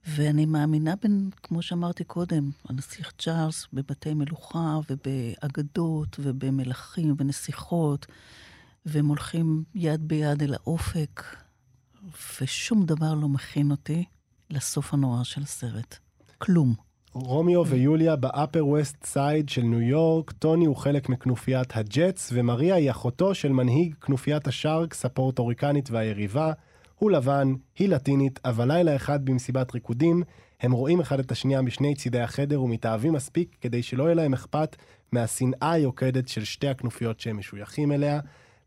ואני 0.06 0.46
מאמינה, 0.46 0.94
בין, 1.02 1.30
כמו 1.42 1.62
שאמרתי 1.62 2.04
קודם, 2.04 2.50
הנסיך 2.68 3.12
צ'ארלס 3.18 3.66
בבתי 3.72 4.14
מלוכה 4.14 4.78
ובאגדות 4.90 6.16
ובמלכים 6.20 7.14
ונסיכות, 7.18 8.06
והם 8.86 9.06
הולכים 9.06 9.64
יד 9.74 10.08
ביד 10.08 10.42
אל 10.42 10.54
האופק, 10.54 11.22
ושום 12.40 12.86
דבר 12.86 13.14
לא 13.14 13.28
מכין 13.28 13.70
אותי 13.70 14.04
לסוף 14.50 14.94
הנורא 14.94 15.24
של 15.24 15.42
הסרט. 15.42 15.98
כלום. 16.38 16.74
רומיו 17.12 17.66
ויוליה 17.66 18.16
באפר 18.16 18.66
ווסט 18.66 19.04
סייד 19.04 19.48
של 19.48 19.62
ניו 19.62 19.80
יורק, 19.80 20.32
טוני 20.32 20.66
הוא 20.66 20.76
חלק 20.76 21.08
מכנופיית 21.08 21.76
הג'טס, 21.76 22.30
ומריה 22.34 22.74
היא 22.74 22.90
אחותו 22.90 23.34
של 23.34 23.52
מנהיג 23.52 23.94
כנופיית 23.94 24.46
השארקס 24.46 25.04
הפורטוריקנית 25.04 25.90
והיריבה. 25.90 26.52
הוא 26.98 27.10
לבן, 27.10 27.54
היא 27.78 27.88
לטינית, 27.88 28.40
אבל 28.44 28.72
לילה 28.72 28.96
אחד 28.96 29.24
במסיבת 29.24 29.74
ריקודים, 29.74 30.22
הם 30.60 30.72
רואים 30.72 31.00
אחד 31.00 31.20
את 31.20 31.32
השנייה 31.32 31.62
משני 31.62 31.94
צידי 31.94 32.20
החדר 32.20 32.62
ומתאהבים 32.62 33.12
מספיק 33.12 33.56
כדי 33.60 33.82
שלא 33.82 34.04
יהיה 34.04 34.14
להם 34.14 34.34
אכפת 34.34 34.76
מהשנאה 35.12 35.72
היוקדת 35.72 36.28
של 36.28 36.44
שתי 36.44 36.68
הכנופיות 36.68 37.20
שהם 37.20 37.36
משויכים 37.36 37.92
אליה. 37.92 38.20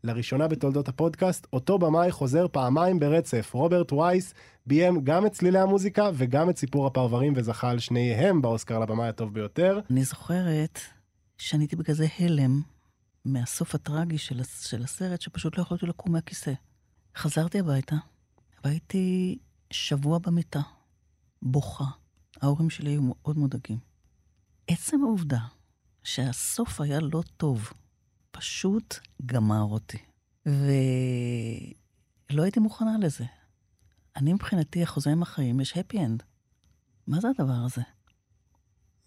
לראשונה 0.04 0.48
בתולדות 0.48 0.88
הפודקאסט, 0.88 1.46
אותו 1.52 1.78
במאי 1.78 2.10
חוזר 2.10 2.46
פעמיים 2.52 2.98
ברצף. 2.98 3.50
רוברט 3.54 3.92
וייס 3.92 4.34
ביים 4.66 5.04
גם 5.04 5.26
את 5.26 5.32
צלילי 5.32 5.58
המוזיקה 5.58 6.10
וגם 6.14 6.50
את 6.50 6.56
סיפור 6.56 6.86
הפרברים 6.86 7.32
וזכה 7.36 7.70
על 7.70 7.78
שניהם 7.78 8.42
באוסקר 8.42 8.78
לבמאי 8.78 9.08
הטוב 9.08 9.34
ביותר. 9.34 9.80
אני 9.90 10.04
זוכרת 10.04 10.80
שאני 11.38 11.62
הייתי 11.62 11.76
בכזה 11.76 12.06
הלם 12.18 12.60
מהסוף 13.24 13.74
הטרגי 13.74 14.18
של, 14.18 14.40
של 14.60 14.82
הסרט, 14.82 15.20
שפשוט 15.20 15.58
לא 15.58 15.62
יכולתי 15.62 15.86
לקום 15.86 16.12
מהכיסא. 16.12 16.52
חזרתי 17.16 17.58
הביתה, 17.58 17.96
והייתי 18.64 19.38
שבוע 19.70 20.18
במיטה, 20.18 20.60
בוכה. 21.42 21.84
ההורים 22.42 22.70
שלי 22.70 22.90
היו 22.90 23.02
מאוד 23.02 23.38
מודאגים. 23.38 23.78
עצם 24.68 25.04
העובדה 25.04 25.40
שהסוף 26.02 26.80
היה 26.80 27.00
לא 27.00 27.22
טוב, 27.36 27.72
פשוט 28.30 28.98
גמר 29.26 29.62
אותי. 29.62 29.98
ולא 30.46 32.42
הייתי 32.42 32.60
מוכנה 32.60 32.98
לזה. 32.98 33.24
אני 34.16 34.32
מבחינתי, 34.32 34.82
החוזה 34.82 35.10
עם 35.10 35.22
החיים, 35.22 35.60
יש 35.60 35.72
happy 35.72 35.96
end. 35.96 36.22
מה 37.06 37.20
זה 37.20 37.28
הדבר 37.28 37.62
הזה? 37.66 37.82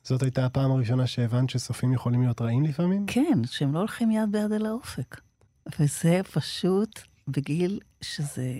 זאת 0.04 0.24
הייתה 0.24 0.46
הפעם 0.46 0.72
הראשונה 0.72 1.08
שהבנת 1.08 1.50
שסופים 1.50 1.94
יכולים 1.94 2.22
להיות 2.22 2.42
רעים 2.42 2.64
לפעמים? 2.64 3.06
כן, 3.06 3.40
שהם 3.46 3.74
לא 3.74 3.80
הולכים 3.80 4.12
יד 4.12 4.32
ביד 4.32 4.52
אל 4.52 4.66
האופק. 4.66 5.22
וזה 5.80 6.22
פשוט 6.32 7.00
בגיל 7.28 7.80
שזה 8.02 8.52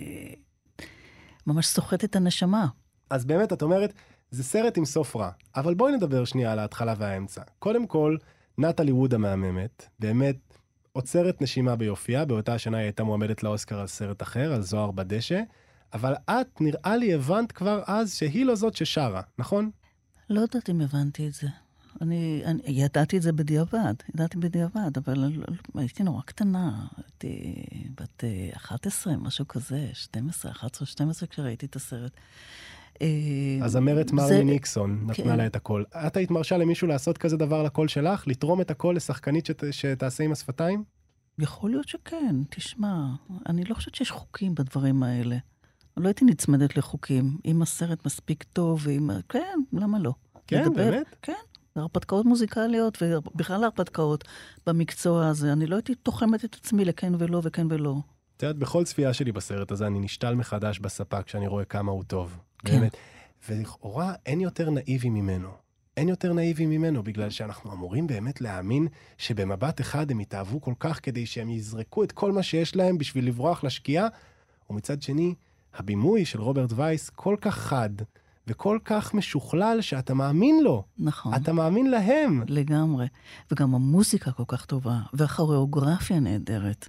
ממש 1.46 1.66
סוחט 1.66 2.04
את 2.04 2.16
הנשמה. 2.16 2.66
אז 3.10 3.24
באמת, 3.24 3.52
את 3.52 3.62
אומרת, 3.62 3.92
זה 4.30 4.44
סרט 4.44 4.78
עם 4.78 4.84
סוף 4.84 5.16
רע. 5.16 5.30
אבל 5.56 5.74
בואי 5.74 5.92
נדבר 5.92 6.24
שנייה 6.24 6.52
על 6.52 6.58
ההתחלה 6.58 6.94
והאמצע. 6.98 7.42
קודם 7.58 7.86
כל, 7.86 8.16
נטלי 8.58 8.92
ווד 8.92 9.14
המהממת, 9.14 9.88
באמת 9.98 10.36
עוצרת 10.92 11.42
נשימה 11.42 11.76
ביופייה, 11.76 12.24
באותה 12.24 12.54
השנה 12.54 12.76
היא 12.76 12.84
הייתה 12.84 13.04
מועמדת 13.04 13.42
לאוסקר 13.42 13.80
על 13.80 13.86
סרט 13.86 14.22
אחר, 14.22 14.52
על 14.52 14.62
זוהר 14.62 14.90
בדשא, 14.90 15.40
אבל 15.94 16.14
את, 16.30 16.60
נראה 16.60 16.96
לי, 16.96 17.14
הבנת 17.14 17.52
כבר 17.52 17.82
אז 17.86 18.14
שהיא 18.14 18.46
לא 18.46 18.54
זאת 18.54 18.76
ששרה, 18.76 19.22
נכון? 19.38 19.70
לא 20.30 20.40
יודעת 20.40 20.70
אם 20.70 20.80
הבנתי 20.80 21.28
את 21.28 21.32
זה. 21.32 21.46
אני, 22.00 22.42
אני 22.44 22.62
ידעתי 22.66 23.16
את 23.16 23.22
זה 23.22 23.32
בדיעבד, 23.32 23.94
ידעתי 24.14 24.38
בדיעבד, 24.38 24.90
אבל 24.96 25.18
לא, 25.18 25.28
לא, 25.74 25.80
הייתי 25.80 26.02
נורא 26.02 26.22
קטנה, 26.22 26.86
הייתי 26.96 27.64
בת 28.00 28.24
11, 28.56 29.16
משהו 29.16 29.48
כזה, 29.48 29.88
12, 29.92 30.50
11, 30.50 30.86
12 30.86 31.28
כשראיתי 31.28 31.66
את 31.66 31.76
הסרט. 31.76 32.12
הזמרת 33.62 34.12
מרלי 34.12 34.44
ניקסון 34.44 35.06
נתנה 35.06 35.24
כן. 35.24 35.36
לה 35.36 35.46
את 35.46 35.56
הקול. 35.56 35.84
את 36.06 36.16
היית 36.16 36.30
מרשה 36.30 36.56
למישהו 36.56 36.88
לעשות 36.88 37.18
כזה 37.18 37.36
דבר 37.36 37.62
לקול 37.62 37.88
שלך? 37.88 38.26
לתרום 38.26 38.60
את 38.60 38.70
הקול 38.70 38.96
לשחקנית 38.96 39.46
שת, 39.46 39.62
שתעשה 39.70 40.24
עם 40.24 40.32
השפתיים? 40.32 40.84
יכול 41.38 41.70
להיות 41.70 41.88
שכן, 41.88 42.36
תשמע, 42.50 43.06
אני 43.48 43.64
לא 43.64 43.74
חושבת 43.74 43.94
שיש 43.94 44.10
חוקים 44.10 44.54
בדברים 44.54 45.02
האלה. 45.02 45.36
לא 45.96 46.08
הייתי 46.08 46.24
נצמדת 46.24 46.76
לחוקים. 46.76 47.38
אם 47.44 47.62
הסרט 47.62 48.06
מספיק 48.06 48.42
טוב, 48.42 48.80
ואם... 48.84 49.10
כן, 49.28 49.58
למה 49.72 49.98
לא? 49.98 50.12
כן, 50.46 50.62
לדבר, 50.62 50.90
באמת? 50.90 51.06
כן, 51.22 51.32
הרפתקאות 51.80 52.26
מוזיקליות, 52.26 52.98
ובכלל 53.02 53.64
הרפתקאות 53.64 54.24
במקצוע 54.66 55.26
הזה. 55.26 55.52
אני 55.52 55.66
לא 55.66 55.76
הייתי 55.76 55.94
תוחמת 55.94 56.44
את 56.44 56.54
עצמי 56.54 56.84
לכן 56.84 57.12
ולא 57.18 57.40
וכן 57.44 57.66
ולא. 57.70 57.94
את 58.36 58.42
יודעת, 58.42 58.56
בכל 58.56 58.84
צפייה 58.84 59.12
שלי 59.12 59.32
בסרט 59.32 59.70
הזה, 59.70 59.86
אני 59.86 59.98
נשתל 60.00 60.34
מחדש 60.34 60.78
בספה 60.78 61.22
כשאני 61.22 61.46
רואה 61.46 61.64
כמה 61.64 61.92
הוא 61.92 62.04
טוב. 62.04 62.38
כן. 62.58 62.80
באמת. 62.80 62.96
ולכאורה 63.48 64.14
אין 64.26 64.40
יותר 64.40 64.70
נאיבי 64.70 65.08
ממנו. 65.08 65.48
אין 65.96 66.08
יותר 66.08 66.32
נאיבי 66.32 66.66
ממנו, 66.66 67.02
בגלל 67.02 67.30
שאנחנו 67.30 67.72
אמורים 67.72 68.06
באמת 68.06 68.40
להאמין 68.40 68.88
שבמבט 69.18 69.80
אחד 69.80 70.10
הם 70.10 70.20
יתאהבו 70.20 70.60
כל 70.60 70.74
כך 70.80 71.00
כדי 71.02 71.26
שהם 71.26 71.50
יזרקו 71.50 72.04
את 72.04 72.12
כל 72.12 72.32
מה 72.32 72.42
שיש 72.42 72.76
להם 72.76 72.98
בשביל 72.98 73.26
לברוח 73.26 73.64
לשקיעה, 73.64 74.08
ומצד 74.70 75.02
שני, 75.02 75.34
הבימוי 75.74 76.24
של 76.24 76.40
רוברט 76.40 76.72
וייס 76.76 77.10
כל 77.10 77.36
כך 77.40 77.56
חד 77.58 77.90
וכל 78.48 78.78
כך 78.84 79.14
משוכלל 79.14 79.80
שאתה 79.80 80.14
מאמין 80.14 80.64
לו. 80.64 80.84
נכון. 80.98 81.34
אתה 81.34 81.52
מאמין 81.52 81.90
להם. 81.90 82.42
לגמרי. 82.48 83.06
וגם 83.50 83.74
המוזיקה 83.74 84.32
כל 84.32 84.44
כך 84.46 84.64
טובה, 84.64 84.98
והכוריאוגרפיה 85.12 86.20
נהדרת. 86.20 86.88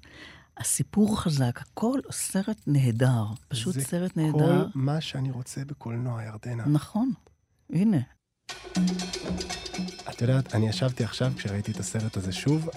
הסיפור 0.58 1.22
חזק, 1.22 1.60
הכל 1.62 1.99
סרט 2.12 2.58
נהדר, 2.68 3.26
פשוט 3.47 3.74
זה 3.74 3.82
סרט 3.82 4.12
כל 4.12 4.22
נהדר. 4.22 4.68
מה 4.76 5.01
שאני 5.01 5.32
רוצה 5.32 5.62
בקולנוע, 5.66 6.24
ירדנה. 6.24 6.66
נכון, 6.66 7.12
הנה. 7.70 7.97
את 10.10 10.22
יודעת, 10.22 10.55
אני 10.55 10.70
ישבתי 10.70 11.03
עכשיו, 11.03 11.32
כשראיתי 11.38 11.72
את 11.72 11.80
הסרט 11.80 12.18
הזה 12.18 12.32
שוב, 12.32 12.70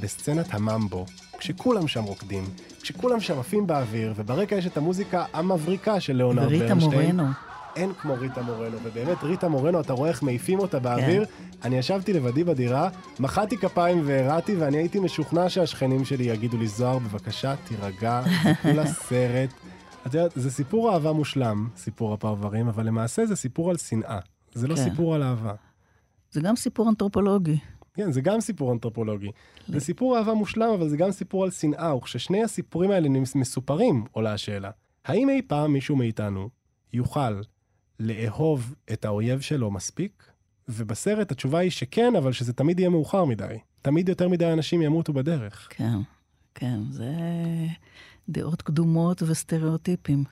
בסצנת 0.00 0.54
הממבו, 0.54 1.06
כשכולם 1.38 1.88
שם 1.88 2.02
רוקדים, 2.04 2.44
כשכולם 2.82 3.20
שם 3.20 3.38
עפים 3.38 3.66
באוויר, 3.66 4.12
וברקע 4.16 4.56
יש 4.56 4.66
את 4.66 4.76
המוזיקה 4.76 5.24
המבריקה 5.32 6.00
של 6.00 6.12
ליאונרד 6.12 6.46
וריטה 6.46 6.74
ברנשטיין. 6.74 7.16
מורנו. 7.16 7.32
אין 7.76 7.92
כמו 7.92 8.14
ריטה 8.14 8.42
מורנו, 8.42 8.78
ובאמת 8.82 9.22
ריטה 9.22 9.48
מורנו, 9.48 9.80
אתה 9.80 9.92
רואה 9.92 10.10
איך 10.10 10.22
מעיפים 10.22 10.58
אותה 10.58 10.78
באוויר. 10.78 11.24
אני 11.64 11.78
ישבתי 11.78 12.12
לבדי 12.12 12.44
בדירה, 12.44 12.88
מחאתי 13.20 13.56
כפיים 13.56 14.02
והרעתי, 14.04 14.56
ואני 14.56 14.76
הייתי 14.76 15.00
משוכנע 15.00 15.48
שהשכנים 15.48 16.04
שלי 16.04 16.24
יגידו 16.24 16.58
לי, 16.58 16.66
זוהר, 16.66 16.98
בבקשה, 16.98 17.54
תירגע, 17.56 18.22
זה 18.44 18.54
כולה 18.62 18.86
סרט. 19.08 19.50
את 20.06 20.14
יודעת, 20.14 20.32
זה 20.34 20.50
סיפור 20.50 20.92
אהבה 20.92 21.12
מושלם, 21.12 21.68
סיפור 21.76 22.14
הפרברים, 22.14 22.68
אבל 22.68 22.86
למעשה 22.86 23.26
זה 23.26 23.36
סיפור 23.36 23.70
על 23.70 23.76
שנאה. 23.76 24.18
זה 24.54 24.68
לא 24.68 24.74
כן. 24.74 24.84
סיפור 24.84 25.14
על 25.14 25.22
אהבה. 25.22 25.54
זה 26.30 26.40
גם 26.40 26.56
סיפור 26.56 26.88
אנתרופולוגי. 26.88 27.58
כן, 27.94 28.12
זה 28.12 28.20
גם 28.20 28.40
סיפור 28.40 28.72
אנתרופולוגי. 28.72 29.30
זה 29.68 29.80
סיפור 29.80 30.18
אהבה 30.18 30.34
מושלם, 30.34 30.68
אבל 30.74 30.88
זה 30.88 30.96
גם 30.96 31.10
סיפור 31.10 31.44
על 31.44 31.50
שנאה, 31.50 31.96
וכששני 31.96 32.42
הסיפורים 32.42 32.90
האלה 32.90 33.08
מסופרים, 33.34 34.04
עולה 34.12 34.32
השאלה, 34.32 34.70
האם 35.04 35.28
אי 35.28 35.42
פעם 35.42 35.72
מישהו 35.72 35.96
מאיתנו 35.96 36.48
יוכל 36.92 37.40
לאהוב 38.00 38.74
את 38.92 39.04
האויב 39.04 39.40
שלו 39.40 39.70
מספיק? 39.70 40.30
ובסרט 40.68 41.30
התשובה 41.30 41.58
היא 41.58 41.70
שכן, 41.70 42.16
אבל 42.16 42.32
שזה 42.32 42.52
תמיד 42.52 42.78
יהיה 42.78 42.90
מאוחר 42.90 43.24
מדי. 43.24 43.58
תמיד 43.82 44.08
יותר 44.08 44.28
מדי 44.28 44.52
אנשים 44.52 44.82
ימותו 44.82 45.12
בדרך. 45.12 45.68
כן, 45.70 45.98
כן, 46.54 46.80
זה 46.90 47.12
דעות 48.28 48.62
קדומות 48.62 49.22
וסטריאוטיפים. 49.22 50.24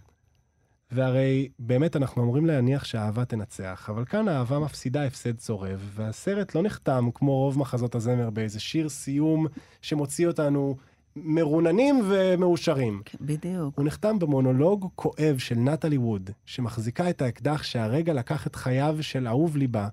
והרי 0.90 1.48
באמת 1.58 1.96
אנחנו 1.96 2.22
אמורים 2.22 2.46
להניח 2.46 2.84
שהאהבה 2.84 3.24
תנצח, 3.24 3.86
אבל 3.90 4.04
כאן 4.04 4.28
האהבה 4.28 4.58
מפסידה 4.58 5.06
הפסד 5.06 5.36
צורב, 5.36 5.90
והסרט 5.94 6.54
לא 6.54 6.62
נחתם 6.62 7.08
כמו 7.14 7.32
רוב 7.32 7.58
מחזות 7.58 7.94
הזמר 7.94 8.30
באיזה 8.30 8.60
שיר 8.60 8.88
סיום 8.88 9.46
שמוציא 9.82 10.26
אותנו 10.26 10.76
מרוננים 11.16 12.00
ומאושרים. 12.04 13.02
כן, 13.04 13.18
בדיוק. 13.20 13.78
הוא 13.78 13.84
נחתם 13.84 14.18
במונולוג 14.18 14.88
כואב 14.94 15.36
של 15.38 15.54
נטלי 15.54 15.98
ווד, 15.98 16.30
שמחזיקה 16.46 17.10
את 17.10 17.22
האקדח 17.22 17.62
שהרגע 17.62 18.12
לקח 18.12 18.46
את 18.46 18.56
חייו 18.56 18.96
של 19.00 19.28
אהוב 19.28 19.56
ליבה, 19.56 19.88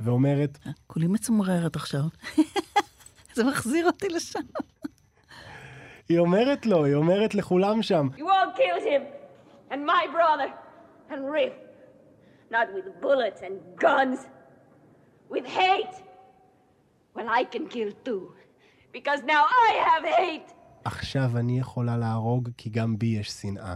ואומרת, 0.00 0.58
כולי 0.86 1.06
מצומררת 1.06 1.76
עכשיו. 1.76 2.02
זה 3.34 3.44
מחזיר 3.44 3.86
אותי 3.86 4.08
לשם. 4.08 4.40
היא 6.08 6.18
אומרת 6.18 6.66
לו, 6.66 6.84
היא 6.84 6.94
אומרת 6.94 7.34
לכולם 7.34 7.82
שם, 7.82 8.08
You 8.16 8.20
all 8.20 8.56
killed 8.56 8.84
him, 8.86 9.02
and 9.70 9.76
my 9.86 10.06
brother, 10.12 10.50
and 11.10 11.20
Riff. 11.34 11.52
Not 12.50 12.68
with 12.74 12.86
bullets 13.00 13.40
and 13.42 13.56
guns, 13.84 14.18
with 15.30 15.46
hate. 15.46 15.96
Well, 17.14 17.28
I 17.28 17.44
can 17.52 17.66
kill 17.66 17.90
too, 18.04 18.24
because 18.92 19.20
now 19.34 19.42
I 19.66 19.70
have 19.88 20.04
hate. 20.20 20.55
עכשיו 20.86 21.38
אני 21.38 21.58
יכולה 21.58 21.96
להרוג 21.96 22.48
כי 22.56 22.70
גם 22.70 22.98
בי 22.98 23.06
יש 23.06 23.30
שנאה. 23.30 23.74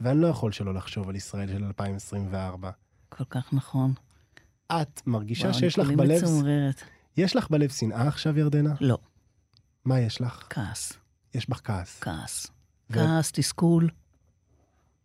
ואני 0.00 0.20
לא 0.20 0.26
יכול 0.26 0.52
שלא 0.52 0.74
לחשוב 0.74 1.08
על 1.08 1.16
ישראל 1.16 1.48
של 1.48 1.64
2024. 1.64 2.70
כל 3.08 3.24
כך 3.30 3.52
נכון. 3.52 3.92
את 4.72 5.02
מרגישה 5.06 5.44
וואו, 5.48 5.58
שיש 5.58 5.78
לך 5.78 5.86
אני 5.88 5.96
בלב... 5.96 6.06
כולי 6.20 6.22
מצומררת. 6.32 6.82
יש 7.16 7.36
לך 7.36 7.50
בלב 7.50 7.70
שנאה 7.70 8.08
עכשיו, 8.08 8.38
ירדנה? 8.38 8.74
לא. 8.80 8.98
מה 9.84 10.00
יש 10.00 10.20
לך? 10.20 10.46
כעס. 10.50 10.92
יש 11.34 11.50
בך 11.50 11.60
כעס. 11.64 12.00
כעס. 12.00 12.46
ו- 12.90 12.94
כעס, 12.94 13.32
תסכול, 13.32 13.90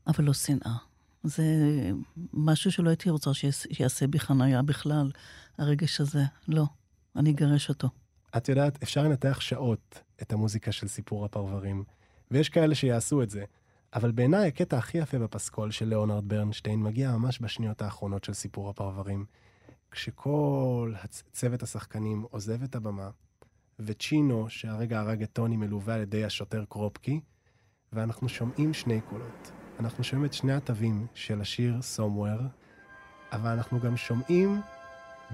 אבל 0.07 0.23
לא 0.23 0.33
שנאה. 0.33 0.75
זה 1.23 1.43
משהו 2.33 2.71
שלא 2.71 2.89
הייתי 2.89 3.09
רוצה 3.09 3.33
שיעש- 3.33 3.67
שיעשה 3.73 4.07
בי 4.07 4.19
חנייה 4.19 4.61
בכלל, 4.61 5.11
הרגש 5.57 6.01
הזה. 6.01 6.23
לא, 6.47 6.65
אני 7.15 7.31
אגרש 7.31 7.69
אותו. 7.69 7.89
את 8.37 8.49
יודעת, 8.49 8.83
אפשר 8.83 9.03
לנתח 9.03 9.39
שעות 9.41 10.01
את 10.21 10.33
המוזיקה 10.33 10.71
של 10.71 10.87
סיפור 10.87 11.25
הפרברים, 11.25 11.83
ויש 12.31 12.49
כאלה 12.49 12.75
שיעשו 12.75 13.23
את 13.23 13.29
זה. 13.29 13.43
אבל 13.95 14.11
בעיניי 14.11 14.47
הקטע 14.47 14.77
הכי 14.77 14.97
יפה 14.97 15.19
בפסקול 15.19 15.71
של 15.71 15.85
ליאונרד 15.85 16.27
ברנשטיין 16.27 16.83
מגיע 16.83 17.11
ממש 17.17 17.41
בשניות 17.41 17.81
האחרונות 17.81 18.23
של 18.23 18.33
סיפור 18.33 18.69
הפרברים. 18.69 19.25
כשכל 19.91 20.93
הצ- 21.03 21.23
צוות 21.31 21.63
השחקנים 21.63 22.25
עוזב 22.31 22.63
את 22.63 22.75
הבמה, 22.75 23.09
וצ'ינו, 23.79 24.49
שהרגע 24.49 24.99
הרג 24.99 25.23
את 25.23 25.29
טוני, 25.33 25.57
מלווה 25.57 25.95
על 25.95 26.01
ידי 26.01 26.25
השוטר 26.25 26.65
קרופקי, 26.69 27.19
ואנחנו 27.93 28.29
שומעים 28.29 28.73
שני 28.73 29.01
קולות. 29.01 29.51
אנחנו 29.79 30.03
שומעים 30.03 30.25
את 30.25 30.33
שני 30.33 30.53
התווים 30.53 31.07
של 31.13 31.41
השיר 31.41 31.79
Somewhere, 31.97 32.43
אבל 33.31 33.49
אנחנו 33.51 33.79
גם 33.79 33.97
שומעים 33.97 34.61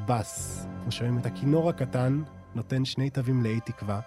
בס. 0.05 0.65
אנחנו 0.65 0.91
שומעים 0.91 1.17
את 1.17 1.25
הכינור 1.25 1.69
הקטן 1.69 2.23
נותן 2.55 2.85
שני 2.85 3.09
תווים 3.09 3.43
לאי 3.43 3.59
תקווה, 3.59 4.01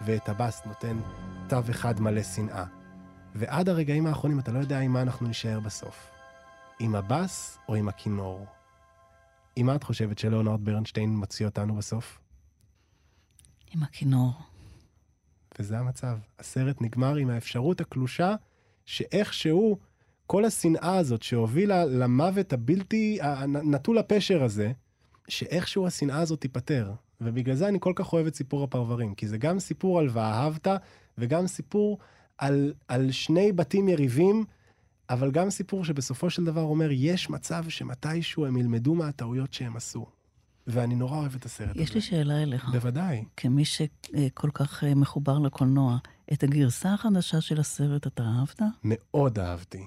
ואת 0.00 0.28
הבס 0.28 0.62
נותן 0.66 1.00
תו 1.48 1.60
אחד 1.70 2.00
מלא 2.00 2.22
שנאה. 2.22 2.64
ועד 3.34 3.68
הרגעים 3.68 4.06
האחרונים 4.06 4.38
אתה 4.38 4.52
לא 4.52 4.58
יודע 4.58 4.80
עם 4.80 4.92
מה 4.92 5.02
אנחנו 5.02 5.26
נישאר 5.26 5.60
בסוף. 5.60 6.10
עם 6.78 6.94
הבס 6.94 7.58
או 7.68 7.74
עם 7.74 7.88
הכינור. 7.88 8.46
עם 9.56 9.66
מה 9.66 9.76
את 9.76 9.82
חושבת 9.82 10.18
שלאונרד 10.18 10.64
ברנשטיין 10.64 11.16
מוציא 11.16 11.46
אותנו 11.46 11.74
בסוף? 11.74 12.20
עם 13.74 13.82
הכינור. 13.82 14.32
וזה 15.58 15.78
המצב. 15.78 16.18
הסרט 16.38 16.80
נגמר 16.80 17.16
עם 17.16 17.30
האפשרות 17.30 17.80
הקלושה 17.80 18.34
שאיכשהו 18.84 19.78
כל 20.26 20.44
השנאה 20.44 20.96
הזאת 20.96 21.22
שהובילה 21.22 21.84
למוות 21.84 22.52
הבלתי, 22.52 23.18
נטול 23.46 23.98
הפשר 23.98 24.42
הזה, 24.42 24.72
שאיכשהו 25.28 25.86
השנאה 25.86 26.20
הזאת 26.20 26.40
תיפתר. 26.40 26.92
ובגלל 27.24 27.54
זה 27.54 27.68
אני 27.68 27.78
כל 27.80 27.92
כך 27.96 28.12
אוהב 28.12 28.26
את 28.26 28.34
סיפור 28.34 28.64
הפרברים, 28.64 29.14
כי 29.14 29.28
זה 29.28 29.38
גם 29.38 29.58
סיפור 29.58 29.98
על 29.98 30.08
ואהבת, 30.12 30.66
וגם 31.18 31.46
סיפור 31.46 31.98
על, 32.38 32.72
על 32.88 33.10
שני 33.10 33.52
בתים 33.52 33.88
יריבים, 33.88 34.44
אבל 35.10 35.30
גם 35.30 35.50
סיפור 35.50 35.84
שבסופו 35.84 36.30
של 36.30 36.44
דבר 36.44 36.62
אומר, 36.62 36.88
יש 36.90 37.30
מצב 37.30 37.64
שמתישהו 37.68 38.46
הם 38.46 38.56
ילמדו 38.56 38.94
מהטעויות 38.94 39.52
שהם 39.52 39.76
עשו. 39.76 40.06
ואני 40.66 40.94
נורא 40.94 41.16
אוהב 41.16 41.34
את 41.34 41.44
הסרט 41.44 41.70
הזה. 41.70 41.82
יש 41.82 41.94
לי 41.94 42.00
שאלה 42.00 42.42
אליך. 42.42 42.68
בוודאי. 42.72 43.24
כמי 43.36 43.64
שכל 43.64 44.50
כך 44.54 44.84
אה, 44.84 44.94
מחובר 44.94 45.38
לקולנוע, 45.38 45.98
את 46.32 46.42
הגרסה 46.42 46.94
החדשה 46.94 47.40
של 47.40 47.60
הסרט 47.60 48.06
אתה 48.06 48.22
אהבת? 48.22 48.62
מאוד 48.84 49.38
אהבתי. 49.38 49.86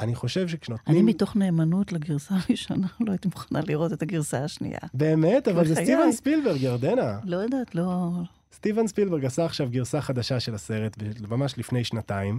אני 0.00 0.14
חושב 0.14 0.48
שכשנותנים... 0.48 0.96
אני 0.96 1.02
מתוך 1.02 1.36
נאמנות 1.36 1.92
לגרסה 1.92 2.34
הראשונה 2.48 2.86
לא 3.06 3.12
הייתי 3.12 3.28
מוכנה 3.28 3.60
לראות 3.66 3.92
את 3.92 4.02
הגרסה 4.02 4.44
השנייה. 4.44 4.80
באמת? 4.94 5.48
אבל 5.48 5.66
זה. 5.66 5.74
סטיבן 5.74 6.12
ספילברג, 6.12 6.62
ירדנה. 6.62 7.18
לא 7.24 7.36
יודעת, 7.36 7.74
לא... 7.74 8.10
סטיבן 8.52 8.86
ספילברג 8.86 9.24
עשה 9.24 9.44
עכשיו 9.44 9.70
גרסה 9.70 10.00
חדשה 10.00 10.40
של 10.40 10.54
הסרט, 10.54 10.96
ממש 11.28 11.58
לפני 11.58 11.84
שנתיים, 11.84 12.38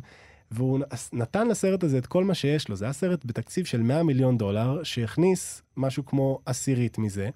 והוא 0.52 0.80
נתן 1.14 1.47
לסרט 1.47 1.84
הזה 1.84 1.97
את 1.97 2.08
כל 2.08 2.24
מה 2.24 2.34
שיש 2.34 2.70
לו. 2.70 2.76
זה 2.76 2.86
היה 2.86 2.93
סרט 2.93 3.26
בתקציב 3.26 3.66
של 3.66 3.82
100 3.82 4.04
מיליון 4.04 4.38
דולר, 4.38 4.84
שהכניס 4.84 5.62
משהו 5.78 6.06
כמו 6.06 6.39
עשירית 6.45 6.97
מזה, 6.97 7.30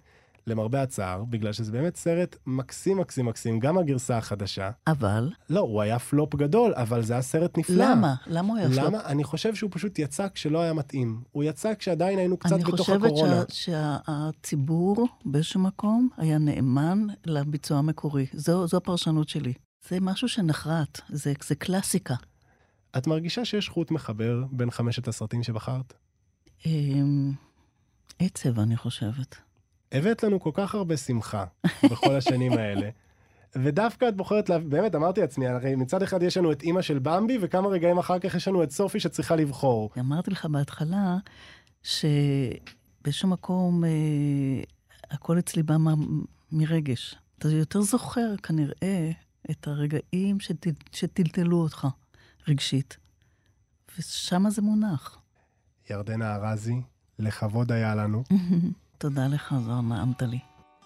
למרבה 0.48 0.82
הצער, 0.82 1.24
בגלל 1.24 1.54
שזה 1.54 1.72
באמת 1.72 1.96
סרט 1.96 2.36
מקסים 2.48 2.98
מקסים 2.98 3.26
מקסים, 3.26 3.60
גם 3.60 3.78
הגרסה 3.78 4.18
החדשה. 4.18 4.72
אבל? 4.88 5.32
לא, 5.50 5.60
הוא 5.60 5.82
היה 5.82 6.00
פלופ 6.00 6.36
גדול, 6.36 6.74
אבל 6.76 7.02
זה 7.04 7.14
היה 7.14 7.22
סרט 7.22 7.58
נפלא. 7.58 7.86
למה? 7.86 8.16
למה 8.28 8.48
הוא 8.48 8.58
היה 8.58 8.68
פלופ? 8.70 8.80
למה? 8.80 9.06
אני 9.06 9.24
חושב 9.24 9.56
שהוא 9.56 9.70
פשוט 9.74 10.00
יצא 10.00 10.28
כשלא 10.34 10.62
היה 10.62 10.74
מתאים. 10.74 11.22
הוא 11.32 11.44
יצא 11.44 11.74
כשעדיין 11.80 12.20
היינו 12.20 12.38
קצת 12.38 12.60
בתוך 12.60 12.90
אני 12.90 12.98
הקורונה. 13.06 13.28
חושבת 13.34 13.50
שה- 13.50 13.98
שהציבור 14.06 15.08
באיזשהו 15.26 15.60
מקום 15.60 16.10
היה 16.18 16.38
נאמן 16.38 17.08
לביצוע 17.26 17.78
המקורי. 17.78 18.26
זו, 18.34 18.68
זו 18.68 18.78
הפרשנות 18.78 19.30
שלי. 19.30 19.54
זה 19.90 19.98
משהו 20.02 20.30
שנחרט, 20.30 21.02
זה, 21.10 21.34
זה 21.48 21.56
קלאסיקה. 21.56 22.16
את 22.98 23.08
מרגישה 23.08 23.46
שיש 23.46 23.70
חוט 23.70 23.92
מחבר 23.92 24.44
בין 24.52 24.72
חמשת 24.72 25.08
הסרטים 25.08 25.44
שבחרת? 25.44 25.94
אמ, 26.66 27.32
עצב, 28.20 28.60
אני 28.60 28.78
חושבת. 28.78 29.36
הבאת 29.92 30.24
לנו 30.24 30.40
כל 30.40 30.52
כך 30.54 30.76
הרבה 30.76 30.98
שמחה 30.98 31.46
בכל 31.84 32.16
השנים 32.16 32.52
האלה. 32.52 32.90
ודווקא 33.56 34.08
את 34.08 34.16
בוחרת, 34.16 34.50
לה... 34.50 34.60
באמת, 34.60 34.96
אמרתי 34.96 35.22
לעצמי, 35.22 35.48
הרי 35.48 35.76
מצד 35.76 36.04
אחד 36.04 36.24
יש 36.24 36.38
לנו 36.38 36.52
את 36.52 36.64
אימא 36.64 36.82
של 36.82 37.00
במבי, 37.00 37.38
וכמה 37.42 37.68
רגעים 37.68 37.98
אחר 37.98 38.20
כך 38.20 38.36
יש 38.36 38.48
לנו 38.48 38.64
את 38.64 38.72
סופי 38.72 39.00
שצריכה 39.00 39.36
לבחור. 39.36 39.90
אמרתי 40.00 40.32
לך 40.32 40.46
בהתחלה, 40.46 41.18
שבאיזשהו 41.84 43.30
מקום 43.30 43.84
אה, 43.84 43.90
הכל 45.12 45.40
אצלי 45.40 45.64
בא 45.64 45.78
מה, 45.78 45.94
מרגש. 46.52 47.16
אתה 47.40 47.50
יותר 47.50 47.82
זוכר 47.82 48.36
כנראה 48.44 49.12
את 49.52 49.68
הרגעים 49.68 50.40
שטל, 50.40 50.70
שטלטלו 50.92 51.58
אותך 51.58 51.88
רגשית. 52.48 52.98
ושם 53.98 54.50
זה 54.50 54.62
מונח. 54.62 55.18
ירדנה 55.90 56.36
ארזי, 56.36 56.82
לכבוד 57.20 57.72
היה 57.72 57.96
לנו. 57.96 58.24
תודה 58.98 59.28
לך, 59.34 59.56
זוהר, 59.66 59.82
נעמת 59.82 60.22
לי. 60.22 60.40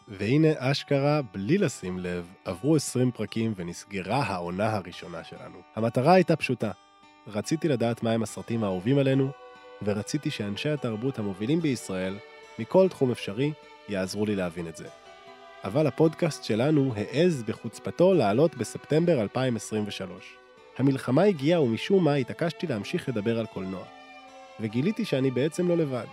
והנה 0.08 0.48
אשכרה, 0.58 1.22
בלי 1.34 1.58
לשים 1.58 2.00
לב, 2.00 2.28
עברו 2.46 2.76
20 2.76 3.12
פרקים 3.12 3.54
ונסגרה 3.56 4.24
העונה 4.24 4.76
הראשונה 4.76 5.24
שלנו. 5.24 5.58
המטרה 5.76 6.14
הייתה 6.14 6.36
פשוטה. 6.36 6.72
רציתי 7.28 7.68
לדעת 7.68 8.04
מהם 8.04 8.24
הסרטים 8.24 8.64
האהובים 8.64 8.98
עלינו, 8.98 9.32
ורציתי 9.84 10.32
שאנשי 10.32 10.70
התרבות 10.70 11.20
המובילים 11.20 11.60
בישראל, 11.60 12.18
מכל 12.60 12.90
תחום 12.90 13.12
אפשרי, 13.12 13.52
יעזרו 13.90 14.26
לי 14.26 14.36
להבין 14.36 14.68
את 14.68 14.78
זה. 14.78 14.88
אבל 15.64 15.88
הפודקאסט 15.88 16.44
שלנו 16.44 16.94
העז 16.96 17.44
בחוצפתו 17.44 18.14
לעלות 18.14 18.56
בספטמבר 18.56 19.22
2023. 19.22 20.38
המלחמה 20.78 21.24
הגיעה 21.24 21.62
ומשום 21.62 22.04
מה 22.04 22.14
התעקשתי 22.14 22.68
להמשיך 22.68 23.10
לדבר 23.10 23.40
על 23.40 23.46
קולנוע. 23.46 23.84
וגיליתי 24.60 25.06
שאני 25.06 25.32
בעצם 25.32 25.68
לא 25.68 25.78
לבד. 25.78 26.06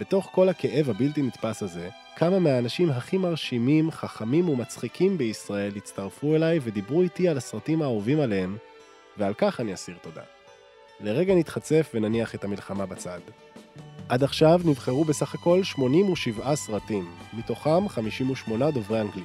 בתוך 0.00 0.28
כל 0.32 0.48
הכאב 0.48 0.90
הבלתי 0.90 1.22
נתפס 1.22 1.62
הזה, 1.62 1.88
כמה 2.16 2.38
מהאנשים 2.38 2.90
הכי 2.90 3.18
מרשימים, 3.18 3.90
חכמים 3.90 4.48
ומצחיקים 4.48 5.18
בישראל 5.18 5.72
הצטרפו 5.76 6.34
אליי 6.34 6.58
ודיברו 6.62 7.02
איתי 7.02 7.28
על 7.28 7.36
הסרטים 7.36 7.82
האהובים 7.82 8.20
עליהם, 8.20 8.56
ועל 9.18 9.34
כך 9.34 9.60
אני 9.60 9.74
אסיר 9.74 9.96
תודה. 10.02 10.22
לרגע 11.00 11.34
נתחצף 11.34 11.90
ונניח 11.94 12.34
את 12.34 12.44
המלחמה 12.44 12.86
בצד. 12.86 13.20
עד 14.08 14.22
עכשיו 14.22 14.60
נבחרו 14.64 15.04
בסך 15.04 15.34
הכל 15.34 15.62
87 15.62 16.54
סרטים, 16.54 17.10
מתוכם 17.32 17.88
58 17.88 18.70
דוברי 18.70 19.00
אנגלית. 19.00 19.24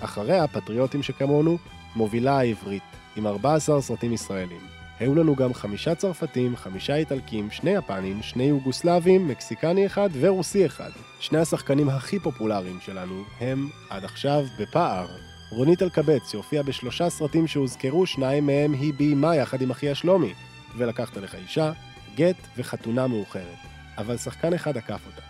אחריה, 0.00 0.46
פטריוטים 0.48 1.02
שכמונו, 1.02 1.58
מובילה 1.96 2.38
העברית, 2.38 2.82
עם 3.16 3.26
14 3.26 3.80
סרטים 3.80 4.12
ישראלים. 4.12 4.77
היו 5.00 5.14
לנו 5.14 5.36
גם 5.36 5.54
חמישה 5.54 5.94
צרפתים, 5.94 6.56
חמישה 6.56 6.96
איטלקים, 6.96 7.50
שני 7.50 7.70
יפנים, 7.70 8.22
שני 8.22 8.44
יוגוסלבים, 8.44 9.28
מקסיקני 9.28 9.86
אחד 9.86 10.08
ורוסי 10.12 10.66
אחד. 10.66 10.90
שני 11.20 11.38
השחקנים 11.38 11.88
הכי 11.88 12.18
פופולריים 12.18 12.78
שלנו 12.80 13.22
הם, 13.40 13.68
עד 13.90 14.04
עכשיו, 14.04 14.44
בפער. 14.60 15.06
רונית 15.50 15.82
אלקבץ, 15.82 16.30
שהופיעה 16.30 16.62
בשלושה 16.62 17.10
סרטים 17.10 17.46
שהוזכרו, 17.46 18.06
שניים 18.06 18.46
מהם 18.46 18.72
היא 18.72 18.94
ביימה 18.94 19.36
יחד 19.36 19.62
עם 19.62 19.70
אחיה 19.70 19.94
שלומי. 19.94 20.34
ולקחת 20.76 21.16
לך 21.16 21.34
אישה, 21.34 21.72
גט 22.14 22.36
וחתונה 22.56 23.06
מאוחרת. 23.06 23.58
אבל 23.98 24.16
שחקן 24.16 24.54
אחד 24.54 24.76
עקף 24.76 25.00
אותה. 25.06 25.22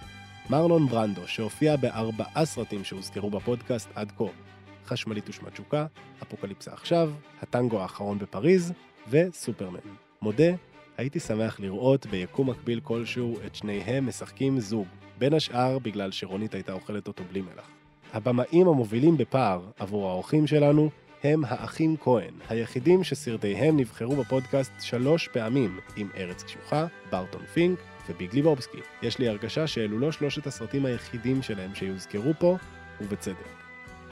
מרלון 0.51 0.87
ברנדו, 0.87 1.23
שהופיע 1.27 1.77
בארבעה 1.77 2.45
סרטים 2.45 2.85
שהוזכרו 2.85 3.31
בפודקאסט 3.31 3.89
עד 3.95 4.13
כה. 4.19 4.25
חשמלית 4.87 5.29
ושמצ'וקה, 5.29 5.87
אפוקליפסה 6.23 6.73
עכשיו, 6.73 7.11
הטנגו 7.43 7.81
האחרון 7.81 8.19
בפריז 8.19 8.73
וסופרמן. 9.11 9.79
מודה, 10.23 10.53
הייתי 10.97 11.21
שמח 11.21 11.61
לראות 11.61 12.07
ביקום 12.07 12.51
מקביל 12.51 12.81
כלשהו 12.81 13.37
את 13.47 13.55
שניהם 13.55 14.07
משחקים 14.07 14.61
זוג, 14.61 14.87
בין 15.19 15.35
השאר 15.35 15.79
בגלל 15.79 16.11
שרונית 16.11 16.55
הייתה 16.55 16.73
אוכלת 16.73 17.09
אותו 17.09 17.25
בלי 17.31 17.41
מלח. 17.41 17.71
הבמאים 18.13 18.69
המובילים 18.69 19.17
בפער 19.17 19.61
עבור 19.79 20.09
האורחים 20.09 20.47
שלנו 20.47 20.91
הם 21.25 21.43
האחים 21.47 21.97
כהן, 21.97 22.35
היחידים 22.49 23.05
שסרטיהם 23.05 23.77
נבחרו 23.77 24.17
בפודקאסט 24.17 24.73
שלוש 24.81 25.29
פעמים, 25.29 25.81
עם 25.97 26.09
ארץ 26.17 26.43
קשוחה, 26.43 26.87
ברטון 27.11 27.43
פינק 27.47 27.79
וביג 28.09 28.35
ליבובסקי. 28.35 28.79
יש 29.03 29.19
לי 29.19 29.29
הרגשה 29.29 29.67
שאלו 29.67 29.99
לא 29.99 30.13
שלושת 30.13 30.47
הסרטים 30.47 30.85
היחידים 30.85 31.43
שלהם 31.43 31.75
שיוזכרו 31.75 32.33
פה, 32.39 32.57
ובצדק. 33.01 33.49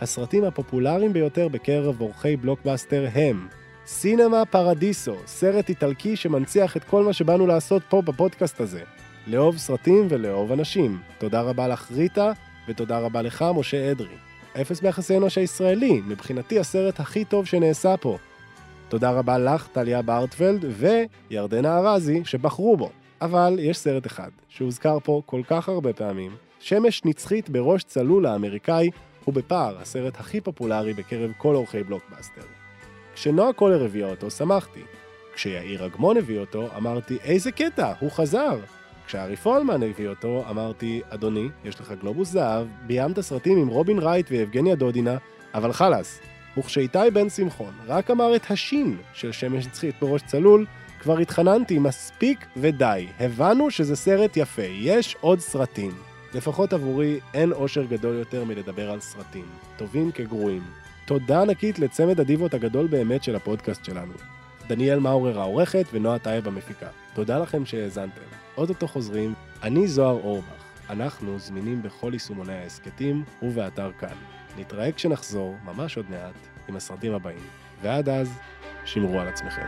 הסרטים 0.01 0.45
הפופולריים 0.45 1.13
ביותר 1.13 1.49
בקרב 1.49 2.01
אורחי 2.01 2.37
בלוקבאסטר 2.37 3.09
הם 3.15 3.49
סינמה 3.87 4.45
פרדיסו, 4.45 5.15
סרט 5.27 5.69
איטלקי 5.69 6.17
שמנציח 6.17 6.77
את 6.77 6.85
כל 6.85 7.05
מה 7.05 7.13
שבאנו 7.13 7.47
לעשות 7.47 7.83
פה 7.89 8.03
בפודקאסט 8.03 8.61
הזה. 8.61 8.83
לאהוב 9.27 9.57
סרטים 9.57 10.07
ולאהוב 10.09 10.53
אנשים. 10.53 10.99
תודה 11.19 11.41
רבה 11.41 11.69
לך 11.69 11.91
ריטה, 11.93 12.33
ותודה 12.69 12.99
רבה 12.99 13.23
לך 13.23 13.45
משה 13.55 13.91
אדרי. 13.91 14.15
אפס 14.61 14.81
ביחסי 14.81 15.17
אנוש 15.17 15.39
הישראלי, 15.39 16.01
מבחינתי 16.07 16.59
הסרט 16.59 17.01
הכי 17.01 17.25
טוב 17.25 17.47
שנעשה 17.47 17.97
פה. 17.97 18.19
תודה 18.89 19.11
רבה 19.11 19.39
לך, 19.39 19.67
טליה 19.73 20.03
בארטפלד, 20.03 20.65
וירדנה 21.31 21.79
ארזי, 21.79 22.21
שבחרו 22.25 22.77
בו. 22.77 22.91
אבל 23.21 23.59
יש 23.61 23.79
סרט 23.79 24.07
אחד, 24.07 24.31
שהוזכר 24.49 24.99
פה 25.05 25.23
כל 25.27 25.43
כך 25.49 25.69
הרבה 25.69 25.93
פעמים, 25.93 26.37
שמש 26.61 27.05
נצחית 27.05 27.51
בראש 27.51 27.83
צלול 27.83 28.27
האמריקאי, 28.27 28.91
הוא 29.25 29.35
בפער 29.35 29.79
הסרט 29.81 30.21
הכי 30.21 30.41
פופולרי 30.41 30.93
בקרב 30.93 31.31
כל 31.39 31.55
אורחי 31.55 31.83
בלוקבאסטר. 31.83 32.56
כשנועה 33.17 33.53
קולר 33.53 33.85
הביאה 33.85 34.11
אותו, 34.11 34.31
שמחתי. 34.31 34.81
כשיאיר 35.35 35.87
אגמון 35.87 36.17
הביא 36.17 36.39
אותו, 36.39 36.69
אמרתי, 36.77 37.19
איזה 37.25 37.53
קטע, 37.53 37.93
הוא 38.01 38.11
חזר. 38.11 38.59
כשארי 39.07 39.37
פולמן 39.37 39.83
הביא 39.83 40.09
אותו, 40.09 40.45
אמרתי, 40.51 41.01
אדוני, 41.09 41.49
יש 41.65 41.81
לך 41.81 41.93
גלובוס 42.01 42.29
זהב, 42.29 42.67
ביימת 42.87 43.21
סרטים 43.21 43.59
עם 43.59 43.69
רובין 43.69 43.99
רייט 43.99 44.27
ויבגניה 44.31 44.75
דודינה, 44.75 45.17
אבל 45.55 45.73
חלאס. 45.73 46.21
וכשאיתי 46.59 47.11
בן 47.13 47.29
שמחון 47.29 47.73
רק 47.87 48.11
אמר 48.11 48.37
את 48.37 48.51
השין 48.51 48.97
של 49.13 49.33
שמש 49.33 49.67
נצחית 49.67 49.95
בראש 50.01 50.23
צלול, 50.23 50.67
כבר 51.01 51.19
התחננתי 51.19 51.79
מספיק 51.79 52.47
ודי. 52.57 53.07
הבנו 53.21 53.71
שזה 53.71 53.97
סרט 53.97 54.37
יפה, 54.37 54.63
יש 54.63 55.17
עוד 55.21 55.41
סרטים. 55.41 55.93
לפחות 56.35 56.73
עבורי 56.73 57.21
אין 57.35 57.53
אושר 57.53 57.85
גדול 57.85 58.15
יותר 58.15 58.45
מלדבר 58.45 58.91
על 58.91 59.01
סרטים, 59.01 59.47
טובים 59.77 60.13
כגרועים. 60.13 60.86
תודה 61.07 61.43
ענקית 61.43 61.79
לצמד 61.79 62.21
הדיבות 62.21 62.55
הגדול 62.55 62.87
באמת 62.87 63.25
של 63.25 63.37
הפודקאסט 63.37 63.85
שלנו. 63.85 64.13
דניאל 64.69 64.99
מאורר 64.99 65.41
העורכת 65.41 65.85
ונועה 65.93 66.19
טייב 66.19 66.49
המפיקה. 66.49 66.87
תודה 67.15 67.39
לכם 67.39 67.67
שהאזנתם. 67.67 68.21
אוטוטו 68.57 68.89
חוזרים, 68.89 69.35
אני 69.63 69.89
זוהר 69.89 70.21
אורבך. 70.25 70.65
אנחנו 70.91 71.39
זמינים 71.39 71.83
בכל 71.83 72.11
יישומוני 72.13 72.53
ההסכתים 72.53 73.25
ובאתר 73.43 73.91
כאן. 73.99 74.17
נתראה 74.59 74.93
כשנחזור, 74.93 75.57
ממש 75.65 75.97
עוד 75.97 76.07
מעט, 76.11 76.35
עם 76.69 76.77
הסרטים 76.77 77.13
הבאים. 77.13 77.47
ועד 77.83 78.09
אז, 78.09 78.39
שמרו 78.85 79.21
על 79.21 79.29
עצמכם. 79.29 79.67